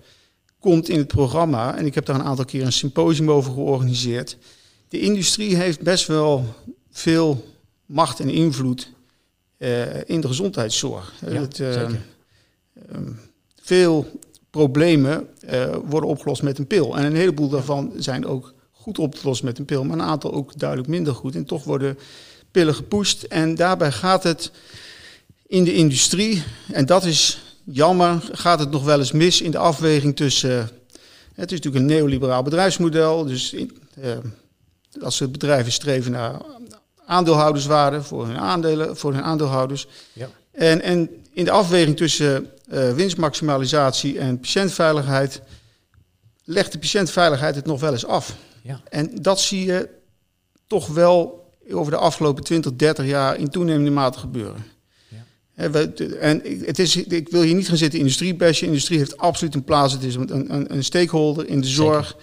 komt 0.60 0.88
in 0.88 0.98
het 0.98 1.06
programma. 1.06 1.76
En 1.76 1.86
ik 1.86 1.94
heb 1.94 2.06
daar 2.06 2.16
een 2.16 2.24
aantal 2.24 2.44
keer 2.44 2.64
een 2.64 2.72
symposium 2.72 3.30
over 3.30 3.52
georganiseerd. 3.52 4.36
De 4.88 5.00
industrie 5.00 5.56
heeft 5.56 5.80
best 5.80 6.06
wel 6.06 6.44
veel 6.90 7.44
macht 7.86 8.20
en 8.20 8.28
invloed 8.28 8.92
uh, 9.58 10.08
in 10.08 10.20
de 10.20 10.26
gezondheidszorg. 10.26 11.12
Ja, 11.26 11.40
het, 11.40 11.58
uh, 11.58 11.88
veel 13.62 14.20
problemen 14.50 15.28
uh, 15.50 15.76
worden 15.84 16.08
opgelost 16.08 16.42
met 16.42 16.58
een 16.58 16.66
pil. 16.66 16.96
En 16.96 17.04
een 17.04 17.16
heleboel 17.16 17.48
daarvan 17.48 17.92
zijn 17.96 18.26
ook 18.26 18.54
goed 18.70 18.98
op 18.98 19.14
te 19.14 19.20
lossen 19.24 19.46
met 19.46 19.58
een 19.58 19.64
pil, 19.64 19.84
maar 19.84 19.98
een 19.98 20.04
aantal 20.04 20.32
ook 20.32 20.58
duidelijk 20.58 20.88
minder 20.88 21.14
goed. 21.14 21.34
En 21.34 21.44
toch 21.44 21.64
worden 21.64 21.98
pillen 22.50 22.74
gepusht. 22.74 23.22
En 23.22 23.54
daarbij 23.54 23.92
gaat 23.92 24.22
het 24.22 24.50
in 25.46 25.64
de 25.64 25.74
industrie, 25.74 26.42
en 26.72 26.86
dat 26.86 27.04
is 27.04 27.49
jammer 27.72 28.28
gaat 28.32 28.58
het 28.58 28.70
nog 28.70 28.84
wel 28.84 28.98
eens 28.98 29.12
mis 29.12 29.40
in 29.40 29.50
de 29.50 29.58
afweging 29.58 30.16
tussen. 30.16 30.50
Uh, 30.50 30.64
het 31.34 31.52
is 31.52 31.60
natuurlijk 31.60 31.74
een 31.74 31.96
neoliberaal 31.96 32.42
bedrijfsmodel. 32.42 33.24
Dus 33.24 33.52
uh, 33.52 33.64
als 35.02 35.18
de 35.18 35.28
bedrijven 35.28 35.72
streven 35.72 36.12
naar 36.12 36.40
aandeelhouderswaarde 37.06 38.02
voor 38.02 38.26
hun, 38.26 38.38
aandelen, 38.38 38.96
voor 38.96 39.12
hun 39.12 39.22
aandeelhouders. 39.22 39.86
Ja. 40.12 40.28
En, 40.52 40.82
en 40.82 41.10
in 41.32 41.44
de 41.44 41.50
afweging 41.50 41.96
tussen 41.96 42.50
uh, 42.72 42.92
winstmaximalisatie 42.92 44.18
en 44.18 44.40
patiëntveiligheid 44.40 45.42
legt 46.44 46.72
de 46.72 46.78
patiëntveiligheid 46.78 47.54
het 47.54 47.66
nog 47.66 47.80
wel 47.80 47.92
eens 47.92 48.06
af. 48.06 48.36
Ja. 48.62 48.80
En 48.88 49.22
dat 49.22 49.40
zie 49.40 49.64
je 49.64 49.88
toch 50.66 50.86
wel 50.86 51.48
over 51.70 51.92
de 51.92 51.98
afgelopen 51.98 52.44
20, 52.44 52.76
30 52.76 53.06
jaar 53.06 53.36
in 53.36 53.48
toenemende 53.48 53.90
mate 53.90 54.18
gebeuren. 54.18 54.64
En 56.20 56.42
het 56.64 56.78
is, 56.78 56.96
ik 56.96 57.28
wil 57.28 57.42
hier 57.42 57.54
niet 57.54 57.68
gaan 57.68 57.76
zitten 57.76 57.98
industriebashen. 57.98 58.66
Industrie 58.66 58.98
heeft 58.98 59.16
absoluut 59.16 59.54
een 59.54 59.64
plaats. 59.64 59.92
Het 59.92 60.02
is 60.02 60.14
een, 60.14 60.54
een, 60.54 60.74
een 60.74 60.84
stakeholder 60.84 61.48
in 61.48 61.60
de 61.60 61.66
zorg. 61.66 62.16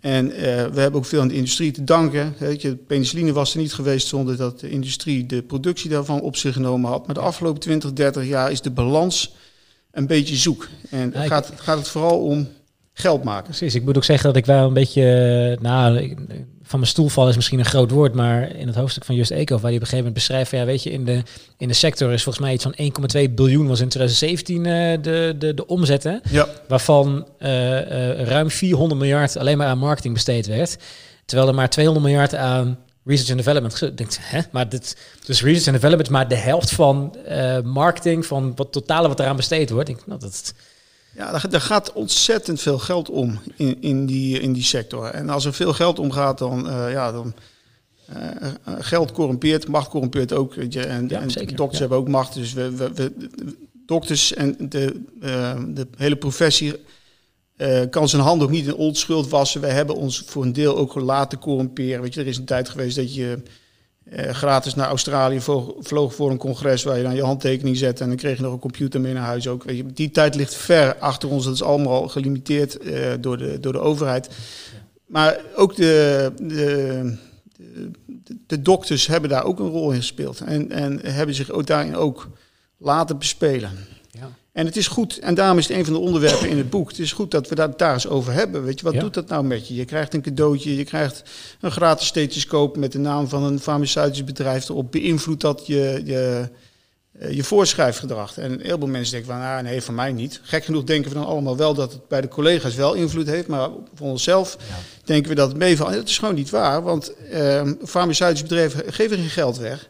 En 0.00 0.26
uh, 0.26 0.34
we 0.66 0.80
hebben 0.80 0.94
ook 0.94 1.04
veel 1.04 1.20
aan 1.20 1.28
de 1.28 1.34
industrie 1.34 1.70
te 1.70 1.84
danken. 1.84 2.34
Weet 2.38 2.62
je, 2.62 2.76
penicilline 2.76 3.32
was 3.32 3.54
er 3.54 3.60
niet 3.60 3.72
geweest 3.72 4.06
zonder 4.06 4.36
dat 4.36 4.60
de 4.60 4.70
industrie 4.70 5.26
de 5.26 5.42
productie 5.42 5.90
daarvan 5.90 6.20
op 6.20 6.36
zich 6.36 6.54
genomen 6.54 6.90
had. 6.90 7.06
Maar 7.06 7.14
de 7.14 7.20
afgelopen 7.20 7.60
20, 7.60 7.92
30 7.92 8.26
jaar 8.26 8.50
is 8.50 8.60
de 8.60 8.70
balans 8.70 9.34
een 9.90 10.06
beetje 10.06 10.36
zoek. 10.36 10.68
En 10.90 11.12
gaat, 11.14 11.52
gaat 11.56 11.78
het 11.78 11.88
vooral 11.88 12.18
om 12.18 12.48
geld 12.94 13.24
maken. 13.24 13.44
Precies, 13.44 13.74
ik 13.74 13.84
moet 13.84 13.96
ook 13.96 14.04
zeggen 14.04 14.26
dat 14.26 14.36
ik 14.36 14.46
wel 14.46 14.66
een 14.66 14.72
beetje, 14.72 15.58
nou, 15.60 16.16
van 16.62 16.78
mijn 16.78 16.90
stoel 16.90 17.08
vallen 17.08 17.30
is 17.30 17.36
misschien 17.36 17.58
een 17.58 17.64
groot 17.64 17.90
woord, 17.90 18.14
maar 18.14 18.56
in 18.56 18.66
het 18.66 18.76
hoofdstuk 18.76 19.04
van 19.04 19.14
Just 19.14 19.30
Eco, 19.30 19.58
waar 19.58 19.70
je 19.70 19.76
op 19.76 19.82
een 19.82 19.88
gegeven 19.88 19.96
moment 19.96 20.14
beschrijft, 20.14 20.50
ja, 20.50 20.64
weet 20.64 20.82
je, 20.82 20.90
in 20.90 21.04
de, 21.04 21.22
in 21.58 21.68
de 21.68 21.74
sector 21.74 22.12
is 22.12 22.22
volgens 22.22 22.44
mij 22.44 22.54
iets 22.54 22.64
van 22.64 23.26
1,2 23.28 23.34
biljoen 23.34 23.66
was 23.66 23.80
in 23.80 23.88
2017 23.88 24.64
uh, 24.64 24.92
eh, 24.92 25.02
de, 25.02 25.34
de, 25.38 25.54
de 25.54 25.66
omzetten, 25.66 26.20
ja. 26.30 26.48
waarvan 26.68 27.28
uh, 27.38 27.72
uh, 27.72 28.22
ruim 28.22 28.50
400 28.50 29.00
miljard 29.00 29.36
alleen 29.36 29.58
maar 29.58 29.66
aan 29.66 29.78
marketing 29.78 30.14
besteed 30.14 30.46
werd, 30.46 30.76
terwijl 31.24 31.48
er 31.48 31.54
maar 31.54 31.70
200 31.70 32.06
miljard 32.06 32.34
aan 32.34 32.78
research 33.04 33.30
and 33.30 33.38
development. 33.38 33.96
Denkt, 33.96 34.18
hè? 34.20 34.40
Maar 34.50 34.68
dit, 34.68 34.96
dus 35.26 35.42
research 35.42 35.66
and 35.66 35.74
development 35.74 36.10
maar 36.10 36.28
de 36.28 36.36
helft 36.36 36.70
van 36.70 37.16
marketing, 37.64 38.26
van 38.26 38.52
wat 38.56 38.72
totale 38.72 39.08
wat 39.08 39.20
eraan 39.20 39.36
besteed 39.36 39.70
wordt. 39.70 39.88
Ik, 39.88 40.06
nou, 40.06 40.20
dat, 40.20 40.54
ja, 41.16 41.38
daar, 41.48 41.60
gaat 41.60 41.92
ontzettend 41.92 42.60
veel 42.60 42.78
geld 42.78 43.10
om 43.10 43.38
in, 43.56 43.82
in, 43.82 44.06
die, 44.06 44.40
in 44.40 44.52
die 44.52 44.62
sector. 44.62 45.06
En 45.06 45.28
als 45.28 45.44
er 45.44 45.54
veel 45.54 45.72
geld 45.72 45.98
omgaat, 45.98 46.38
dan, 46.38 46.66
uh, 46.66 46.92
ja, 46.92 47.12
dan 47.12 47.34
uh, 48.10 48.74
geld 48.78 49.12
corrumpeert, 49.12 49.68
macht 49.68 49.88
corrumpeert 49.88 50.32
ook. 50.32 50.54
Weet 50.54 50.72
je, 50.72 50.82
en, 50.86 51.08
ja, 51.08 51.20
en 51.20 51.30
zeker, 51.30 51.56
dokters 51.56 51.80
hebben 51.80 51.98
ook 51.98 52.08
macht. 52.08 52.34
Dus 52.34 52.52
we, 52.52 52.70
we, 52.70 52.92
we 52.92 53.12
dokters 53.86 54.34
en 54.34 54.56
de, 54.58 55.00
uh, 55.22 55.62
de 55.68 55.86
hele 55.96 56.16
professie 56.16 56.74
kan 57.90 58.08
zijn 58.08 58.22
hand 58.22 58.42
ook 58.42 58.50
niet 58.50 58.66
in 58.66 58.74
onschuld 58.74 59.28
wassen. 59.28 59.60
Wij 59.60 59.70
hebben 59.70 59.96
ons 59.96 60.22
voor 60.26 60.42
een 60.42 60.52
deel 60.52 60.76
ook 60.76 60.94
laten 60.94 61.38
corrumperen. 61.38 62.02
Weet 62.02 62.14
je, 62.14 62.20
er 62.20 62.26
is 62.26 62.36
een 62.36 62.44
tijd 62.44 62.68
geweest 62.68 62.96
dat 62.96 63.14
je 63.14 63.42
uh, 64.12 64.30
gratis 64.30 64.74
naar 64.74 64.88
Australië 64.88 65.40
vloog 65.78 66.14
voor 66.14 66.30
een 66.30 66.36
congres 66.36 66.82
waar 66.82 66.96
je 66.96 67.02
dan 67.02 67.14
je 67.14 67.22
handtekening 67.22 67.76
zet 67.76 68.00
en 68.00 68.08
dan 68.08 68.16
kreeg 68.16 68.36
je 68.36 68.42
nog 68.42 68.52
een 68.52 68.58
computer 68.58 69.00
mee 69.00 69.12
naar 69.12 69.22
huis 69.22 69.48
ook. 69.48 69.64
Weet 69.64 69.76
je, 69.76 69.86
die 69.86 70.10
tijd 70.10 70.34
ligt 70.34 70.54
ver 70.54 70.96
achter 70.96 71.28
ons. 71.28 71.44
Dat 71.44 71.54
is 71.54 71.62
allemaal 71.62 72.08
gelimiteerd 72.08 72.86
uh, 72.86 73.12
door, 73.20 73.38
de, 73.38 73.60
door 73.60 73.72
de 73.72 73.80
overheid. 73.80 74.28
Maar 75.06 75.40
ook 75.56 75.76
de, 75.76 76.32
de, 76.42 77.16
de, 77.56 77.90
de, 78.46 78.62
dokters 78.62 79.06
hebben 79.06 79.30
daar 79.30 79.44
ook 79.44 79.58
een 79.58 79.70
rol 79.70 79.90
in 79.90 79.96
gespeeld 79.96 80.40
en, 80.40 80.70
en 80.70 81.00
hebben 81.06 81.34
zich 81.34 81.50
ook 81.50 81.66
daarin 81.66 81.96
ook 81.96 82.28
laten 82.78 83.18
bespelen. 83.18 83.70
En 84.54 84.66
het 84.66 84.76
is 84.76 84.88
goed, 84.88 85.18
en 85.18 85.34
daarom 85.34 85.58
is 85.58 85.68
het 85.68 85.76
een 85.76 85.84
van 85.84 85.94
de 85.94 86.00
onderwerpen 86.00 86.48
in 86.48 86.56
het 86.56 86.70
boek. 86.70 86.88
Het 86.88 86.98
is 86.98 87.12
goed 87.12 87.30
dat 87.30 87.48
we 87.48 87.54
dat 87.54 87.78
daar 87.78 87.92
eens 87.92 88.08
over 88.08 88.32
hebben. 88.32 88.64
Weet 88.64 88.78
je, 88.78 88.84
wat 88.84 89.00
doet 89.00 89.14
dat 89.14 89.28
nou 89.28 89.44
met 89.44 89.68
je? 89.68 89.74
Je 89.74 89.84
krijgt 89.84 90.14
een 90.14 90.22
cadeautje, 90.22 90.76
je 90.76 90.84
krijgt 90.84 91.22
een 91.60 91.70
gratis 91.70 92.06
stethoscoop 92.06 92.76
met 92.76 92.92
de 92.92 92.98
naam 92.98 93.28
van 93.28 93.42
een 93.42 93.60
farmaceutisch 93.60 94.24
bedrijf 94.24 94.68
erop. 94.68 94.92
Beïnvloedt 94.92 95.40
dat 95.40 95.66
je, 95.66 96.02
je, 96.04 96.48
eh, 97.18 97.32
je 97.32 97.44
voorschrijfgedrag? 97.44 98.38
En 98.38 98.60
heel 98.60 98.78
veel 98.78 98.86
mensen 98.86 99.12
denken 99.12 99.32
van, 99.32 99.40
ah, 99.40 99.62
nee, 99.62 99.82
van 99.82 99.94
mij 99.94 100.12
niet. 100.12 100.40
Gek 100.42 100.64
genoeg 100.64 100.84
denken 100.84 101.10
we 101.10 101.16
dan 101.16 101.26
allemaal 101.26 101.56
wel 101.56 101.74
dat 101.74 101.92
het 101.92 102.08
bij 102.08 102.20
de 102.20 102.28
collega's 102.28 102.74
wel 102.74 102.94
invloed 102.94 103.26
heeft, 103.26 103.46
maar 103.46 103.68
voor 103.94 104.08
onszelf 104.08 104.56
denken 105.04 105.28
we 105.28 105.34
dat 105.34 105.48
het 105.48 105.56
meevalt. 105.56 105.92
Dat 105.92 106.08
is 106.08 106.18
gewoon 106.18 106.34
niet 106.34 106.50
waar, 106.50 106.82
want 106.82 107.12
farmaceutische 107.84 108.46
bedrijven 108.46 108.92
geven 108.92 109.16
geen 109.16 109.28
geld 109.28 109.56
weg. 109.58 109.88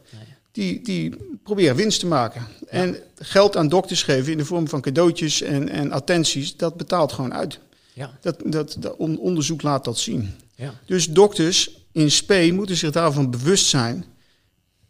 Die, 0.55 0.83
die 0.83 1.17
proberen 1.43 1.77
winst 1.77 2.01
te 2.01 2.07
maken. 2.07 2.47
En 2.67 2.97
geld 3.15 3.57
aan 3.57 3.69
dokters 3.69 4.03
geven 4.03 4.33
in 4.33 4.39
de 4.39 4.45
vorm 4.45 4.69
van 4.69 4.81
cadeautjes 4.81 5.43
en, 5.43 5.69
en 5.69 5.93
attenties, 5.93 6.57
dat 6.57 6.77
betaalt 6.77 7.13
gewoon 7.13 7.35
uit. 7.35 7.59
Ja. 7.93 8.19
Dat, 8.21 8.43
dat, 8.45 8.77
dat 8.79 8.97
onderzoek 8.97 9.63
laat 9.63 9.85
dat 9.85 9.99
zien. 9.99 10.35
Ja. 10.55 10.75
Dus 10.87 11.11
dokters 11.11 11.79
in 11.93 12.11
SP 12.19 12.33
moeten 12.53 12.77
zich 12.77 12.91
daarvan 12.91 13.31
bewust 13.31 13.67
zijn 13.67 14.05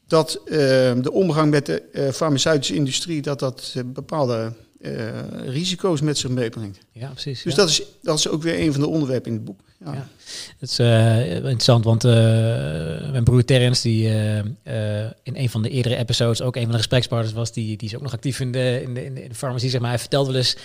dat 0.07 0.41
uh, 0.45 0.53
de 1.03 1.11
omgang 1.13 1.51
met 1.51 1.67
de 1.67 1.83
uh, 1.93 2.09
farmaceutische 2.09 2.75
industrie, 2.75 3.23
dat 3.23 3.39
dat 3.39 3.75
uh, 3.77 3.83
bepaalde 3.87 4.53
risico's 5.47 6.01
met 6.01 6.19
zich 6.19 6.31
meebrengt. 6.31 6.79
Ja, 6.93 7.09
precies. 7.09 7.43
Dus 7.43 7.55
Dat, 7.55 7.69
is, 7.69 7.83
dat 8.03 8.19
is 8.19 8.29
ook 8.29 8.43
weer 8.43 8.61
een 8.61 8.73
van 8.73 8.81
de 8.81 8.87
onderwerpen 8.87 9.31
in 9.31 9.37
het 9.37 9.45
boek. 9.45 9.61
Ja. 9.85 9.93
ja. 9.93 10.09
Het 10.59 10.71
is 10.71 10.79
interessant, 11.35 11.85
want 11.85 12.03
mijn 13.13 13.25
broer 13.25 13.45
Terrence, 13.45 13.83
die 13.83 14.09
in 15.23 15.37
een 15.37 15.51
van 15.51 15.63
de 15.63 15.69
eerdere 15.69 15.97
episodes 15.97 16.43
ook 16.43 16.57
een 16.57 16.63
van 16.63 16.71
de 16.71 16.77
gesprekspartners 16.77 17.35
was, 17.35 17.53
die, 17.53 17.77
die 17.77 17.89
is 17.89 17.95
ook 17.95 18.03
nog 18.03 18.13
actief 18.13 18.41
in 18.41 18.53
de, 18.53 18.81
in 18.83 18.95
de, 18.95 19.05
in 19.05 19.15
de 19.15 19.35
farmacie, 19.35 19.71
zeg 19.71 19.81
maar. 19.81 19.91
Hij 19.91 19.99
vertelt 19.99 20.27
wel 20.27 20.37
eens, 20.37 20.57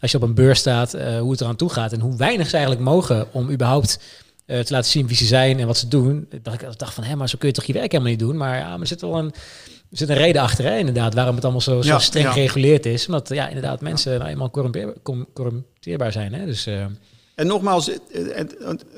als 0.00 0.10
je 0.10 0.16
op 0.16 0.22
een 0.22 0.34
beurs 0.34 0.58
staat, 0.58 0.92
hoe 0.92 1.30
het 1.30 1.40
eraan 1.40 1.56
toe 1.56 1.70
gaat 1.70 1.92
en 1.92 2.00
hoe 2.00 2.16
weinig 2.16 2.46
ze 2.46 2.56
eigenlijk 2.56 2.84
mogen 2.84 3.26
om 3.32 3.50
überhaupt 3.50 3.98
te 4.46 4.66
laten 4.68 4.90
zien 4.90 5.06
wie 5.06 5.16
ze 5.16 5.26
zijn 5.26 5.60
en 5.60 5.66
wat 5.66 5.78
ze 5.78 5.88
doen. 5.88 6.28
Dacht, 6.42 6.62
ik 6.62 6.78
dacht 6.78 6.94
van, 6.94 7.04
hé, 7.04 7.16
maar 7.16 7.28
zo 7.28 7.38
kun 7.38 7.48
je 7.48 7.54
toch 7.54 7.64
je 7.64 7.72
werk 7.72 7.92
helemaal 7.92 8.12
niet 8.12 8.20
doen. 8.20 8.36
Maar 8.36 8.58
ja, 8.58 8.70
maar 8.70 8.80
er 8.80 8.86
zit 8.86 9.00
wel 9.00 9.18
een, 9.18 9.32
er 9.92 9.98
zit 9.98 10.08
een 10.08 10.16
reden 10.16 10.42
achter, 10.42 10.64
hè, 10.64 10.78
inderdaad, 10.78 11.14
waarom 11.14 11.34
het 11.34 11.44
allemaal 11.44 11.62
zo, 11.62 11.82
zo 11.82 11.98
streng 11.98 12.28
gereguleerd 12.28 12.86
is. 12.86 13.06
Omdat, 13.06 13.28
ja, 13.28 13.48
inderdaad, 13.48 13.80
mensen 13.80 14.18
nou 14.18 14.30
eenmaal 14.30 14.50
corrumpeerbaar 15.32 16.12
zijn. 16.12 16.34
Hè, 16.34 16.46
dus... 16.46 16.66
Uh, 16.66 16.84
en 17.34 17.46
nogmaals, 17.46 17.90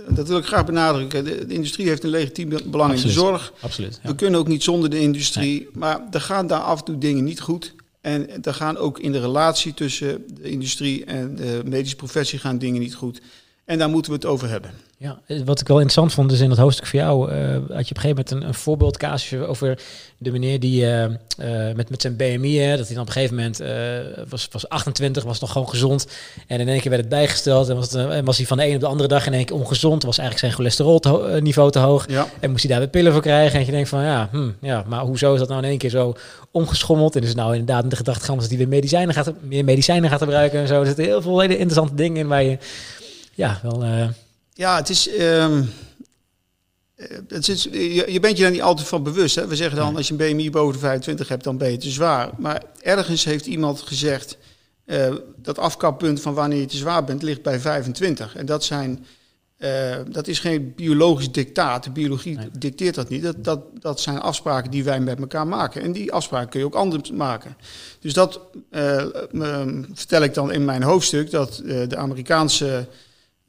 dat 0.08 0.28
wil 0.28 0.38
ik 0.38 0.44
graag 0.44 0.64
benadrukken. 0.64 1.24
De, 1.24 1.46
industrie 1.48 1.88
heeft 1.88 2.04
een 2.04 2.10
legitiem 2.10 2.50
belang 2.64 2.94
in 2.94 3.00
de 3.00 3.10
zorg. 3.10 3.52
Absoluut. 3.60 4.00
We 4.02 4.14
kunnen 4.14 4.40
ook 4.40 4.48
niet 4.48 4.62
zonder 4.62 4.90
de 4.90 5.00
industrie. 5.00 5.68
Maar 5.72 6.00
er 6.10 6.20
gaan 6.20 6.46
daar 6.46 6.60
af 6.60 6.78
en 6.78 6.84
toe 6.84 6.98
dingen 6.98 7.24
niet 7.24 7.40
goed. 7.40 7.74
En 8.00 8.42
er 8.42 8.54
gaan 8.54 8.76
ook 8.76 8.98
in 8.98 9.12
de 9.12 9.20
relatie 9.20 9.74
tussen 9.74 10.24
de 10.40 10.50
industrie 10.50 11.04
en 11.04 11.36
de 11.36 11.62
medische 11.64 11.96
professie 11.96 12.38
gaan 12.38 12.58
dingen 12.58 12.80
niet 12.80 12.94
goed. 12.94 13.20
En 13.64 13.78
daar 13.78 13.88
moeten 13.88 14.10
we 14.10 14.16
het 14.16 14.26
over 14.26 14.48
hebben. 14.48 14.70
Ja, 14.96 15.18
wat 15.44 15.60
ik 15.60 15.68
wel 15.68 15.76
interessant 15.76 16.12
vond 16.12 16.32
is 16.32 16.40
in 16.40 16.50
het 16.50 16.58
hoofdstuk 16.58 16.86
voor 16.86 16.98
jou, 16.98 17.32
uh, 17.32 17.36
had 17.52 17.58
je 17.58 17.66
op 17.66 17.76
een 17.76 17.84
gegeven 17.86 18.08
moment 18.08 18.30
een, 18.30 18.42
een 18.42 18.54
voorbeeldcasusje 18.54 19.46
over 19.46 19.78
de 20.18 20.30
meneer 20.30 20.60
die 20.60 20.82
uh, 20.82 21.02
uh, 21.02 21.08
met, 21.74 21.90
met 21.90 22.00
zijn 22.00 22.16
BMI, 22.16 22.58
hè, 22.58 22.76
dat 22.76 22.86
hij 22.86 22.94
dan 22.94 23.02
op 23.02 23.08
een 23.08 23.12
gegeven 23.12 23.36
moment 23.36 23.58
was, 24.30 24.48
was 24.52 24.68
28, 24.68 25.24
was 25.24 25.40
nog 25.40 25.52
gewoon 25.52 25.68
gezond. 25.68 26.06
En 26.46 26.60
in 26.60 26.68
één 26.68 26.80
keer 26.80 26.90
werd 26.90 27.02
het 27.02 27.10
bijgesteld 27.10 27.68
en 27.68 27.76
was, 27.76 27.92
het, 27.92 28.24
was 28.24 28.36
hij 28.36 28.46
van 28.46 28.56
de 28.56 28.66
een 28.66 28.74
op 28.74 28.80
de 28.80 28.86
andere 28.86 29.08
dag 29.08 29.26
in 29.26 29.32
één 29.32 29.44
keer 29.44 29.56
ongezond. 29.56 30.02
Was 30.02 30.18
eigenlijk 30.18 30.38
zijn 30.38 30.52
cholesterolniveau 30.52 31.70
te 31.70 31.78
hoog. 31.78 32.08
Ja. 32.08 32.26
En 32.40 32.50
moest 32.50 32.62
hij 32.62 32.70
daar 32.70 32.80
weer 32.80 32.90
pillen 32.90 33.12
voor 33.12 33.22
krijgen. 33.22 33.58
En 33.58 33.66
je 33.66 33.72
denkt 33.72 33.88
van 33.88 34.02
ja, 34.02 34.28
hm, 34.30 34.50
ja, 34.60 34.84
maar 34.88 35.00
hoezo 35.00 35.32
is 35.32 35.38
dat 35.38 35.48
nou 35.48 35.62
in 35.62 35.68
één 35.68 35.78
keer 35.78 35.90
zo 35.90 36.14
omgeschommeld? 36.50 37.16
En 37.16 37.22
is 37.22 37.34
nou 37.34 37.52
inderdaad 37.52 37.82
in 37.82 37.88
de 37.88 37.96
gedachte 37.96 38.34
dat 38.34 38.48
hij 38.48 38.58
weer 38.58 38.68
medicijnen 38.68 39.14
gaat, 39.14 39.32
meer 39.40 39.64
medicijnen 39.64 40.10
gaat 40.10 40.22
gebruiken 40.22 40.60
en 40.60 40.68
zo. 40.68 40.80
Er 40.80 40.86
zitten 40.86 41.04
heel 41.04 41.22
veel 41.22 41.40
hele 41.40 41.54
interessante 41.54 41.94
dingen 41.94 42.16
in 42.16 42.28
waar 42.28 42.42
je 42.42 42.58
ja, 43.34 43.60
wel. 43.62 43.84
Uh... 43.84 44.08
Ja, 44.52 44.76
het 44.76 44.88
is. 44.88 45.18
Um, 45.20 45.70
het 47.28 47.48
is 47.48 47.62
je, 47.62 48.12
je, 48.12 48.20
bent 48.20 48.36
je 48.36 48.42
daar 48.42 48.52
niet 48.52 48.62
altijd 48.62 48.88
van 48.88 49.02
bewust. 49.02 49.34
Hè? 49.34 49.46
We 49.46 49.56
zeggen 49.56 49.76
dan, 49.76 49.96
als 49.96 50.08
je 50.08 50.14
een 50.14 50.32
BMI 50.32 50.50
boven 50.50 50.72
de 50.72 50.78
25 50.78 51.28
hebt, 51.28 51.44
dan 51.44 51.58
ben 51.58 51.70
je 51.70 51.76
te 51.76 51.90
zwaar. 51.90 52.30
Maar 52.38 52.62
ergens 52.80 53.24
heeft 53.24 53.46
iemand 53.46 53.80
gezegd, 53.80 54.36
uh, 54.86 55.14
dat 55.36 55.58
afkappunt 55.58 56.20
van 56.20 56.34
wanneer 56.34 56.60
je 56.60 56.66
te 56.66 56.76
zwaar 56.76 57.04
bent, 57.04 57.22
ligt 57.22 57.42
bij 57.42 57.60
25. 57.60 58.36
En 58.36 58.46
dat 58.46 58.64
zijn... 58.64 59.06
Uh, 59.58 59.96
dat 60.08 60.28
is 60.28 60.38
geen 60.38 60.72
biologisch 60.76 61.32
dictaat. 61.32 61.84
De 61.84 61.90
biologie 61.90 62.38
dicteert 62.58 62.94
dat 62.94 63.08
niet. 63.08 63.22
Dat, 63.22 63.44
dat, 63.44 63.60
dat 63.80 64.00
zijn 64.00 64.20
afspraken 64.20 64.70
die 64.70 64.84
wij 64.84 65.00
met 65.00 65.18
elkaar 65.18 65.46
maken. 65.46 65.82
En 65.82 65.92
die 65.92 66.12
afspraken 66.12 66.48
kun 66.48 66.60
je 66.60 66.66
ook 66.66 66.74
anders 66.74 67.10
maken. 67.10 67.56
Dus 68.00 68.12
dat 68.12 68.40
uh, 68.70 69.04
vertel 69.92 70.22
ik 70.22 70.34
dan 70.34 70.52
in 70.52 70.64
mijn 70.64 70.82
hoofdstuk. 70.82 71.30
Dat 71.30 71.62
de 71.64 71.96
Amerikaanse 71.96 72.86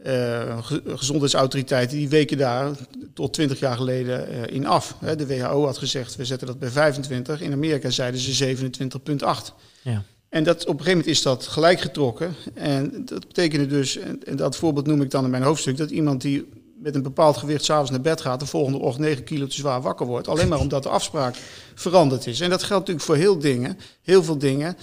uh, 0.08 0.58
gezondheidsautoriteiten 0.86 1.98
die 1.98 2.10
weken 2.10 2.38
daar 2.38 2.72
tot 3.14 3.34
20 3.34 3.60
jaar 3.60 3.76
geleden 3.76 4.34
uh, 4.34 4.56
in 4.56 4.66
af. 4.66 4.96
de 5.18 5.28
WHO 5.28 5.66
had 5.66 5.78
gezegd, 5.78 6.16
we 6.16 6.26
zetten 6.26 6.48
dat 6.48 6.60
bij 6.60 6.70
25. 6.70 7.42
In 7.42 7.52
Amerika 7.52 7.90
zeiden 7.90 8.20
ze 8.20 8.56
27,8. 8.56 9.54
Ja. 9.82 10.04
En 10.30 10.44
dat, 10.44 10.62
op 10.62 10.68
een 10.68 10.70
gegeven 10.70 10.98
moment 10.98 11.08
is 11.08 11.22
dat 11.22 11.48
gelijk 11.48 11.80
getrokken. 11.80 12.36
En 12.54 13.06
dat 13.06 13.28
betekende 13.28 13.68
dus, 13.68 13.98
en, 13.98 14.36
dat 14.36 14.56
voorbeeld 14.56 14.88
noem 14.88 15.02
ik 15.02 15.12
dan 15.12 15.24
in 15.24 15.30
mijn 15.30 15.44
hoofdstuk, 15.44 15.78
dat 15.78 15.90
iemand 15.90 16.22
die 16.22 16.48
met 16.80 16.96
een 16.96 17.04
bepaald 17.04 17.38
gewicht 17.38 17.64
s'avonds 17.64 17.92
naar 17.92 18.02
bed 18.02 18.22
gaat, 18.22 18.40
de 18.40 18.46
volgende 18.46 18.78
ochtend 18.78 19.06
9 19.06 19.24
kilo 19.24 19.48
te 19.48 19.56
zwaar 19.56 19.82
wakker 19.82 20.06
wordt. 20.06 20.28
Alleen 20.28 20.48
maar 20.48 20.60
omdat 20.60 20.84
de 20.84 20.90
afspraak 20.90 21.36
veranderd 21.76 22.28
is. 22.28 22.40
En 22.40 22.50
dat 22.50 22.64
geldt 22.64 22.88
natuurlijk 22.88 23.06
voor 23.06 23.16
heel 23.16 23.40
dingen, 23.40 23.78
heel 24.02 24.24
veel 24.24 24.38
dingen. 24.38 24.78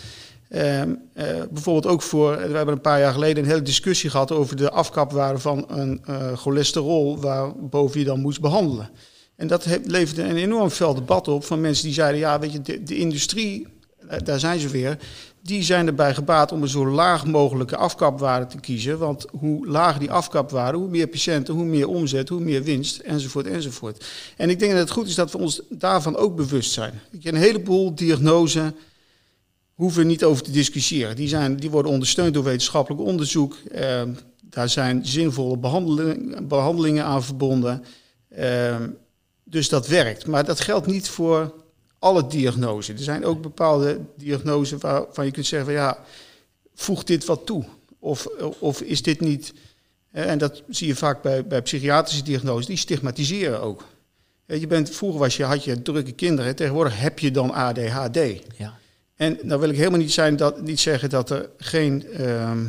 Um, 0.54 1.00
uh, 1.14 1.24
bijvoorbeeld 1.50 1.86
ook 1.86 2.02
voor, 2.02 2.36
we 2.36 2.56
hebben 2.56 2.74
een 2.74 2.80
paar 2.80 3.00
jaar 3.00 3.12
geleden 3.12 3.42
een 3.42 3.50
hele 3.50 3.62
discussie 3.62 4.10
gehad 4.10 4.32
over 4.32 4.56
de 4.56 4.70
afkapwaarde 4.70 5.38
van 5.38 5.64
een 5.68 6.02
uh, 6.08 6.32
cholesterol 6.32 7.20
waarboven 7.20 8.00
je 8.00 8.06
dan 8.06 8.20
moest 8.20 8.40
behandelen. 8.40 8.90
En 9.36 9.46
dat 9.46 9.66
leverde 9.84 10.22
een 10.22 10.36
enorm 10.36 10.70
fel 10.70 10.94
debat 10.94 11.28
op 11.28 11.44
van 11.44 11.60
mensen 11.60 11.84
die 11.84 11.94
zeiden, 11.94 12.20
ja 12.20 12.38
weet 12.38 12.52
je, 12.52 12.82
de, 12.82 12.96
industrie 12.96 13.66
daar 14.24 14.40
zijn 14.40 14.60
ze 14.60 14.68
weer, 14.68 14.98
die 15.42 15.62
zijn 15.62 15.86
erbij 15.86 16.14
gebaat 16.14 16.52
om 16.52 16.62
een 16.62 16.68
zo 16.68 16.86
laag 16.86 17.26
mogelijke 17.26 17.76
afkapwaarde 17.76 18.46
te 18.46 18.60
kiezen. 18.60 18.98
Want 18.98 19.26
hoe 19.30 19.66
lager 19.66 20.00
die 20.00 20.10
afkapwaarde, 20.10 20.78
hoe 20.78 20.88
meer 20.88 21.06
patiënten, 21.06 21.54
hoe 21.54 21.64
meer 21.64 21.88
omzet, 21.88 22.28
hoe 22.28 22.40
meer 22.40 22.62
winst, 22.62 22.98
enzovoort, 22.98 23.46
enzovoort. 23.46 24.04
En 24.36 24.50
ik 24.50 24.58
denk 24.58 24.70
dat 24.70 24.80
het 24.80 24.90
goed 24.90 25.08
is 25.08 25.14
dat 25.14 25.32
we 25.32 25.38
ons 25.38 25.62
daarvan 25.68 26.16
ook 26.16 26.36
bewust 26.36 26.72
zijn. 26.72 27.00
Een 27.22 27.34
heleboel 27.34 27.94
diagnoses 27.94 28.70
hoeven 29.82 30.02
we 30.02 30.08
niet 30.08 30.24
over 30.24 30.42
te 30.42 30.50
discussiëren. 30.50 31.16
Die, 31.16 31.28
zijn, 31.28 31.56
die 31.56 31.70
worden 31.70 31.92
ondersteund 31.92 32.34
door 32.34 32.44
wetenschappelijk 32.44 33.02
onderzoek. 33.02 33.56
Eh, 33.72 34.02
daar 34.42 34.68
zijn 34.68 35.06
zinvolle 35.06 35.56
behandeling, 35.56 36.46
behandelingen 36.48 37.04
aan 37.04 37.22
verbonden. 37.22 37.84
Uh, 38.38 38.76
dus 39.44 39.68
dat 39.68 39.86
werkt. 39.86 40.26
Maar 40.26 40.44
dat 40.44 40.60
geldt 40.60 40.86
niet 40.86 41.08
voor 41.08 41.54
alle 41.98 42.26
diagnoses. 42.26 42.96
Er 42.96 43.04
zijn 43.04 43.24
ook 43.24 43.42
bepaalde 43.42 44.00
diagnoses 44.16 44.80
waarvan 44.80 45.24
je 45.24 45.30
kunt 45.30 45.46
zeggen 45.46 45.68
van 45.68 45.78
ja, 45.78 45.98
voegt 46.74 47.06
dit 47.06 47.24
wat 47.24 47.46
toe? 47.46 47.64
Of, 47.98 48.26
of 48.58 48.80
is 48.80 49.02
dit 49.02 49.20
niet... 49.20 49.52
En 50.10 50.38
dat 50.38 50.62
zie 50.68 50.86
je 50.86 50.96
vaak 50.96 51.22
bij, 51.22 51.46
bij 51.46 51.62
psychiatrische 51.62 52.24
diagnoses, 52.24 52.66
die 52.66 52.76
stigmatiseren 52.76 53.60
ook. 53.60 53.84
Je 54.46 54.66
bent, 54.66 54.90
vroeger 54.90 55.20
was 55.20 55.36
je, 55.36 55.44
had 55.44 55.64
je 55.64 55.82
drukke 55.82 56.12
kinderen, 56.12 56.56
tegenwoordig 56.56 57.00
heb 57.00 57.18
je 57.18 57.30
dan 57.30 57.52
ADHD. 57.52 58.18
Ja. 58.56 58.80
En 59.22 59.38
dan 59.42 59.60
wil 59.60 59.68
ik 59.68 59.76
helemaal 59.76 59.98
niet, 59.98 60.12
zijn 60.12 60.36
dat, 60.36 60.60
niet 60.60 60.80
zeggen 60.80 61.10
dat 61.10 61.30
er 61.30 61.50
geen 61.56 62.06
ehm, 62.06 62.66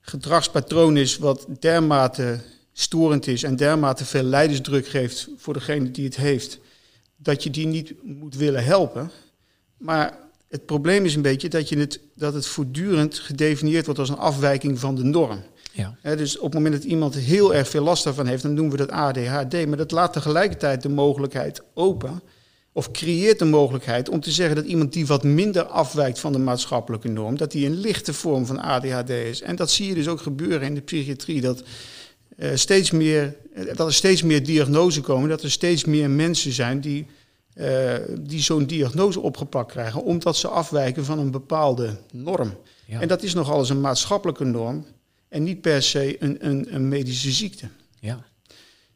gedragspatroon 0.00 0.96
is 0.96 1.18
wat 1.18 1.46
dermate 1.60 2.40
storend 2.72 3.26
is 3.26 3.42
en 3.42 3.56
dermate 3.56 4.04
veel 4.04 4.22
leidersdruk 4.22 4.86
geeft 4.86 5.28
voor 5.36 5.54
degene 5.54 5.90
die 5.90 6.04
het 6.04 6.16
heeft, 6.16 6.58
dat 7.16 7.42
je 7.42 7.50
die 7.50 7.66
niet 7.66 7.94
moet 8.02 8.34
willen 8.34 8.64
helpen. 8.64 9.10
Maar 9.76 10.18
het 10.48 10.66
probleem 10.66 11.04
is 11.04 11.14
een 11.14 11.22
beetje 11.22 11.48
dat, 11.48 11.68
je 11.68 11.78
het, 11.78 12.00
dat 12.14 12.34
het 12.34 12.46
voortdurend 12.46 13.18
gedefinieerd 13.18 13.84
wordt 13.84 14.00
als 14.00 14.08
een 14.08 14.18
afwijking 14.18 14.78
van 14.78 14.94
de 14.94 15.04
norm. 15.04 15.42
Ja. 15.72 15.96
dus 16.02 16.36
op 16.38 16.44
het 16.44 16.54
moment 16.54 16.74
dat 16.74 16.84
iemand 16.84 17.14
heel 17.14 17.54
erg 17.54 17.68
veel 17.68 17.82
last 17.82 18.04
daarvan 18.04 18.26
heeft, 18.26 18.42
dan 18.42 18.54
noemen 18.54 18.72
we 18.72 18.86
dat 18.86 18.90
ADHD. 18.90 19.66
Maar 19.66 19.76
dat 19.76 19.90
laat 19.90 20.12
tegelijkertijd 20.12 20.82
de 20.82 20.88
mogelijkheid 20.88 21.62
open, 21.74 22.22
of 22.76 22.90
creëert 22.90 23.38
de 23.38 23.44
mogelijkheid 23.44 24.08
om 24.08 24.20
te 24.20 24.30
zeggen 24.30 24.56
dat 24.56 24.64
iemand 24.64 24.92
die 24.92 25.06
wat 25.06 25.24
minder 25.24 25.64
afwijkt 25.64 26.18
van 26.18 26.32
de 26.32 26.38
maatschappelijke 26.38 27.08
norm, 27.08 27.36
dat 27.36 27.50
die 27.50 27.66
een 27.66 27.80
lichte 27.80 28.12
vorm 28.12 28.46
van 28.46 28.60
ADHD 28.60 29.10
is. 29.10 29.40
En 29.40 29.56
dat 29.56 29.70
zie 29.70 29.88
je 29.88 29.94
dus 29.94 30.08
ook 30.08 30.20
gebeuren 30.20 30.62
in 30.62 30.74
de 30.74 30.80
psychiatrie. 30.80 31.40
Dat 31.40 31.62
uh, 32.38 32.50
steeds 32.54 32.90
meer, 32.90 33.36
dat 33.74 33.86
er 33.86 33.94
steeds 33.94 34.22
meer 34.22 34.42
diagnoses 34.42 35.02
komen, 35.02 35.28
dat 35.28 35.42
er 35.42 35.50
steeds 35.50 35.84
meer 35.84 36.10
mensen 36.10 36.52
zijn 36.52 36.80
die, 36.80 37.06
uh, 37.54 37.94
die 38.18 38.42
zo'n 38.42 38.66
diagnose 38.66 39.20
opgepakt 39.20 39.70
krijgen, 39.70 40.02
omdat 40.02 40.36
ze 40.36 40.48
afwijken 40.48 41.04
van 41.04 41.18
een 41.18 41.30
bepaalde 41.30 41.96
norm. 42.12 42.54
Ja. 42.86 43.00
En 43.00 43.08
dat 43.08 43.22
is 43.22 43.34
nogal 43.34 43.58
eens 43.58 43.70
een 43.70 43.80
maatschappelijke 43.80 44.44
norm 44.44 44.84
en 45.28 45.42
niet 45.42 45.60
per 45.60 45.82
se 45.82 46.22
een, 46.22 46.36
een, 46.46 46.74
een 46.74 46.88
medische 46.88 47.30
ziekte. 47.30 47.68
Ja. 48.00 48.24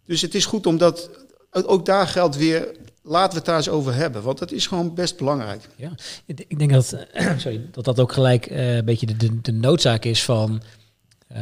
Dus 0.04 0.22
het 0.22 0.34
is 0.34 0.44
goed 0.44 0.66
omdat, 0.66 1.10
ook 1.50 1.86
daar 1.86 2.06
geldt 2.06 2.36
weer, 2.36 2.78
laten 3.02 3.30
we 3.30 3.36
het 3.36 3.44
daar 3.44 3.56
eens 3.56 3.68
over 3.68 3.94
hebben, 3.94 4.22
want 4.22 4.38
dat 4.38 4.52
is 4.52 4.66
gewoon 4.66 4.94
best 4.94 5.16
belangrijk. 5.16 5.68
Ja, 5.76 5.92
ik 6.26 6.58
denk 6.58 6.72
dat 6.72 6.96
sorry, 7.36 7.60
dat, 7.70 7.84
dat 7.84 8.00
ook 8.00 8.12
gelijk 8.12 8.50
uh, 8.50 8.76
een 8.76 8.84
beetje 8.84 9.06
de, 9.06 9.40
de, 9.40 9.52
noodzaak 9.52 10.04
is 10.04 10.24
van 10.24 10.62
uh, 11.32 11.38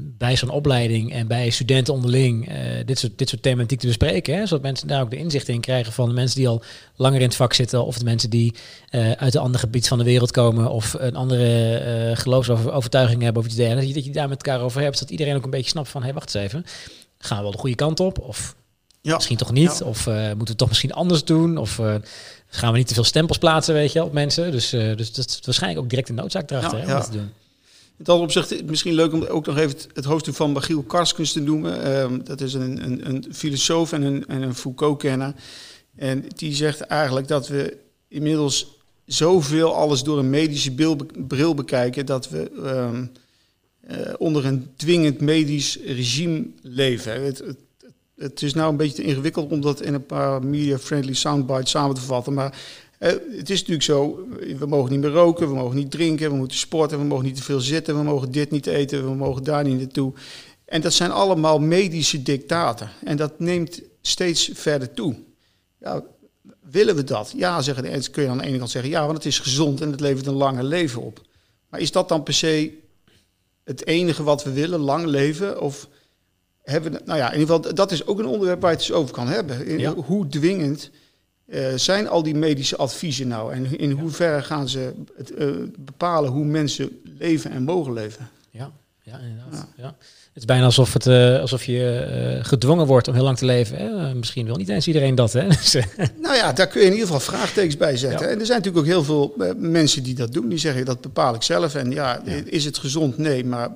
bij 0.00 0.36
zo'n 0.36 0.50
opleiding 0.50 1.12
en 1.12 1.26
bij 1.26 1.50
studenten 1.50 1.94
onderling 1.94 2.52
dit, 2.84 2.98
soort, 2.98 3.18
dit 3.18 3.28
soort 3.28 3.42
thematiek 3.42 3.80
te 3.80 3.86
bespreken. 3.86 4.34
Hè, 4.34 4.46
zodat 4.46 4.62
mensen 4.62 4.88
daar 4.88 5.02
ook 5.02 5.10
de 5.10 5.16
inzichten 5.16 5.54
in 5.54 5.60
krijgen 5.60 5.92
van 5.92 6.08
de 6.08 6.14
mensen 6.14 6.36
die 6.36 6.48
al 6.48 6.62
langer 6.96 7.20
in 7.20 7.26
het 7.26 7.36
vak 7.36 7.52
zitten 7.52 7.84
of 7.84 7.98
de 7.98 8.04
mensen 8.04 8.30
die 8.30 8.54
uit 9.16 9.34
een 9.34 9.40
ander 9.40 9.60
gebied 9.60 9.88
van 9.88 9.98
de 9.98 10.04
wereld 10.04 10.30
komen 10.30 10.70
of 10.70 10.94
een 10.98 11.16
andere 11.16 12.12
geloofsovertuiging 12.14 13.22
hebben 13.22 13.42
of 13.42 13.48
iets 13.48 13.56
dergelijks. 13.56 13.92
Dat 13.92 14.04
je, 14.04 14.10
daar 14.10 14.28
met 14.28 14.46
elkaar 14.46 14.64
over 14.64 14.80
hebt, 14.80 14.98
dat 14.98 15.10
iedereen 15.10 15.36
ook 15.36 15.44
een 15.44 15.50
beetje 15.50 15.70
snapt 15.70 15.88
van 15.88 16.00
hé, 16.00 16.06
hey, 16.06 16.16
wacht 16.16 16.34
eens 16.34 16.44
even, 16.44 16.64
gaan 17.18 17.36
we 17.36 17.42
wel 17.42 17.52
de 17.52 17.58
goede 17.58 17.76
kant 17.76 18.00
op 18.00 18.18
of 18.18 18.56
ja. 19.00 19.14
misschien 19.14 19.36
toch 19.36 19.52
niet? 19.52 19.78
Ja. 19.78 19.86
Of 19.86 20.06
moeten 20.06 20.38
we 20.38 20.44
het 20.44 20.58
toch 20.58 20.68
misschien 20.68 20.92
anders 20.92 21.24
doen? 21.24 21.56
Of 21.56 21.80
gaan 22.48 22.72
we 22.72 22.78
niet 22.78 22.88
te 22.88 22.94
veel 22.94 23.04
stempels 23.04 23.38
plaatsen, 23.38 23.74
weet 23.74 23.92
je, 23.92 24.04
op 24.04 24.12
mensen? 24.12 24.52
Dus, 24.52 24.70
dus 24.70 25.12
dat 25.12 25.26
is 25.26 25.40
waarschijnlijk 25.44 25.82
ook 25.82 25.90
direct 25.90 26.08
een 26.08 26.14
noodzaak 26.14 26.50
erachter 26.50 26.78
ja, 26.78 26.84
hè, 26.84 26.92
om 26.92 26.98
dat 26.98 27.10
te 27.10 27.16
doen. 27.16 27.30
In 27.98 28.04
dat 28.04 28.20
opzicht 28.20 28.64
misschien 28.64 28.94
leuk 28.94 29.12
om 29.12 29.24
ook 29.24 29.46
nog 29.46 29.56
even 29.56 29.78
het, 29.92 30.04
hoofdstuk 30.04 30.34
van 30.34 30.52
Bagiel 30.52 30.82
Karskens 30.82 31.32
te 31.32 31.40
noemen. 31.40 32.00
Um, 32.00 32.24
dat 32.24 32.40
is 32.40 32.54
een, 32.54 32.84
een, 32.84 33.08
een, 33.08 33.24
filosoof 33.32 33.92
en 33.92 34.02
een, 34.02 34.26
en 34.26 34.42
een 34.42 34.54
Foucault-kenner. 34.54 35.34
En 35.96 36.24
die 36.36 36.54
zegt 36.54 36.80
eigenlijk 36.80 37.28
dat 37.28 37.48
we 37.48 37.76
inmiddels 38.08 38.66
zoveel 39.04 39.74
alles 39.74 40.02
door 40.02 40.18
een 40.18 40.30
medische 40.30 40.96
bril 41.26 41.54
bekijken... 41.54 42.06
dat 42.06 42.28
we 42.28 42.50
um, 42.56 43.12
uh, 43.90 43.96
onder 44.18 44.46
een 44.46 44.70
dwingend 44.76 45.20
medisch 45.20 45.78
regime 45.84 46.46
leven. 46.62 47.24
Het, 47.24 47.38
het, 47.38 47.58
het 48.18 48.42
is 48.42 48.54
nou 48.54 48.70
een 48.70 48.76
beetje 48.76 48.94
te 48.94 49.02
ingewikkeld 49.02 49.50
om 49.50 49.60
dat 49.60 49.80
in 49.80 49.94
een 49.94 50.06
paar 50.06 50.44
media-friendly 50.44 51.14
soundbites 51.14 51.70
samen 51.70 51.94
te 51.94 52.00
vatten. 52.00 52.34
Maar 52.34 52.58
uh, 52.98 53.08
het 53.36 53.50
is 53.50 53.58
natuurlijk 53.58 53.82
zo, 53.82 54.26
we 54.58 54.66
mogen 54.66 54.90
niet 54.90 55.00
meer 55.00 55.10
roken, 55.10 55.48
we 55.48 55.54
mogen 55.54 55.76
niet 55.76 55.90
drinken, 55.90 56.30
we 56.30 56.36
moeten 56.36 56.58
sporten, 56.58 56.98
we 56.98 57.04
mogen 57.04 57.24
niet 57.24 57.36
te 57.36 57.42
veel 57.42 57.60
zitten, 57.60 57.96
we 57.96 58.02
mogen 58.02 58.32
dit 58.32 58.50
niet 58.50 58.66
eten, 58.66 59.04
we 59.04 59.14
mogen 59.14 59.44
daar 59.44 59.64
niet 59.64 59.78
naartoe. 59.78 60.12
En 60.64 60.80
dat 60.80 60.92
zijn 60.92 61.10
allemaal 61.10 61.58
medische 61.58 62.22
dictaten. 62.22 62.90
En 63.04 63.16
dat 63.16 63.38
neemt 63.38 63.82
steeds 64.00 64.50
verder 64.52 64.92
toe. 64.92 65.16
Willen 66.70 66.96
we 66.96 67.04
dat? 67.04 67.32
Ja, 67.36 67.62
zeggen 67.62 67.84
de, 67.84 68.10
kun 68.10 68.22
je 68.22 68.28
aan 68.28 68.38
de 68.38 68.44
ene 68.44 68.58
kant 68.58 68.70
zeggen, 68.70 68.90
ja, 68.90 69.04
want 69.04 69.16
het 69.16 69.26
is 69.26 69.38
gezond 69.38 69.80
en 69.80 69.90
het 69.90 70.00
levert 70.00 70.26
een 70.26 70.34
langer 70.34 70.64
leven 70.64 71.02
op. 71.02 71.20
Maar 71.68 71.80
is 71.80 71.92
dat 71.92 72.08
dan 72.08 72.22
per 72.22 72.34
se 72.34 72.72
het 73.64 73.86
enige 73.86 74.22
wat 74.22 74.44
we 74.44 74.52
willen, 74.52 74.80
lang 74.80 75.06
leven? 75.06 75.60
Of 75.60 75.88
hebben 76.70 77.00
nou 77.04 77.18
ja, 77.18 77.32
in 77.32 77.38
ieder 77.38 77.54
geval, 77.54 77.74
dat 77.74 77.92
is 77.92 78.06
ook 78.06 78.18
een 78.18 78.26
onderwerp 78.26 78.60
waar 78.60 78.70
je 78.70 78.76
het 78.76 78.86
eens 78.86 78.96
over 78.96 79.14
kan 79.14 79.28
hebben. 79.28 79.78
Ja. 79.78 79.94
Hoe 79.94 80.26
dwingend 80.26 80.90
uh, 81.46 81.66
zijn 81.74 82.08
al 82.08 82.22
die 82.22 82.34
medische 82.34 82.76
adviezen 82.76 83.28
nou? 83.28 83.52
En 83.52 83.78
in 83.78 83.90
hoeverre 83.90 84.42
gaan 84.42 84.68
ze 84.68 84.92
het, 85.16 85.32
uh, 85.38 85.56
bepalen 85.78 86.30
hoe 86.30 86.44
mensen 86.44 87.00
leven 87.18 87.50
en 87.50 87.62
mogen 87.62 87.92
leven? 87.92 88.30
Ja, 88.50 88.72
ja 89.02 89.18
inderdaad. 89.18 89.66
Ja. 89.76 89.96
Is 90.38 90.44
bijna 90.44 90.64
alsof, 90.64 90.92
het, 90.92 91.06
uh, 91.06 91.40
alsof 91.40 91.64
je 91.64 92.34
uh, 92.36 92.44
gedwongen 92.44 92.86
wordt 92.86 93.08
om 93.08 93.14
heel 93.14 93.22
lang 93.22 93.38
te 93.38 93.44
leven. 93.44 93.76
Hè? 93.76 94.14
misschien 94.14 94.46
wil 94.46 94.56
niet 94.56 94.68
eens 94.68 94.86
iedereen 94.86 95.14
dat. 95.14 95.32
Hè? 95.32 95.46
Dus, 95.58 95.76
nou 96.22 96.36
ja, 96.36 96.52
daar 96.52 96.66
kun 96.66 96.80
je 96.80 96.86
in 96.86 96.92
ieder 96.92 97.06
geval 97.06 97.20
vraagtekens 97.20 97.76
bij 97.76 97.96
zetten. 97.96 98.26
Ja. 98.26 98.32
En 98.32 98.40
er 98.40 98.46
zijn 98.46 98.58
natuurlijk 98.58 98.86
ook 98.86 98.92
heel 98.92 99.04
veel 99.04 99.34
uh, 99.38 99.50
mensen 99.56 100.02
die 100.02 100.14
dat 100.14 100.32
doen. 100.32 100.48
Die 100.48 100.58
zeggen 100.58 100.84
dat 100.84 101.00
bepaal 101.00 101.34
ik 101.34 101.42
zelf. 101.42 101.74
En 101.74 101.90
ja, 101.90 102.22
ja. 102.24 102.32
is 102.44 102.64
het 102.64 102.78
gezond? 102.78 103.18
Nee, 103.18 103.44
maar 103.44 103.70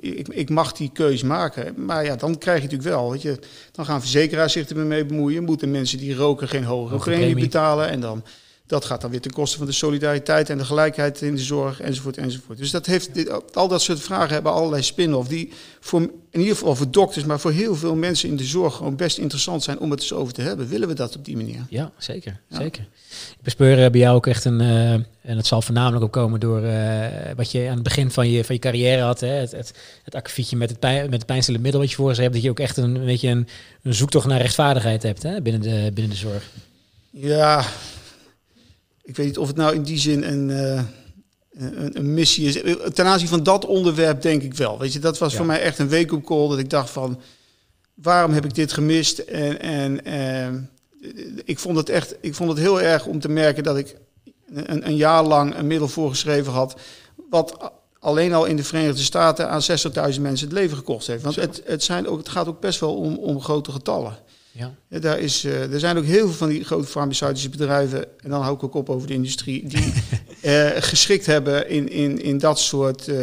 ik, 0.00 0.28
ik, 0.28 0.50
mag 0.50 0.72
die 0.72 0.90
keuze 0.92 1.26
maken. 1.26 1.74
Maar 1.86 2.04
ja, 2.04 2.16
dan 2.16 2.38
krijg 2.38 2.56
je 2.56 2.64
natuurlijk 2.64 2.96
wel. 2.96 3.10
Weet 3.10 3.22
je, 3.22 3.38
dan 3.72 3.84
gaan 3.84 4.00
verzekeraars 4.00 4.52
zich 4.52 4.68
ermee 4.68 5.04
bemoeien. 5.04 5.44
Moeten 5.44 5.70
mensen 5.70 5.98
die 5.98 6.14
roken 6.14 6.48
geen 6.48 6.64
hogere 6.64 6.98
premie 6.98 7.34
betalen. 7.34 7.88
En 7.88 8.00
dan 8.00 8.22
dat 8.66 8.84
gaat 8.84 9.00
dan 9.00 9.10
weer 9.10 9.20
ten 9.20 9.32
koste 9.32 9.56
van 9.56 9.66
de 9.66 9.72
solidariteit 9.72 10.50
en 10.50 10.58
de 10.58 10.64
gelijkheid 10.64 11.22
in 11.22 11.34
de 11.34 11.42
zorg, 11.42 11.80
enzovoort, 11.80 12.16
enzovoort. 12.16 12.58
Dus 12.58 12.70
dat 12.70 12.86
heeft, 12.86 13.14
dit, 13.14 13.54
al 13.54 13.68
dat 13.68 13.82
soort 13.82 14.00
vragen 14.00 14.34
hebben 14.34 14.52
allerlei 14.52 14.82
spin-off 14.82 15.28
die 15.28 15.52
voor, 15.80 16.00
in 16.30 16.40
ieder 16.40 16.54
geval 16.54 16.76
voor 16.76 16.90
dokters, 16.90 17.24
maar 17.24 17.40
voor 17.40 17.50
heel 17.50 17.74
veel 17.74 17.94
mensen 17.94 18.28
in 18.28 18.36
de 18.36 18.44
zorg 18.44 18.74
gewoon 18.74 18.96
best 18.96 19.18
interessant 19.18 19.62
zijn 19.62 19.78
om 19.78 19.90
het 19.90 20.00
eens 20.00 20.12
over 20.12 20.32
te 20.32 20.42
hebben. 20.42 20.68
Willen 20.68 20.88
we 20.88 20.94
dat 20.94 21.16
op 21.16 21.24
die 21.24 21.36
manier? 21.36 21.66
Ja, 21.68 21.90
zeker. 21.98 22.40
Ja. 22.48 22.56
zeker. 22.56 22.86
Ik 23.10 23.42
bespeur 23.42 23.84
uh, 23.84 23.90
bij 23.90 24.00
jou 24.00 24.16
ook 24.16 24.26
echt 24.26 24.44
een, 24.44 24.60
uh, 24.60 24.92
en 24.92 25.06
het 25.36 25.46
zal 25.46 25.62
voornamelijk 25.62 26.04
ook 26.04 26.12
komen 26.12 26.40
door 26.40 26.62
uh, 26.62 27.06
wat 27.36 27.50
je 27.50 27.66
aan 27.68 27.74
het 27.74 27.82
begin 27.82 28.10
van 28.10 28.30
je, 28.30 28.44
van 28.44 28.54
je 28.54 28.60
carrière 28.60 29.02
had, 29.02 29.20
hè? 29.20 29.28
het, 29.28 29.52
het, 29.52 29.72
het 30.04 30.14
akkefietje 30.14 30.56
met 30.56 30.70
het, 30.70 30.78
pijn, 30.78 31.02
met 31.04 31.18
het 31.18 31.26
pijnstillend 31.26 31.64
middel 31.64 31.80
wat 31.80 31.90
je 31.90 31.96
voor 31.96 32.14
ze 32.14 32.20
hebt, 32.22 32.34
dat 32.34 32.42
je 32.42 32.50
ook 32.50 32.60
echt 32.60 32.76
een, 32.76 32.94
een 32.94 33.04
beetje 33.04 33.28
een, 33.28 33.48
een 33.82 33.94
zoektocht 33.94 34.26
naar 34.26 34.40
rechtvaardigheid 34.40 35.02
hebt 35.02 35.22
hè? 35.22 35.40
Binnen, 35.40 35.62
de, 35.62 35.90
binnen 35.94 36.10
de 36.10 36.18
zorg. 36.18 36.50
Ja, 37.10 37.64
ik 39.06 39.16
weet 39.16 39.26
niet 39.26 39.38
of 39.38 39.46
het 39.46 39.56
nou 39.56 39.74
in 39.74 39.82
die 39.82 39.98
zin 39.98 40.22
een, 40.22 40.48
uh, 40.48 40.82
een, 41.50 41.98
een, 41.98 42.14
missie 42.14 42.46
is. 42.46 42.76
Ten 42.94 43.06
aanzien 43.06 43.28
van 43.28 43.42
dat 43.42 43.64
onderwerp 43.64 44.22
denk 44.22 44.42
ik 44.42 44.54
wel. 44.54 44.78
Weet 44.78 44.92
je, 44.92 44.98
dat 44.98 45.18
was 45.18 45.30
ja. 45.30 45.36
voor 45.36 45.46
mij 45.46 45.60
echt 45.60 45.78
een 45.78 45.90
wake-up 45.90 46.24
call 46.24 46.48
dat 46.48 46.58
ik 46.58 46.70
dacht 46.70 46.90
van, 46.90 47.20
waarom 47.94 48.32
heb 48.32 48.44
ik 48.44 48.54
dit 48.54 48.72
gemist? 48.72 49.18
En, 49.18 49.60
en 49.60 50.00
uh, 50.06 51.32
ik 51.44 51.58
vond 51.58 51.76
het 51.76 51.88
echt, 51.88 52.16
ik 52.20 52.34
vond 52.34 52.48
het 52.48 52.58
heel 52.58 52.80
erg 52.80 53.06
om 53.06 53.20
te 53.20 53.28
merken 53.28 53.62
dat 53.62 53.76
ik 53.76 53.96
een, 54.46 54.86
een 54.86 54.96
jaar 54.96 55.24
lang 55.24 55.54
een 55.54 55.66
middel 55.66 55.88
voorgeschreven 55.88 56.52
had, 56.52 56.80
wat 57.30 57.72
alleen 57.98 58.34
al 58.34 58.44
in 58.44 58.56
de 58.56 58.64
Verenigde 58.64 59.02
Staten 59.02 59.48
aan 59.48 59.62
60.000 59.62 60.20
mensen 60.20 60.48
het 60.48 60.52
leven 60.52 60.76
gekost 60.76 61.06
heeft. 61.06 61.22
Want 61.22 61.36
het, 61.36 61.62
het, 61.64 61.82
zijn 61.82 62.06
ook, 62.08 62.18
het 62.18 62.28
gaat 62.28 62.48
ook 62.48 62.60
best 62.60 62.80
wel 62.80 62.94
om, 62.96 63.16
om 63.16 63.40
grote 63.40 63.72
getallen. 63.72 64.18
Ja. 64.56 64.74
ja. 64.88 64.98
daar 64.98 65.18
is, 65.18 65.44
uh, 65.44 65.72
er 65.72 65.80
zijn 65.80 65.96
ook 65.96 66.04
heel 66.04 66.26
veel 66.26 66.36
van 66.36 66.48
die 66.48 66.64
grote 66.64 66.86
farmaceutische 66.86 67.48
bedrijven, 67.48 68.20
en 68.20 68.30
dan 68.30 68.42
hou 68.42 68.54
ik 68.54 68.62
ook 68.62 68.74
op 68.74 68.90
over 68.90 69.08
de 69.08 69.14
industrie, 69.14 69.66
die 69.66 69.92
uh, 70.42 70.70
geschikt 70.90 71.26
hebben 71.26 71.68
in, 71.68 71.88
in, 71.88 72.22
in 72.22 72.38
dat 72.38 72.58
soort 72.58 73.08
uh, 73.08 73.16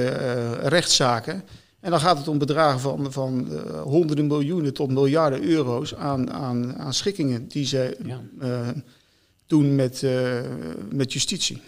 rechtszaken. 0.54 1.44
En 1.80 1.92
dan 1.92 2.00
gaat 2.00 2.18
het 2.18 2.28
om 2.28 2.38
bedragen 2.38 2.80
van, 2.80 3.12
van 3.12 3.48
honderden 3.84 4.28
miljoenen 4.28 4.74
tot 4.74 4.92
miljarden 4.92 5.44
euro's 5.44 5.96
aan, 5.96 6.32
aan, 6.32 6.76
aan 6.78 6.94
schikkingen 6.94 7.48
die 7.48 7.66
ze 7.66 7.98
ja. 8.06 8.22
doen 9.48 9.76
met, 9.76 10.06
met 10.90 11.14
justitie. 11.14 11.62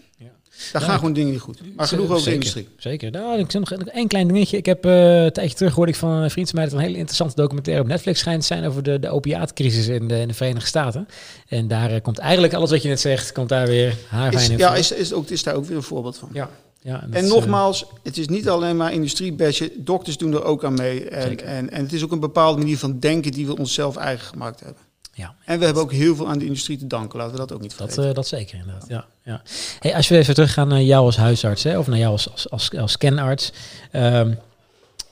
Daar 0.71 0.81
gaan 0.81 0.97
gewoon 0.97 1.13
dingen 1.13 1.31
niet 1.31 1.39
goed. 1.39 1.75
Maar 1.75 1.87
genoeg 1.87 2.09
over 2.09 2.25
de 2.25 2.33
industrie. 2.33 2.67
Zeker. 2.77 3.11
Nou, 3.11 3.39
ik 3.39 3.53
nog 3.53 3.71
één 3.71 4.07
klein 4.07 4.27
dingetje. 4.27 4.57
Ik 4.57 4.65
heb 4.65 4.85
uh, 4.85 5.23
een 5.23 5.31
tijdje 5.31 5.55
terug 5.55 5.71
gehoord 5.71 5.89
ik 5.89 5.95
van 5.95 6.09
een 6.09 6.31
vriend 6.31 6.49
van 6.49 6.59
mij 6.59 6.69
dat 6.69 6.73
een 6.73 6.85
hele 6.85 6.97
interessante 6.97 7.35
documentaire 7.35 7.83
op 7.83 7.87
Netflix 7.87 8.19
schijnt 8.19 8.41
te 8.41 8.47
zijn 8.47 8.65
over 8.65 8.83
de, 8.83 8.99
de 8.99 9.09
opiaatcrisis 9.09 9.87
in 9.87 10.07
de, 10.07 10.19
in 10.19 10.27
de 10.27 10.33
Verenigde 10.33 10.67
Staten. 10.67 11.07
En 11.47 11.67
daar 11.67 11.91
uh, 11.91 12.01
komt 12.01 12.17
eigenlijk 12.17 12.53
alles 12.53 12.69
wat 12.69 12.81
je 12.81 12.87
net 12.87 12.99
zegt, 12.99 13.31
komt 13.31 13.49
daar 13.49 13.67
weer 13.67 13.95
haarfijn 14.07 14.51
in. 14.51 14.57
Ja, 14.57 14.75
is, 14.75 14.91
is, 14.91 15.13
ook, 15.13 15.29
is 15.29 15.43
daar 15.43 15.55
ook 15.55 15.65
weer 15.65 15.77
een 15.77 15.83
voorbeeld 15.83 16.17
van. 16.17 16.29
Ja. 16.33 16.49
Ja, 16.81 17.01
en, 17.01 17.13
en 17.13 17.27
nogmaals, 17.27 17.85
het 18.03 18.17
is 18.17 18.27
niet 18.27 18.49
alleen 18.49 18.77
maar 18.77 18.93
industriebadge. 18.93 19.71
Dokters 19.77 20.17
doen 20.17 20.33
er 20.33 20.43
ook 20.43 20.63
aan 20.63 20.73
mee. 20.73 21.09
En, 21.09 21.45
en, 21.45 21.69
en 21.69 21.83
het 21.83 21.93
is 21.93 22.03
ook 22.03 22.11
een 22.11 22.19
bepaalde 22.19 22.57
manier 22.57 22.77
van 22.77 22.99
denken 22.99 23.31
die 23.31 23.45
we 23.45 23.57
onszelf 23.57 23.95
eigen 23.95 24.27
gemaakt 24.27 24.59
hebben. 24.59 24.81
Ja. 25.17 25.35
En 25.45 25.59
we 25.59 25.65
hebben 25.65 25.83
ook 25.83 25.91
heel 25.91 26.15
veel 26.15 26.27
aan 26.27 26.37
de 26.37 26.45
industrie 26.45 26.77
te 26.77 26.87
danken. 26.87 27.17
Laten 27.19 27.33
we 27.33 27.39
dat 27.39 27.51
ook 27.51 27.61
niet 27.61 27.73
vergeten. 27.73 28.01
Dat, 28.01 28.09
uh, 28.09 28.15
dat 28.15 28.27
zeker 28.27 28.57
inderdaad. 28.57 28.85
Ja, 28.87 29.05
ja. 29.23 29.41
Hey, 29.79 29.95
als 29.95 30.07
we 30.07 30.17
even 30.17 30.33
teruggaan 30.33 30.67
naar 30.67 30.81
jou 30.81 31.05
als 31.05 31.17
huisarts, 31.17 31.63
hè, 31.63 31.77
of 31.77 31.87
naar 31.87 31.97
jou 31.97 32.11
als, 32.11 32.31
als, 32.31 32.49
als, 32.49 32.71
als 32.77 32.91
scanarts. 32.91 33.51
Um, 33.91 34.37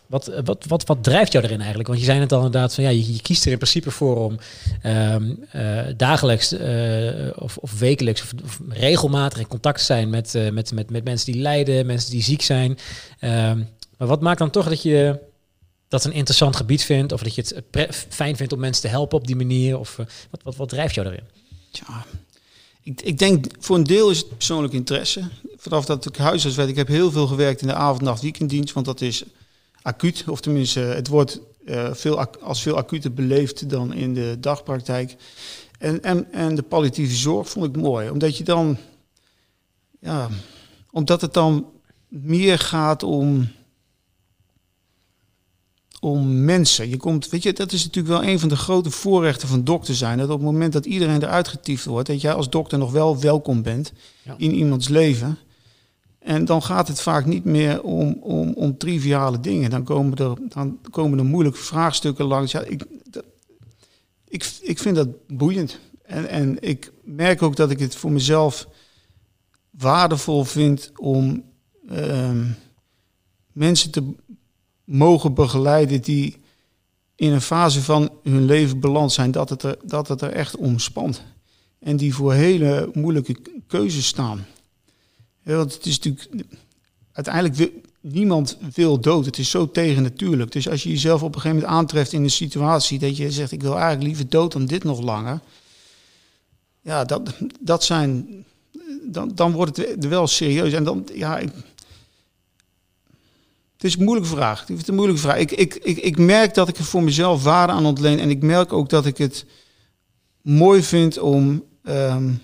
wat, 0.08 0.32
wat, 0.43 0.66
wat, 0.68 0.86
wat 0.86 1.04
drijft 1.04 1.32
jou 1.32 1.43
erin 1.43 1.58
eigenlijk? 1.58 1.88
Want 1.88 1.99
je 1.99 2.06
zei 2.06 2.20
het 2.20 2.32
al 2.32 2.45
inderdaad 2.45 2.74
van 2.74 2.84
ja, 2.84 2.89
je, 2.89 3.14
je 3.14 3.22
kiest 3.22 3.45
er 3.45 3.51
in 3.51 3.58
principe 3.58 3.91
voor 3.91 4.18
om 4.18 4.38
um, 4.86 5.45
uh, 5.56 5.80
dagelijks 5.97 6.54
uh, 6.54 7.30
of, 7.36 7.58
of, 7.58 7.80
wekelijks 7.80 8.22
of, 8.22 8.32
of, 8.43 8.60
regelmatig 8.70 9.39
in 9.39 9.47
contact 9.47 9.78
te 9.78 9.84
zijn 9.84 10.10
met, 10.10 10.34
met, 10.51 10.72
met, 10.74 10.89
met 10.89 11.04
mensen 11.04 11.32
die 11.32 11.41
lijden, 11.41 11.86
mensen 11.86 12.12
die 12.12 12.24
ziek 12.24 12.41
zijn. 12.41 12.78
Um, 13.22 13.70
maar 13.97 14.08
wat 14.08 14.22
maakt 14.22 14.39
dan 14.39 14.49
toch 14.49 14.70
dat 14.70 14.82
je 14.82 15.20
dat 15.93 16.03
een 16.03 16.13
interessant 16.13 16.55
gebied 16.55 16.83
vindt, 16.83 17.11
of 17.11 17.23
dat 17.23 17.35
je 17.35 17.61
het 17.71 18.05
fijn 18.09 18.35
vindt 18.35 18.53
om 18.53 18.59
mensen 18.59 18.81
te 18.81 18.87
helpen 18.87 19.17
op 19.17 19.27
die 19.27 19.35
manier, 19.35 19.79
of 19.79 19.97
uh, 19.97 20.05
wat, 20.29 20.43
wat, 20.43 20.55
wat 20.55 20.69
drijft 20.69 20.95
jou 20.95 21.07
erin? 21.07 21.23
Ja, 21.71 22.05
ik, 22.83 23.01
ik 23.01 23.17
denk 23.17 23.45
voor 23.59 23.75
een 23.75 23.83
deel 23.83 24.09
is 24.09 24.17
het 24.17 24.29
persoonlijk 24.29 24.73
interesse. 24.73 25.23
Vanaf 25.57 25.85
dat 25.85 26.05
ik 26.05 26.15
huisarts 26.15 26.55
werd, 26.55 26.69
ik 26.69 26.75
heb 26.75 26.87
heel 26.87 27.11
veel 27.11 27.27
gewerkt 27.27 27.61
in 27.61 27.67
de 27.67 27.73
avond, 27.73 28.01
nacht, 28.01 28.21
weekenddienst, 28.21 28.73
want 28.73 28.85
dat 28.85 29.01
is 29.01 29.23
acuut, 29.81 30.23
of 30.27 30.41
tenminste, 30.41 30.79
het 30.79 31.07
wordt 31.07 31.39
uh, 31.65 31.93
veel, 31.93 32.25
als 32.25 32.61
veel 32.61 32.77
acuter 32.77 33.13
beleefd 33.13 33.69
dan 33.69 33.93
in 33.93 34.13
de 34.13 34.37
dagpraktijk. 34.39 35.15
En, 35.79 36.03
en, 36.03 36.31
en 36.31 36.55
de 36.55 36.63
palliatieve 36.63 37.15
zorg 37.15 37.49
vond 37.49 37.65
ik 37.65 37.81
mooi, 37.81 38.09
omdat 38.09 38.37
je 38.37 38.43
dan, 38.43 38.77
ja, 39.99 40.29
omdat 40.91 41.21
het 41.21 41.33
dan 41.33 41.65
meer 42.07 42.59
gaat 42.59 43.03
om 43.03 43.51
om 46.04 46.43
mensen. 46.43 46.89
Je 46.89 46.97
komt, 46.97 47.30
weet 47.30 47.43
je, 47.43 47.54
dat 47.54 47.72
is 47.72 47.84
natuurlijk 47.84 48.14
wel 48.14 48.32
een 48.32 48.39
van 48.39 48.49
de 48.49 48.56
grote 48.56 48.91
voorrechten 48.91 49.47
van 49.47 49.64
dokter 49.64 49.95
zijn. 49.95 50.18
Dat 50.18 50.30
op 50.30 50.34
het 50.34 50.45
moment 50.45 50.74
dat 50.74 50.86
iedereen 50.86 51.24
eruit 51.24 51.47
getiefd 51.47 51.86
wordt, 51.86 52.08
dat 52.08 52.22
jij 52.22 52.34
als 52.34 52.49
dokter 52.49 52.78
nog 52.78 52.91
wel 52.91 53.20
welkom 53.20 53.62
bent 53.62 53.93
ja. 54.24 54.36
in 54.38 54.54
iemands 54.54 54.88
leven. 54.88 55.38
En 56.20 56.45
dan 56.45 56.64
gaat 56.64 56.88
het 56.88 57.01
vaak 57.01 57.26
niet 57.26 57.43
meer 57.43 57.82
om, 57.82 58.18
om, 58.22 58.54
om 58.54 58.78
triviale 58.78 59.39
dingen. 59.39 59.70
Dan 59.70 59.84
komen 59.84 60.18
er, 60.18 60.38
dan 60.49 60.80
komen 60.89 61.20
er 61.20 61.26
moeilijke 61.26 61.60
vraagstukken 61.60 62.26
langs. 62.26 62.51
Ja, 62.51 62.62
ik, 62.62 62.86
dat, 63.10 63.24
ik, 64.28 64.51
ik 64.62 64.80
vind 64.80 64.95
dat 64.95 65.08
boeiend. 65.28 65.80
En, 66.06 66.30
en 66.30 66.58
ik 66.60 66.91
merk 67.04 67.41
ook 67.41 67.56
dat 67.56 67.70
ik 67.70 67.80
het 67.80 67.95
voor 67.95 68.12
mezelf 68.12 68.68
waardevol 69.70 70.43
vind 70.43 70.91
om 70.95 71.43
uh, 71.91 72.32
mensen 73.51 73.91
te 73.91 74.14
mogen 74.84 75.34
begeleiden 75.34 76.01
die 76.01 76.38
in 77.15 77.31
een 77.31 77.41
fase 77.41 77.81
van 77.81 78.09
hun 78.23 78.45
leven 78.45 78.79
beland 78.79 79.11
zijn 79.11 79.31
dat 79.31 79.49
het 79.49 79.63
er, 79.63 79.77
dat 79.84 80.07
het 80.07 80.21
er 80.21 80.31
echt 80.31 80.55
om 80.55 80.79
spant. 80.79 81.21
En 81.79 81.97
die 81.97 82.15
voor 82.15 82.34
hele 82.34 82.89
moeilijke 82.93 83.36
keuzes 83.67 84.07
staan. 84.07 84.45
Want 85.43 85.73
het 85.73 85.86
is 85.86 85.99
natuurlijk, 85.99 86.47
uiteindelijk 87.11 87.55
wil, 87.55 87.69
niemand 87.99 88.57
wil 88.73 88.99
dood. 88.99 89.25
Het 89.25 89.38
is 89.38 89.49
zo 89.49 89.71
tegennatuurlijk. 89.71 90.51
Dus 90.51 90.69
als 90.69 90.84
je 90.84 90.89
jezelf 90.89 91.23
op 91.23 91.36
een 91.36 91.41
gegeven 91.41 91.57
moment 91.57 91.77
aantreft 91.77 92.13
in 92.13 92.23
een 92.23 92.29
situatie 92.29 92.99
dat 92.99 93.17
je 93.17 93.31
zegt, 93.31 93.51
ik 93.51 93.61
wil 93.61 93.73
eigenlijk 93.73 94.03
liever 94.03 94.29
dood 94.29 94.51
dan 94.51 94.65
dit 94.65 94.84
nog 94.84 95.01
langer. 95.01 95.39
Ja, 96.81 97.03
dat, 97.03 97.34
dat 97.59 97.84
zijn, 97.84 98.27
dan, 99.03 99.31
dan 99.36 99.51
wordt 99.51 99.77
het 99.77 100.07
wel 100.07 100.27
serieus. 100.27 100.73
En 100.73 100.84
dan, 100.84 101.07
ja, 101.13 101.38
ik, 101.38 101.51
het 103.84 103.91
is 103.91 103.97
een 103.97 104.05
moeilijke 104.05 104.36
vraag. 104.36 104.59
Het 104.67 104.81
is 104.81 104.88
een 104.88 104.95
moeilijke 104.95 105.21
vraag. 105.21 105.38
Ik, 105.38 105.51
ik, 105.51 105.75
ik, 105.75 105.97
ik 105.97 106.17
merk 106.17 106.53
dat 106.53 106.67
ik 106.67 106.77
er 106.77 106.84
voor 106.84 107.03
mezelf 107.03 107.43
waarde 107.43 107.73
aan 107.73 107.86
ontleen. 107.86 108.19
En 108.19 108.29
ik 108.29 108.41
merk 108.41 108.73
ook 108.73 108.89
dat 108.89 109.05
ik 109.05 109.17
het 109.17 109.45
mooi 110.41 110.84
vind 110.84 111.19
om 111.19 111.63
um, 111.84 112.41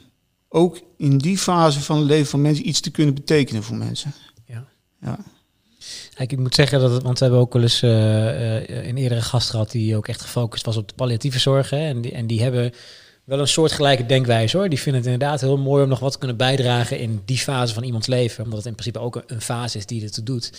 ook 0.49 0.79
in 0.97 1.17
die 1.17 1.37
fase 1.37 1.81
van 1.81 1.97
het 1.97 2.05
leven 2.05 2.27
van 2.27 2.41
mensen 2.41 2.67
iets 2.67 2.79
te 2.79 2.91
kunnen 2.91 3.13
betekenen 3.13 3.63
voor 3.63 3.75
mensen. 3.75 4.13
Ja. 4.45 4.65
ja. 5.01 5.17
Kijk, 6.13 6.31
ik 6.31 6.39
moet 6.39 6.55
zeggen 6.55 6.79
dat 6.79 6.91
het, 6.91 7.03
want 7.03 7.19
we 7.19 7.25
hebben 7.25 7.41
ook 7.41 7.53
wel 7.53 7.61
eens 7.61 7.83
uh, 7.83 7.89
uh, 7.89 8.87
een 8.87 8.97
eerdere 8.97 9.21
gast 9.21 9.49
gehad 9.49 9.71
die 9.71 9.95
ook 9.95 10.07
echt 10.07 10.21
gefocust 10.21 10.65
was 10.65 10.77
op 10.77 10.87
de 10.87 10.93
palliatieve 10.95 11.39
zorg. 11.39 11.69
Hè, 11.69 11.87
en, 11.87 12.01
die, 12.01 12.11
en 12.11 12.27
die 12.27 12.41
hebben 12.41 12.73
wel 13.23 13.39
een 13.39 13.47
soortgelijke 13.47 14.05
denkwijze 14.05 14.57
hoor. 14.57 14.69
Die 14.69 14.79
vinden 14.79 15.01
het 15.01 15.11
inderdaad 15.11 15.41
heel 15.41 15.57
mooi 15.57 15.83
om 15.83 15.89
nog 15.89 15.99
wat 15.99 16.11
te 16.11 16.17
kunnen 16.17 16.37
bijdragen 16.37 16.99
in 16.99 17.21
die 17.25 17.37
fase 17.37 17.73
van 17.73 17.83
iemands 17.83 18.07
leven. 18.07 18.43
Omdat 18.43 18.57
het 18.57 18.67
in 18.67 18.73
principe 18.73 18.99
ook 18.99 19.15
een, 19.15 19.23
een 19.27 19.41
fase 19.41 19.77
is 19.77 19.85
die 19.85 20.03
ertoe 20.03 20.23
doet. 20.23 20.51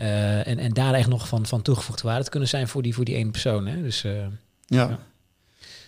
Uh, 0.00 0.46
en, 0.46 0.58
en 0.58 0.72
daar 0.72 0.94
echt 0.94 1.08
nog 1.08 1.28
van, 1.28 1.46
van 1.46 1.62
toegevoegde 1.62 2.08
waarde 2.08 2.24
te 2.24 2.30
kunnen 2.30 2.48
zijn 2.48 2.68
voor 2.68 2.82
die, 2.82 2.94
voor 2.94 3.04
die 3.04 3.14
ene 3.14 3.30
persoon. 3.30 3.66
Hè? 3.66 3.82
Dus, 3.82 4.04
uh, 4.04 4.12
ja. 4.12 4.28
ja. 4.66 4.98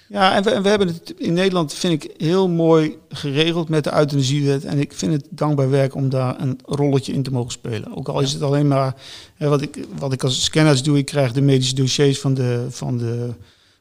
Ja, 0.09 0.35
en 0.35 0.43
we, 0.43 0.61
we 0.61 0.69
hebben 0.69 0.89
het 0.89 1.15
in 1.17 1.33
Nederland, 1.33 1.75
vind 1.75 2.05
ik, 2.05 2.15
heel 2.17 2.49
mooi 2.49 2.99
geregeld 3.09 3.69
met 3.69 3.85
de 3.85 3.93
euthanasiewet. 3.93 4.65
En 4.65 4.79
ik 4.79 4.93
vind 4.93 5.13
het 5.13 5.27
dankbaar 5.31 5.71
werk 5.71 5.95
om 5.95 6.09
daar 6.09 6.41
een 6.41 6.59
rolletje 6.65 7.13
in 7.13 7.23
te 7.23 7.31
mogen 7.31 7.53
spelen. 7.53 7.97
Ook 7.97 8.09
al 8.09 8.21
is 8.21 8.33
het 8.33 8.43
alleen 8.43 8.69
maar, 8.69 8.95
hè, 9.35 9.49
wat, 9.49 9.63
ik, 9.63 9.87
wat 9.99 10.13
ik 10.13 10.25
als 10.25 10.45
scanner 10.45 10.83
doe, 10.83 10.99
ik 10.99 11.05
krijg 11.05 11.33
de 11.33 11.41
medische 11.41 11.75
dossiers 11.75 12.21
van 12.21 12.35
de, 12.35 12.67
van 12.71 12.99
de 12.99 13.35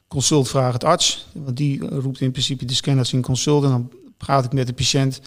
consult 0.07 0.49
vraag 0.49 0.73
het 0.73 0.83
arts. 0.83 1.27
Want 1.31 1.57
die 1.57 1.87
roept 1.87 2.21
in 2.21 2.31
principe 2.31 2.65
de 2.65 2.73
scanners 2.73 3.13
in 3.13 3.21
consult 3.21 3.63
en 3.63 3.69
dan 3.69 3.91
praat 4.17 4.45
ik 4.45 4.53
met 4.53 4.67
de 4.67 4.73
patiënt. 4.73 5.21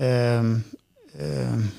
Um, 0.00 0.64
um, 1.20 1.72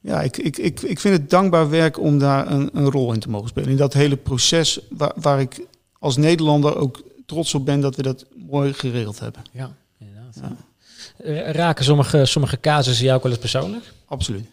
ja, 0.00 0.22
ik, 0.22 0.36
ik, 0.36 0.58
ik, 0.58 0.80
ik 0.80 1.00
vind 1.00 1.16
het 1.16 1.30
dankbaar 1.30 1.70
werk 1.70 1.98
om 1.98 2.18
daar 2.18 2.50
een, 2.50 2.70
een 2.72 2.90
rol 2.90 3.12
in 3.12 3.20
te 3.20 3.30
mogen 3.30 3.48
spelen. 3.48 3.70
In 3.70 3.76
dat 3.76 3.92
hele 3.92 4.16
proces 4.16 4.80
waar, 4.88 5.12
waar 5.16 5.40
ik 5.40 5.66
als 5.98 6.16
Nederlander 6.16 6.76
ook 6.76 7.02
trots 7.26 7.54
op 7.54 7.64
ben 7.64 7.80
dat 7.80 7.96
we 7.96 8.02
dat 8.02 8.26
mooi 8.36 8.72
geregeld 8.72 9.20
hebben. 9.20 9.42
Ja, 9.52 9.76
inderdaad. 9.98 10.34
Ja. 10.36 11.52
Raken 11.52 11.84
sommige, 11.84 12.24
sommige 12.24 12.60
casussen 12.60 13.04
jou 13.04 13.16
ook 13.16 13.22
wel 13.22 13.32
eens 13.32 13.40
persoonlijk? 13.40 13.92
Absoluut. 14.06 14.46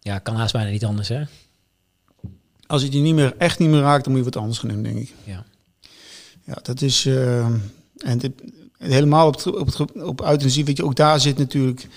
Ja, 0.00 0.18
kan 0.18 0.34
haast 0.34 0.52
bijna 0.52 0.70
niet 0.70 0.84
anders, 0.84 1.08
hè? 1.08 1.22
Als 2.66 2.82
het 2.82 2.92
je 2.92 2.98
niet 2.98 3.14
meer, 3.14 3.34
echt 3.38 3.58
niet 3.58 3.68
meer 3.68 3.80
raakt, 3.80 4.04
dan 4.04 4.12
moet 4.12 4.24
je 4.24 4.30
wat 4.30 4.40
anders 4.42 4.58
gaan 4.58 4.68
doen, 4.68 4.82
denk 4.82 4.98
ik. 4.98 5.12
Ja. 5.24 5.44
Ja, 6.44 6.58
dat 6.62 6.82
is... 6.82 7.04
Uh, 7.04 7.46
en 7.96 8.18
dit, 8.18 8.32
helemaal 8.78 9.26
op, 9.26 9.46
op, 9.46 9.80
op, 9.80 10.02
op 10.02 10.20
euthanasie, 10.20 10.64
weet 10.64 10.76
je, 10.76 10.84
ook 10.84 10.96
daar 10.96 11.20
zit 11.20 11.38
natuurlijk 11.38 11.88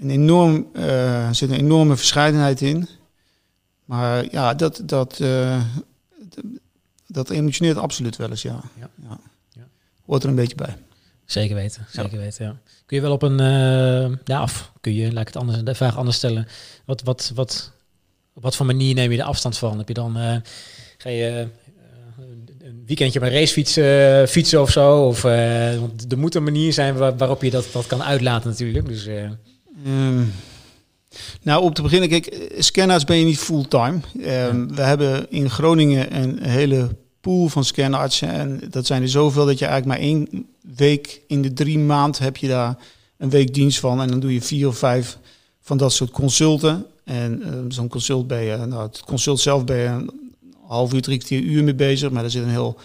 een 0.00 0.10
enorm, 0.10 0.66
uh, 0.72 1.32
zit 1.32 1.50
een 1.50 1.58
enorme 1.58 1.96
verscheidenheid 1.96 2.60
in. 2.60 2.88
Maar 3.84 4.24
ja, 4.30 4.54
dat, 4.54 4.82
dat, 4.84 5.18
uh, 5.20 5.62
dat 7.06 7.30
emotioneert 7.30 7.76
absoluut 7.76 8.16
wel 8.16 8.30
eens, 8.30 8.42
ja. 8.42 8.60
Ja. 8.78 8.90
ja. 9.50 9.68
Hoort 10.04 10.22
er 10.22 10.28
een 10.28 10.34
beetje 10.34 10.56
bij. 10.56 10.76
Zeker 11.24 11.54
weten, 11.54 11.86
zeker 11.90 12.12
ja. 12.12 12.18
weten, 12.18 12.44
ja. 12.44 12.56
Kun 12.86 12.96
je 12.96 13.02
wel 13.02 13.12
op 13.12 13.22
een, 13.22 13.40
uh, 13.40 14.16
ja, 14.24 14.42
of 14.42 14.72
kun 14.80 14.94
je, 14.94 15.12
laat 15.12 15.20
ik 15.20 15.26
het 15.26 15.36
anders, 15.36 15.62
de 15.62 15.74
vraag 15.74 15.96
anders 15.96 16.16
stellen. 16.16 16.46
Wat, 16.84 17.02
wat, 17.02 17.32
wat, 17.34 17.72
op 18.32 18.42
wat 18.42 18.56
voor 18.56 18.66
manier 18.66 18.94
neem 18.94 19.10
je 19.10 19.16
de 19.16 19.24
afstand 19.24 19.58
van? 19.58 19.78
Heb 19.78 19.88
je 19.88 19.94
dan, 19.94 20.42
ga 20.98 21.08
je 21.08 21.48
een 22.62 22.82
weekendje 22.86 23.20
bij 23.20 23.30
racefietsen 23.30 24.20
uh, 24.20 24.26
fietsen 24.26 24.60
of 24.60 24.70
zo? 24.70 25.06
Of, 25.06 25.22
want 25.80 26.12
er 26.12 26.18
moet 26.18 26.34
een 26.34 26.42
manier 26.42 26.72
zijn 26.72 26.96
waar, 26.96 27.16
waarop 27.16 27.42
je 27.42 27.50
dat, 27.50 27.68
dat 27.72 27.86
kan 27.86 28.02
uitlaten 28.02 28.50
natuurlijk. 28.50 28.86
Dus. 28.86 29.08
Um, 29.86 30.32
nou, 31.42 31.62
om 31.62 31.72
te 31.72 31.82
beginnen, 31.82 32.08
kijk, 32.08 32.52
scanners 32.58 33.04
ben 33.04 33.16
je 33.16 33.24
niet 33.24 33.38
fulltime. 33.38 34.00
Um, 34.16 34.22
ja. 34.22 34.66
We 34.66 34.82
hebben 34.82 35.30
in 35.30 35.50
Groningen 35.50 36.16
een 36.16 36.42
hele 36.42 36.88
pool 37.20 37.48
van 37.48 37.64
scanartsen. 37.64 38.28
En 38.28 38.60
dat 38.70 38.86
zijn 38.86 39.02
er 39.02 39.08
zoveel 39.08 39.46
dat 39.46 39.58
je 39.58 39.66
eigenlijk 39.66 40.00
maar 40.00 40.08
één 40.08 40.46
week 40.76 41.22
in 41.26 41.42
de 41.42 41.52
drie 41.52 41.78
maand 41.78 42.18
heb 42.18 42.36
je 42.36 42.48
daar 42.48 42.78
een 43.16 43.30
week 43.30 43.54
dienst 43.54 43.80
van. 43.80 44.00
En 44.00 44.08
dan 44.08 44.20
doe 44.20 44.32
je 44.32 44.42
vier 44.42 44.68
of 44.68 44.78
vijf 44.78 45.18
van 45.60 45.76
dat 45.76 45.92
soort 45.92 46.10
consulten. 46.10 46.86
En 47.04 47.64
zo'n 47.68 47.88
consult 47.88 48.26
ben 48.26 48.42
je, 48.42 48.56
nou, 48.56 48.82
het 48.82 49.00
consult 49.00 49.40
zelf 49.40 49.64
ben 49.64 49.76
je 49.76 50.04
half 50.66 50.92
uur, 50.92 51.02
drie 51.02 51.18
kwartier, 51.18 51.40
uur 51.40 51.64
mee 51.64 51.74
bezig. 51.74 52.10
Maar 52.10 52.24
er 52.24 52.30
zit 52.30 52.42
een 52.42 52.48
heel 52.48 52.78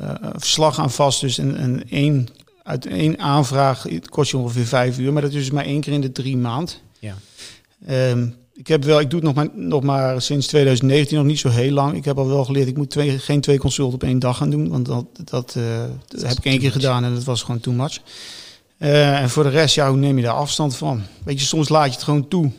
uh, 0.00 0.14
verslag 0.36 0.78
aan 0.78 0.90
vast. 0.90 1.20
Dus 1.20 1.38
een, 1.38 1.62
een 1.62 1.90
één, 1.90 2.28
uit 2.62 2.86
één 2.86 3.18
aanvraag 3.18 3.86
kost 4.08 4.30
je 4.30 4.36
ongeveer 4.36 4.66
vijf 4.66 4.98
uur. 4.98 5.12
Maar 5.12 5.22
dat 5.22 5.30
is 5.30 5.36
dus 5.36 5.50
maar 5.50 5.64
één 5.64 5.80
keer 5.80 5.92
in 5.92 6.00
de 6.00 6.12
drie 6.12 6.36
maand. 6.36 6.80
Ja. 6.98 7.14
Um, 8.10 8.34
ik 8.54 8.66
heb 8.66 8.84
wel, 8.84 9.00
ik 9.00 9.10
doe 9.10 9.20
het 9.20 9.28
nog 9.28 9.34
maar, 9.34 9.48
nog 9.54 9.82
maar 9.82 10.22
sinds 10.22 10.46
2019, 10.46 11.16
nog 11.16 11.26
niet 11.26 11.38
zo 11.38 11.48
heel 11.48 11.72
lang. 11.72 11.96
Ik 11.96 12.04
heb 12.04 12.18
al 12.18 12.28
wel 12.28 12.44
geleerd, 12.44 12.68
ik 12.68 12.76
moet 12.76 12.90
twee, 12.90 13.18
geen 13.18 13.40
twee 13.40 13.58
consulten 13.58 13.94
op 13.94 14.02
één 14.02 14.18
dag 14.18 14.36
gaan 14.36 14.50
doen. 14.50 14.68
Want 14.68 14.86
dat, 14.86 15.06
dat, 15.24 15.54
uh, 15.58 15.64
dat 16.08 16.22
heb 16.22 16.38
ik 16.38 16.44
één 16.44 16.58
keer 16.58 16.62
much. 16.62 16.72
gedaan 16.72 17.04
en 17.04 17.14
dat 17.14 17.24
was 17.24 17.42
gewoon 17.42 17.60
too 17.60 17.74
much. 17.74 17.98
en 18.78 19.30
voor 19.30 19.42
de 19.42 19.48
rest, 19.48 19.74
ja, 19.74 19.88
hoe 19.88 19.98
neem 19.98 20.16
je 20.16 20.22
daar 20.22 20.32
afstand 20.32 20.76
van? 20.76 21.02
Weet 21.24 21.40
je, 21.40 21.46
soms 21.46 21.68
laat 21.68 21.86
je 21.86 21.92
het 21.92 22.02
gewoon 22.02 22.28
toe. 22.28 22.50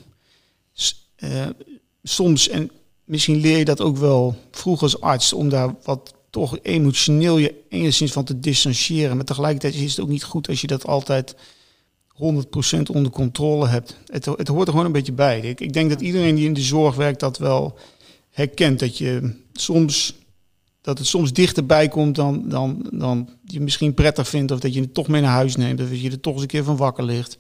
soms, 2.04 2.50
en 2.50 2.72
misschien 3.04 3.40
leer 3.40 3.58
je 3.58 3.66
dat 3.66 3.82
ook 3.82 3.98
wel 3.98 4.36
vroeg 4.52 4.82
als 4.82 5.02
arts, 5.02 5.34
om 5.34 5.50
daar 5.50 5.76
wat 5.84 6.13
toch 6.34 6.58
emotioneel 6.62 7.38
je 7.38 7.56
enigszins 7.70 8.12
van 8.12 8.24
te 8.24 8.40
distancieren. 8.40 9.16
Maar 9.16 9.26
tegelijkertijd 9.26 9.76
is 9.76 9.92
het 9.96 10.00
ook 10.00 10.10
niet 10.10 10.24
goed 10.24 10.48
als 10.48 10.62
je 10.62 10.68
dat 10.68 10.88
altijd 10.88 11.36
100% 11.36 11.38
onder 12.92 13.12
controle 13.12 13.68
hebt. 13.68 13.98
Het, 14.06 14.26
het 14.26 14.48
hoort 14.48 14.68
er 14.68 14.72
gewoon 14.72 14.86
een 14.86 14.92
beetje 14.92 15.12
bij. 15.12 15.40
Ik, 15.40 15.60
ik 15.60 15.74
denk 15.74 15.90
dat 15.90 16.02
iedereen 16.02 16.36
die 16.36 16.46
in 16.46 16.54
de 16.54 16.62
zorg 16.62 16.96
werkt 16.96 17.20
dat 17.20 17.38
wel 17.38 17.78
herkent. 18.30 18.80
Dat 18.80 18.98
je 18.98 19.36
soms 19.54 20.16
dat 20.82 20.98
het 20.98 21.08
soms 21.08 21.34
dichterbij 21.34 21.88
komt 21.88 22.16
dan, 22.16 22.50
dan, 22.50 22.90
dan 22.92 23.30
je 23.46 23.62
misschien 23.62 23.94
prettig 23.94 24.28
vindt. 24.28 24.52
Of 24.52 24.60
dat 24.60 24.74
je 24.74 24.82
het 24.82 24.94
toch 24.94 25.08
mee 25.08 25.22
naar 25.22 25.32
huis 25.32 25.56
neemt. 25.56 25.82
Of 25.82 25.90
dat 25.90 26.02
je 26.02 26.12
er 26.12 26.20
toch 26.20 26.34
eens 26.34 26.42
een 26.42 26.48
keer 26.48 26.64
van 26.64 26.78
wakker 26.78 27.04
ligt. 27.04 27.38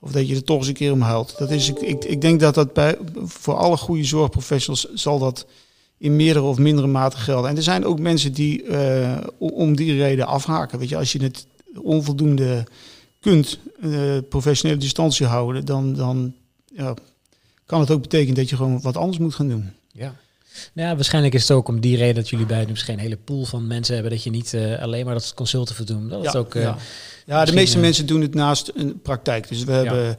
Of 0.00 0.12
dat 0.12 0.28
je 0.28 0.34
er 0.34 0.44
toch 0.44 0.58
eens 0.58 0.68
een 0.68 0.74
keer 0.74 0.92
om 0.92 1.00
huilt. 1.00 1.38
Dat 1.38 1.50
is, 1.50 1.68
ik, 1.68 2.04
ik 2.04 2.20
denk 2.20 2.40
dat 2.40 2.54
dat 2.54 2.72
bij, 2.72 2.98
voor 3.24 3.54
alle 3.54 3.76
goede 3.76 4.04
zorgprofessionals 4.04 4.92
zal 4.94 5.18
dat 5.18 5.46
in 6.00 6.16
meerdere 6.16 6.44
of 6.44 6.58
mindere 6.58 6.86
mate 6.86 7.16
gelden. 7.16 7.50
En 7.50 7.56
er 7.56 7.62
zijn 7.62 7.84
ook 7.84 7.98
mensen 7.98 8.32
die 8.32 8.64
uh, 8.64 9.16
om 9.38 9.76
die 9.76 9.96
reden 9.96 10.26
afhaken. 10.26 10.78
Weet 10.78 10.88
je, 10.88 10.96
als 10.96 11.12
je 11.12 11.22
het 11.22 11.46
onvoldoende 11.82 12.64
kunt, 13.20 13.58
uh, 13.80 14.18
professionele 14.28 14.80
distantie 14.80 15.26
houden, 15.26 15.64
dan, 15.64 15.94
dan 15.94 16.34
ja, 16.74 16.94
kan 17.66 17.80
het 17.80 17.90
ook 17.90 18.00
betekenen 18.00 18.34
dat 18.34 18.48
je 18.48 18.56
gewoon 18.56 18.80
wat 18.80 18.96
anders 18.96 19.18
moet 19.18 19.34
gaan 19.34 19.48
doen. 19.48 19.70
Ja. 19.92 20.14
Nou 20.72 20.88
ja, 20.88 20.94
waarschijnlijk 20.94 21.34
is 21.34 21.48
het 21.48 21.50
ook 21.50 21.68
om 21.68 21.80
die 21.80 21.96
reden 21.96 22.14
dat 22.14 22.28
jullie 22.28 22.46
bij 22.46 22.66
misschien 22.68 22.94
een 22.94 23.00
hele 23.00 23.16
pool 23.16 23.44
van 23.44 23.66
mensen 23.66 23.94
hebben, 23.94 24.12
dat 24.12 24.22
je 24.22 24.30
niet 24.30 24.52
uh, 24.52 24.82
alleen 24.82 25.04
maar 25.04 25.14
dat 25.14 25.34
consulten 25.34 25.86
doen. 25.86 26.08
Dat 26.08 26.22
ja, 26.22 26.28
is 26.28 26.36
ook. 26.36 26.54
ja, 26.54 26.76
ja 27.26 27.44
de 27.44 27.52
meeste 27.52 27.78
mensen 27.78 28.06
doen 28.06 28.20
het 28.20 28.34
naast 28.34 28.70
een 28.74 29.00
praktijk. 29.00 29.48
Dus 29.48 29.64
we 29.64 29.72
hebben 29.72 30.16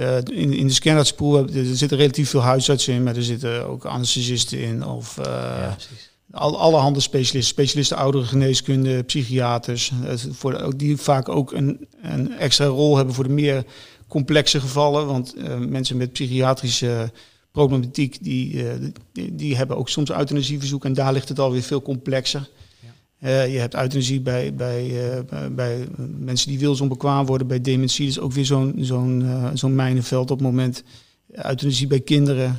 uh, 0.00 0.16
in, 0.16 0.52
in 0.52 0.66
de 0.66 0.72
scanartspool 0.72 1.48
er 1.48 1.76
zitten 1.76 1.98
relatief 1.98 2.30
veel 2.30 2.40
huisartsen 2.40 2.94
in, 2.94 3.02
maar 3.02 3.16
er 3.16 3.22
zitten 3.22 3.66
ook 3.66 3.84
anesthesisten 3.84 4.58
in 4.58 4.86
of 4.86 5.18
uh, 5.26 5.72
al, 6.30 6.58
alle 6.58 6.76
handen 6.76 7.02
specialisten, 7.02 7.54
specialisten 7.54 7.96
oudere 7.96 8.24
geneeskunde, 8.24 9.02
psychiaters, 9.02 9.92
voor 10.30 10.76
die 10.76 10.96
vaak 10.96 11.28
ook 11.28 11.52
een, 11.52 11.86
een 12.02 12.32
extra 12.32 12.66
rol 12.66 12.96
hebben 12.96 13.14
voor 13.14 13.24
de 13.24 13.30
meer 13.30 13.64
complexe 14.08 14.60
gevallen, 14.60 15.06
want 15.06 15.34
uh, 15.36 15.56
mensen 15.56 15.96
met 15.96 16.12
psychiatrische 16.12 17.12
problematiek 17.52 18.18
die, 18.20 18.62
die, 19.12 19.34
die, 19.34 19.56
hebben 19.56 19.76
ook 19.76 19.88
soms 19.88 20.10
euthanasieverzoek 20.10 20.84
en 20.84 20.92
daar 20.92 21.12
ligt 21.12 21.28
het 21.28 21.38
alweer 21.38 21.62
veel 21.62 21.82
complexer. 21.82 22.48
Uh, 23.26 23.52
je 23.52 23.58
hebt 23.58 23.74
euthanasie 23.74 24.20
bij, 24.20 24.54
bij, 24.54 24.86
uh, 24.86 25.46
bij 25.50 25.88
mensen 26.18 26.48
die 26.48 26.58
wilsonbekwaam 26.58 27.26
worden, 27.26 27.46
bij 27.46 27.60
dementie. 27.60 28.06
is 28.06 28.20
ook 28.20 28.32
weer 28.32 28.44
zo'n 28.44 28.74
zo'n 28.80 29.20
uh, 29.20 29.50
zo'n 29.54 29.74
mijnenveld 29.74 30.30
op 30.30 30.38
het 30.38 30.46
moment. 30.46 30.82
Euthanasie 31.30 31.86
bij 31.86 32.00
kinderen. 32.00 32.58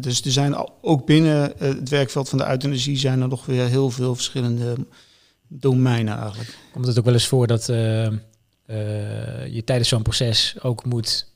dus 0.00 0.22
er 0.22 0.30
zijn 0.30 0.54
ook 0.80 1.06
binnen 1.06 1.52
het 1.56 1.88
werkveld 1.88 2.28
van 2.28 2.38
de 2.38 2.48
euthanasie 2.48 2.96
zijn 2.96 3.20
er 3.20 3.28
nog 3.28 3.46
weer 3.46 3.66
heel 3.66 3.90
veel 3.90 4.14
verschillende 4.14 4.74
domeinen 5.48 6.18
eigenlijk. 6.18 6.58
Komt 6.72 6.86
het 6.86 6.98
ook 6.98 7.04
wel 7.04 7.14
eens 7.14 7.26
voor 7.26 7.46
dat 7.46 7.66
je 7.66 9.62
tijdens 9.64 9.88
zo'n 9.88 10.02
proces 10.02 10.54
ook 10.62 10.84
moet 10.84 11.32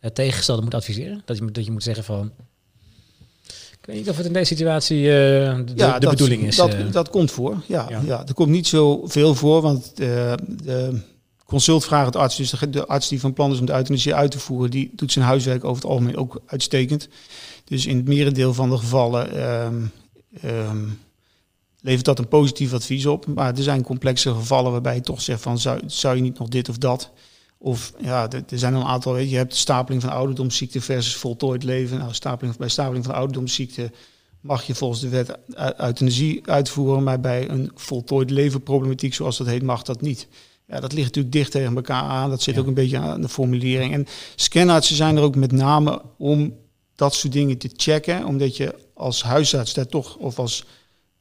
het 0.00 0.14
tegengestelde 0.14 0.62
moet 0.62 0.74
adviseren? 0.74 1.22
Dat 1.24 1.38
je, 1.38 1.50
dat 1.50 1.64
je 1.64 1.72
moet 1.72 1.82
zeggen 1.82 2.04
van 2.04 2.32
ik 3.80 3.86
weet 3.86 3.96
niet 3.96 4.10
of 4.10 4.16
het 4.16 4.26
in 4.26 4.32
deze 4.32 4.54
situatie 4.54 4.98
uh, 4.98 5.10
de, 5.10 5.72
ja, 5.74 5.98
de 5.98 6.08
bedoeling 6.08 6.42
is. 6.42 6.56
Dat, 6.56 6.74
uh. 6.74 6.92
dat 6.92 7.10
komt 7.10 7.30
voor, 7.30 7.62
ja, 7.66 7.86
ja. 7.88 8.00
ja. 8.04 8.26
Er 8.26 8.34
komt 8.34 8.50
niet 8.50 8.66
zo 8.66 9.06
veel 9.06 9.34
voor, 9.34 9.62
want 9.62 9.92
uh, 10.00 10.32
de 10.46 11.00
consult 11.46 11.84
vraagt 11.84 12.06
het 12.06 12.16
arts, 12.16 12.36
dus 12.36 12.50
de, 12.50 12.70
de, 12.70 12.86
arts 12.86 13.08
die 13.08 13.20
van 13.20 13.32
plan 13.32 13.52
is 13.52 13.60
om 13.60 13.66
de 13.66 13.72
euthanasie 13.72 14.14
uit 14.14 14.30
te 14.30 14.38
voeren, 14.38 14.70
die 14.70 14.90
doet 14.94 15.12
zijn 15.12 15.24
huiswerk 15.24 15.64
over 15.64 15.82
het 15.82 15.90
algemeen 15.90 16.16
ook 16.16 16.40
uitstekend. 16.46 17.08
Dus 17.64 17.86
in 17.86 17.96
het 17.96 18.08
merendeel 18.08 18.54
van 18.54 18.70
de 18.70 18.78
gevallen 18.78 19.50
um, 19.64 19.92
um, 20.44 20.98
levert 21.80 22.04
dat 22.04 22.18
een 22.18 22.28
positief 22.28 22.72
advies 22.72 23.06
op. 23.06 23.26
Maar 23.26 23.56
er 23.56 23.62
zijn 23.62 23.82
complexe 23.82 24.34
gevallen 24.34 24.72
waarbij 24.72 24.94
je 24.94 25.00
toch 25.00 25.20
zegt 25.20 25.42
van 25.42 25.58
zou, 25.58 25.80
zou 25.86 26.16
je 26.16 26.22
niet 26.22 26.38
nog 26.38 26.48
dit 26.48 26.68
of 26.68 26.78
dat... 26.78 27.10
Of 27.62 27.92
ja, 27.98 28.30
er 28.30 28.58
zijn 28.58 28.74
een 28.74 28.84
aantal, 28.84 29.12
weet 29.12 29.24
je, 29.24 29.30
je 29.30 29.36
hebt 29.36 29.54
stapeling 29.54 30.02
van 30.02 30.10
ouderdomsziekte 30.10 30.80
versus 30.80 31.16
voltooid 31.16 31.62
leven. 31.62 31.98
Nou, 31.98 32.14
stapeling, 32.14 32.56
bij 32.56 32.68
stapeling 32.68 33.04
van 33.04 33.14
ouderdomsziekte 33.14 33.90
mag 34.40 34.62
je 34.62 34.74
volgens 34.74 35.00
de 35.00 35.08
wet 35.08 35.38
euthanasie 35.76 36.40
uitvoeren, 36.44 37.02
maar 37.02 37.20
bij 37.20 37.48
een 37.48 37.70
voltooid 37.74 38.30
levenproblematiek, 38.30 39.14
zoals 39.14 39.36
dat 39.36 39.46
heet, 39.46 39.62
mag 39.62 39.82
dat 39.82 40.00
niet. 40.00 40.28
Ja, 40.66 40.80
dat 40.80 40.92
ligt 40.92 41.06
natuurlijk 41.06 41.34
dicht 41.34 41.50
tegen 41.50 41.76
elkaar 41.76 42.02
aan. 42.02 42.30
Dat 42.30 42.42
zit 42.42 42.58
ook 42.58 42.66
een 42.66 42.74
beetje 42.74 42.98
aan 42.98 43.20
de 43.20 43.28
formulering. 43.28 43.92
En 43.92 44.06
scanartsen 44.36 44.96
zijn 44.96 45.16
er 45.16 45.22
ook 45.22 45.36
met 45.36 45.52
name 45.52 46.02
om 46.18 46.54
dat 46.94 47.14
soort 47.14 47.32
dingen 47.32 47.58
te 47.58 47.70
checken, 47.76 48.24
omdat 48.24 48.56
je 48.56 48.74
als 48.94 49.22
huisarts 49.22 49.74
daar 49.74 49.86
toch, 49.86 50.16
of 50.16 50.38
als 50.38 50.64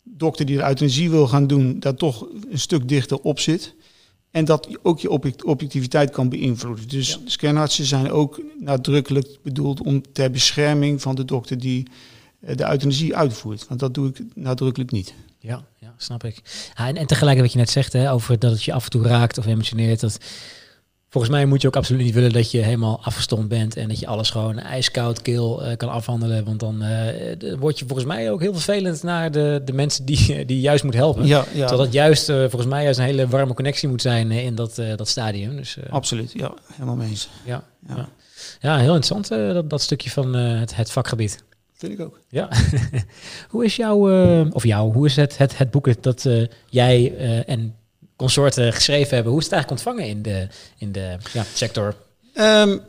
dokter 0.03 0.45
die 0.45 0.57
de 0.57 0.63
euthanasie 0.63 1.09
wil 1.09 1.27
gaan 1.27 1.47
doen, 1.47 1.79
daar 1.79 1.95
toch 1.95 2.27
een 2.49 2.59
stuk 2.59 2.87
dichter 2.87 3.19
op 3.19 3.39
zit. 3.39 3.75
En 4.31 4.45
dat 4.45 4.77
ook 4.81 4.99
je 4.99 5.09
objectiviteit 5.45 6.09
kan 6.09 6.29
beïnvloeden. 6.29 6.87
Dus 6.87 7.09
ja. 7.09 7.17
scanartsen 7.25 7.85
zijn 7.85 8.11
ook 8.11 8.41
nadrukkelijk 8.59 9.37
bedoeld 9.43 9.81
om 9.81 10.01
ter 10.11 10.31
bescherming 10.31 11.01
van 11.01 11.15
de 11.15 11.25
dokter 11.25 11.59
die 11.59 11.87
eh, 12.39 12.55
de 12.55 12.69
euthanasie 12.69 13.15
uitvoert. 13.15 13.67
Want 13.67 13.79
dat 13.79 13.93
doe 13.93 14.09
ik 14.09 14.21
nadrukkelijk 14.35 14.91
niet. 14.91 15.13
Ja, 15.39 15.63
ja 15.77 15.93
snap 15.97 16.23
ik. 16.23 16.41
Ja, 16.75 16.87
en, 16.87 16.95
en 16.95 17.07
tegelijk 17.07 17.39
wat 17.39 17.51
je 17.51 17.57
net 17.57 17.69
zegt 17.69 17.93
hè, 17.93 18.11
over 18.11 18.39
dat 18.39 18.51
het 18.51 18.63
je 18.63 18.73
af 18.73 18.83
en 18.83 18.89
toe 18.89 19.03
raakt 19.03 19.37
of 19.37 19.45
emotioneert. 19.45 19.99
Dat, 19.99 20.17
Volgens 21.11 21.33
mij 21.33 21.45
moet 21.45 21.61
je 21.61 21.67
ook 21.67 21.75
absoluut 21.75 22.03
niet 22.03 22.13
willen 22.13 22.33
dat 22.33 22.51
je 22.51 22.57
helemaal 22.57 22.99
afgestomd 23.03 23.47
bent 23.47 23.75
en 23.75 23.87
dat 23.87 23.99
je 23.99 24.07
alles 24.07 24.29
gewoon 24.29 24.59
ijskoud 24.59 25.21
keel 25.21 25.65
uh, 25.65 25.75
kan 25.77 25.89
afhandelen. 25.89 26.45
Want 26.45 26.59
dan 26.59 26.83
uh, 26.83 27.57
word 27.59 27.79
je 27.79 27.85
volgens 27.85 28.07
mij 28.07 28.31
ook 28.31 28.41
heel 28.41 28.53
vervelend 28.53 29.03
naar 29.03 29.31
de, 29.31 29.61
de 29.65 29.73
mensen 29.73 30.05
die, 30.05 30.35
die 30.45 30.59
juist 30.59 30.83
moet 30.83 30.93
helpen. 30.93 31.25
Ja, 31.25 31.37
ja. 31.53 31.67
Terwijl 31.67 31.77
dat 31.77 31.93
juist 31.93 32.29
uh, 32.29 32.39
volgens 32.39 32.65
mij 32.65 32.83
juist 32.83 32.99
een 32.99 33.05
hele 33.05 33.27
warme 33.27 33.53
connectie 33.53 33.89
moet 33.89 34.01
zijn 34.01 34.31
in 34.31 34.55
dat, 34.55 34.81
dat 34.95 35.07
stadium. 35.07 35.55
Dus, 35.55 35.77
absoluut, 35.89 36.31
ja, 36.31 36.53
helemaal 36.73 36.95
mee 36.95 37.09
eens. 37.09 37.29
Ja, 37.45 37.63
ja. 37.87 37.95
ja. 37.95 38.09
ja 38.59 38.77
heel 38.77 38.95
interessant 38.95 39.27
dat, 39.27 39.69
dat 39.69 39.81
stukje 39.81 40.09
van 40.09 40.33
het, 40.33 40.75
het 40.75 40.91
vakgebied. 40.91 41.43
Vind 41.73 41.91
ik 41.91 41.99
ook. 41.99 42.19
Ja. 42.27 42.49
hoe 43.49 43.65
is 43.65 43.75
jouw, 43.75 43.99
of 44.51 44.63
jou, 44.63 44.93
hoe 44.93 45.05
is 45.05 45.15
het, 45.15 45.37
het, 45.37 45.57
het 45.57 45.71
boek 45.71 46.03
dat 46.03 46.29
jij 46.69 47.15
en 47.45 47.75
consorten 48.19 48.73
geschreven 48.73 49.13
hebben. 49.13 49.31
Hoe 49.31 49.41
is 49.41 49.47
het 49.47 49.53
eigenlijk 49.53 49.81
ontvangen 49.81 50.09
in 50.09 50.21
de, 50.21 50.47
in 50.77 50.91
de 50.91 51.17
ja, 51.33 51.43
sector? 51.53 51.95
Um, 52.35 52.81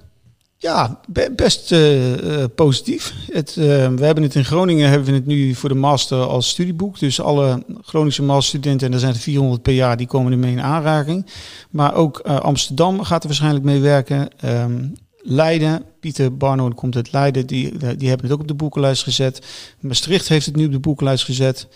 ja, 0.57 1.01
best 1.33 1.73
uh, 1.73 2.45
positief. 2.55 3.15
Het, 3.33 3.57
uh, 3.59 3.65
we 3.89 4.05
hebben 4.05 4.23
het 4.23 4.35
in 4.35 4.45
Groningen 4.45 4.89
hebben 4.89 5.09
we 5.09 5.15
het 5.15 5.27
nu 5.27 5.55
voor 5.55 5.69
de 5.69 5.75
master 5.75 6.19
als 6.19 6.49
studieboek. 6.49 6.99
Dus 6.99 7.21
alle 7.21 7.63
Groningse 7.83 8.23
masterstudenten, 8.23 8.87
en 8.87 8.93
er 8.93 9.01
zijn 9.01 9.13
er 9.13 9.21
400 9.21 9.63
per 9.63 9.73
jaar, 9.73 9.97
die 9.97 10.07
komen 10.07 10.33
ermee 10.33 10.53
in 10.53 10.61
aanraking. 10.61 11.27
Maar 11.71 11.95
ook 11.95 12.21
Amsterdam 12.21 13.03
gaat 13.03 13.23
er 13.23 13.29
waarschijnlijk 13.29 13.65
mee 13.65 13.81
werken. 13.81 14.29
Um, 14.45 14.93
Leiden, 15.23 15.83
Pieter 16.01 16.37
Barno 16.37 16.69
komt 16.69 16.97
uit 16.97 17.13
Leiden, 17.13 17.47
die, 17.47 17.77
die 17.97 18.09
hebben 18.09 18.27
het 18.27 18.33
ook 18.33 18.41
op 18.41 18.49
de 18.49 18.55
boekenlijst 18.55 19.03
gezet. 19.03 19.47
Maastricht 19.81 20.29
heeft 20.29 20.47
het 20.47 20.57
nu 20.57 20.67
op 20.67 20.73
de 20.73 20.79
boekenlijst 20.79 21.25
gezet. 21.25 21.67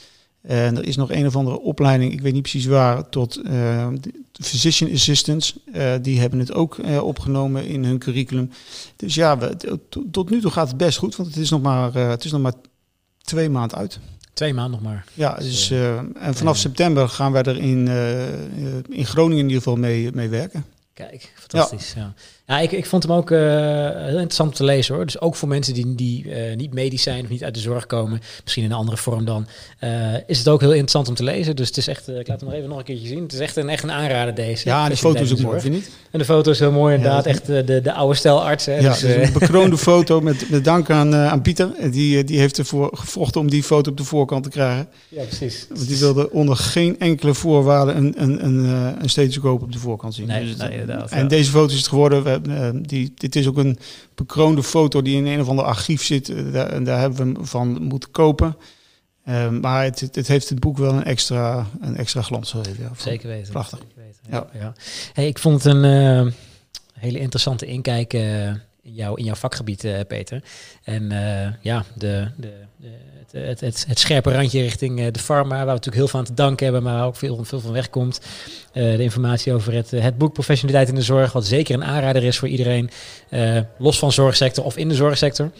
En 0.47 0.77
er 0.77 0.87
is 0.87 0.97
nog 0.97 1.11
een 1.11 1.27
of 1.27 1.37
andere 1.37 1.61
opleiding, 1.61 2.13
ik 2.13 2.21
weet 2.21 2.33
niet 2.33 2.43
precies 2.43 2.67
waar, 2.67 3.09
tot 3.09 3.41
uh, 3.45 3.89
physician 4.33 4.93
assistants. 4.93 5.57
Uh, 5.75 5.93
die 6.03 6.21
hebben 6.21 6.39
het 6.39 6.53
ook 6.53 6.77
uh, 6.77 7.03
opgenomen 7.03 7.67
in 7.67 7.85
hun 7.85 7.99
curriculum. 7.99 8.51
Dus 8.97 9.15
ja, 9.15 9.39
we, 9.39 9.79
tot 10.11 10.31
nu 10.31 10.41
toe 10.41 10.51
gaat 10.51 10.69
het 10.69 10.77
best 10.77 10.99
goed, 10.99 11.17
want 11.17 11.29
het 11.29 11.39
is 11.39 11.51
nog 11.51 11.63
maar, 11.63 11.95
het 11.95 12.25
is 12.25 12.33
nog 12.33 12.41
maar 12.41 12.53
twee 13.23 13.51
maanden 13.51 13.79
uit. 13.79 13.99
Twee 14.33 14.55
maanden 14.55 14.81
nog 14.81 14.91
maar. 14.91 15.05
Ja, 15.15 15.35
dus, 15.35 15.71
en 15.71 16.35
vanaf 16.35 16.57
september 16.57 17.09
gaan 17.09 17.33
wij 17.33 17.43
er 17.43 17.59
in, 17.59 17.89
in 18.89 19.07
Groningen 19.07 19.43
in 19.43 19.49
ieder 19.49 19.63
geval 19.63 19.77
mee, 19.77 20.13
mee 20.13 20.29
werken. 20.29 20.65
Kijk, 20.93 21.33
fantastisch. 21.37 21.93
Ja. 21.97 22.01
ja. 22.01 22.13
Ik, 22.47 22.73
ik 22.73 22.87
vond 22.87 23.03
hem 23.03 23.13
ook 23.13 23.31
uh, 23.31 23.39
heel 23.91 24.09
interessant 24.09 24.49
om 24.49 24.55
te 24.55 24.65
lezen 24.65 24.95
hoor. 24.95 25.05
Dus 25.05 25.21
ook 25.21 25.35
voor 25.35 25.49
mensen 25.49 25.75
die, 25.75 25.95
die 25.95 26.25
uh, 26.25 26.57
niet 26.57 26.75
medisch 26.75 27.03
zijn 27.03 27.25
of 27.25 27.31
niet 27.31 27.45
uit 27.45 27.55
de 27.55 27.61
zorg 27.61 27.87
komen, 27.87 28.21
misschien 28.43 28.65
in 28.65 28.71
een 28.71 28.77
andere 28.77 28.97
vorm 28.97 29.25
dan, 29.25 29.47
uh, 29.81 29.91
is 30.27 30.39
het 30.39 30.49
ook 30.49 30.61
heel 30.61 30.71
interessant 30.71 31.09
om 31.09 31.15
te 31.15 31.25
lezen. 31.25 31.57
Dus 31.57 31.69
het 31.69 31.77
is 31.77 31.89
echt, 31.89 32.09
ik 32.09 32.29
laat 32.29 32.41
hem 32.41 32.49
nog 32.49 32.59
even 32.59 32.69
nog 32.69 32.79
een 32.79 32.85
keertje 32.85 33.07
zien. 33.07 33.23
Het 33.23 33.33
is 33.33 33.39
echt 33.39 33.57
een, 33.57 33.69
echt 33.69 33.83
een 33.83 33.91
aanrader 33.91 34.35
deze. 34.35 34.69
Ja, 34.69 34.85
en 34.85 34.91
de 34.91 34.97
foto's 34.97 35.33
ook 35.33 35.39
mooi, 35.39 35.61
vind 35.61 35.75
je 35.75 35.81
niet? 35.81 35.91
En 36.11 36.19
de 36.19 36.25
foto's 36.25 36.59
heel 36.59 36.73
mooi 36.73 36.95
inderdaad. 36.95 37.25
Ja, 37.25 37.31
echt 37.31 37.47
de, 37.47 37.81
de 37.83 37.93
oude 37.93 38.15
stijl 38.15 38.45
arts. 38.45 38.67
Hè. 38.67 38.75
Ja, 38.75 38.91
dus, 38.91 39.01
dus 39.01 39.15
een 39.15 39.33
bekroonde 39.33 39.77
foto 39.91 40.21
met, 40.21 40.51
met 40.51 40.65
dank 40.65 40.91
aan, 40.91 41.15
aan 41.15 41.43
Pieter. 41.43 41.91
Die, 41.91 42.25
die 42.25 42.39
heeft 42.39 42.59
ervoor 42.59 42.91
gevochten 42.93 43.41
om 43.41 43.51
die 43.51 43.63
foto 43.63 43.91
op 43.91 43.97
de 43.97 44.05
voorkant 44.05 44.43
te 44.43 44.51
krijgen. 44.51 44.89
Ja, 45.09 45.23
precies. 45.23 45.67
Want 45.69 45.89
die 45.89 45.99
wilde 45.99 46.31
onder 46.31 46.57
geen 46.57 46.99
enkele 46.99 47.35
voorwaarde 47.35 47.93
een, 47.93 48.15
een, 48.17 48.45
een, 48.45 48.65
een 49.03 49.11
stethoscoop 49.11 49.63
op 49.63 49.73
de 49.73 49.79
voorkant 49.79 50.15
zien. 50.15 50.27
Nee, 50.27 50.45
dus 50.45 50.57
nee, 50.57 50.81
en 51.09 51.29
deze 51.29 51.51
foto 51.51 51.73
is 51.73 51.79
het 51.79 51.89
geworden. 51.89 52.34
We, 52.43 52.73
uh, 52.75 52.83
die, 52.83 53.13
dit 53.17 53.37
is 53.37 53.47
ook 53.47 53.57
een 53.57 53.79
bekroonde 54.15 54.63
foto 54.63 55.03
die 55.03 55.17
in 55.17 55.27
een 55.27 55.41
of 55.41 55.49
ander 55.49 55.65
archief 55.65 56.05
zit. 56.05 56.29
Uh, 56.29 56.53
daar, 56.53 56.85
daar, 56.85 57.01
hebben 57.01 57.19
we 57.19 57.25
hem 57.25 57.47
van 57.47 57.83
moeten 57.83 58.11
kopen. 58.11 58.57
Maar 59.61 59.85
het, 59.85 60.01
het, 60.01 60.29
heeft 60.29 60.49
het 60.49 60.61
boek 60.61 60.79
wel 60.79 60.93
een 60.93 61.05
extra, 61.05 61.67
een 61.81 61.97
extra 61.97 62.23
glans 62.23 62.51
gegeven. 62.51 62.83
Ja, 62.83 62.91
zeker 62.97 63.29
weten. 63.29 63.53
Prachtig. 63.53 63.79
Zeker 63.79 63.95
weten. 63.97 64.21
Ja, 64.31 64.47
ja. 64.61 64.73
Hey, 65.13 65.27
ik 65.27 65.39
vond 65.39 65.63
het 65.63 65.75
een 65.75 65.85
uh, 65.85 66.33
hele 66.93 67.19
interessante 67.19 67.67
inkijk 67.67 68.13
uh, 68.13 68.47
in, 68.47 68.59
jou, 68.83 69.19
in 69.19 69.25
jouw 69.25 69.35
vakgebied, 69.35 70.07
Peter. 70.09 70.45
En 70.83 71.09
ja, 71.61 71.85
de, 71.95 72.29
de, 72.37 72.53
de, 72.77 72.93
het, 73.35 73.61
het, 73.61 73.85
het, 73.89 73.99
scherpe 73.99 74.33
randje 74.33 74.61
richting 74.61 75.11
de 75.11 75.21
pharma, 75.21 75.57
waar 75.57 75.67
we 75.67 75.73
natuurlijk 75.73 75.97
heel 75.97 76.09
veel 76.09 76.19
aan 76.19 76.27
te 76.27 76.35
danken 76.35 76.65
hebben, 76.65 76.83
maar 76.83 77.07
ook 77.07 77.17
veel, 77.17 77.45
veel 77.45 77.61
van 77.61 77.73
wegkomt. 77.73 78.21
de 78.73 79.03
informatie 79.03 79.53
over 79.53 79.73
het, 79.73 79.91
het 79.91 80.19
boek 80.19 80.33
Professionaliteit 80.33 80.89
in 80.89 80.95
de 80.95 81.03
Zorg, 81.03 81.33
wat 81.33 81.47
zeker 81.47 81.75
een 81.75 81.85
aanrader 81.85 82.25
is 82.25 82.39
voor 82.39 82.49
iedereen, 82.49 82.91
los 83.79 83.99
van 83.99 84.13
zorgsector 84.13 84.65
of 84.65 84.77
in 84.77 84.89
de 84.89 84.95
zorgsector. 84.95 85.51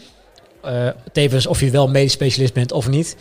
tevens 1.11 1.47
of 1.47 1.59
je 1.59 1.69
wel 1.69 1.87
medisch 1.87 2.11
specialist 2.11 2.53
bent 2.53 2.71
of 2.71 2.87
niet. 2.87 3.15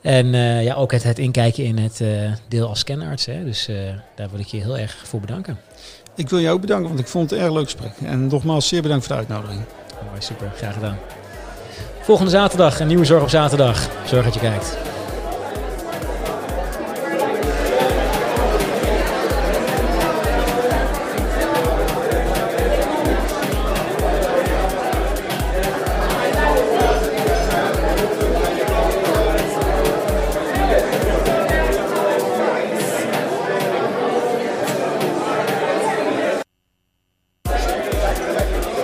En 0.00 0.26
uh, 0.26 0.64
ja, 0.64 0.74
ook 0.74 0.92
het, 0.92 1.02
het 1.02 1.18
inkijken 1.18 1.64
in 1.64 1.78
het 1.78 2.00
uh, 2.00 2.32
deel 2.48 2.68
als 2.68 2.78
scanarts. 2.78 3.26
Hè. 3.26 3.44
Dus 3.44 3.68
uh, 3.68 3.76
daar 4.14 4.30
wil 4.30 4.40
ik 4.40 4.46
je 4.46 4.60
heel 4.60 4.78
erg 4.78 4.96
voor 5.04 5.20
bedanken. 5.20 5.58
Ik 6.16 6.28
wil 6.28 6.40
jou 6.40 6.54
ook 6.54 6.60
bedanken, 6.60 6.88
want 6.88 7.00
ik 7.00 7.06
vond 7.06 7.30
het 7.30 7.38
een 7.38 7.44
erg 7.44 7.54
leuk 7.54 7.64
gesprek. 7.64 7.92
En 8.04 8.26
nogmaals, 8.26 8.68
zeer 8.68 8.82
bedankt 8.82 9.06
voor 9.06 9.14
de 9.14 9.20
uitnodiging. 9.20 9.60
Mooi, 10.08 10.22
super. 10.22 10.52
Graag 10.56 10.74
gedaan. 10.74 11.19
Volgende 12.10 12.34
zaterdag, 12.34 12.80
een 12.80 12.86
nieuwe 12.86 13.04
Zorg 13.04 13.22
op 13.22 13.28
zaterdag. 13.28 13.88
Zorg 14.04 14.24
dat 14.24 14.34
je 14.34 14.40
kijkt. 14.40 14.89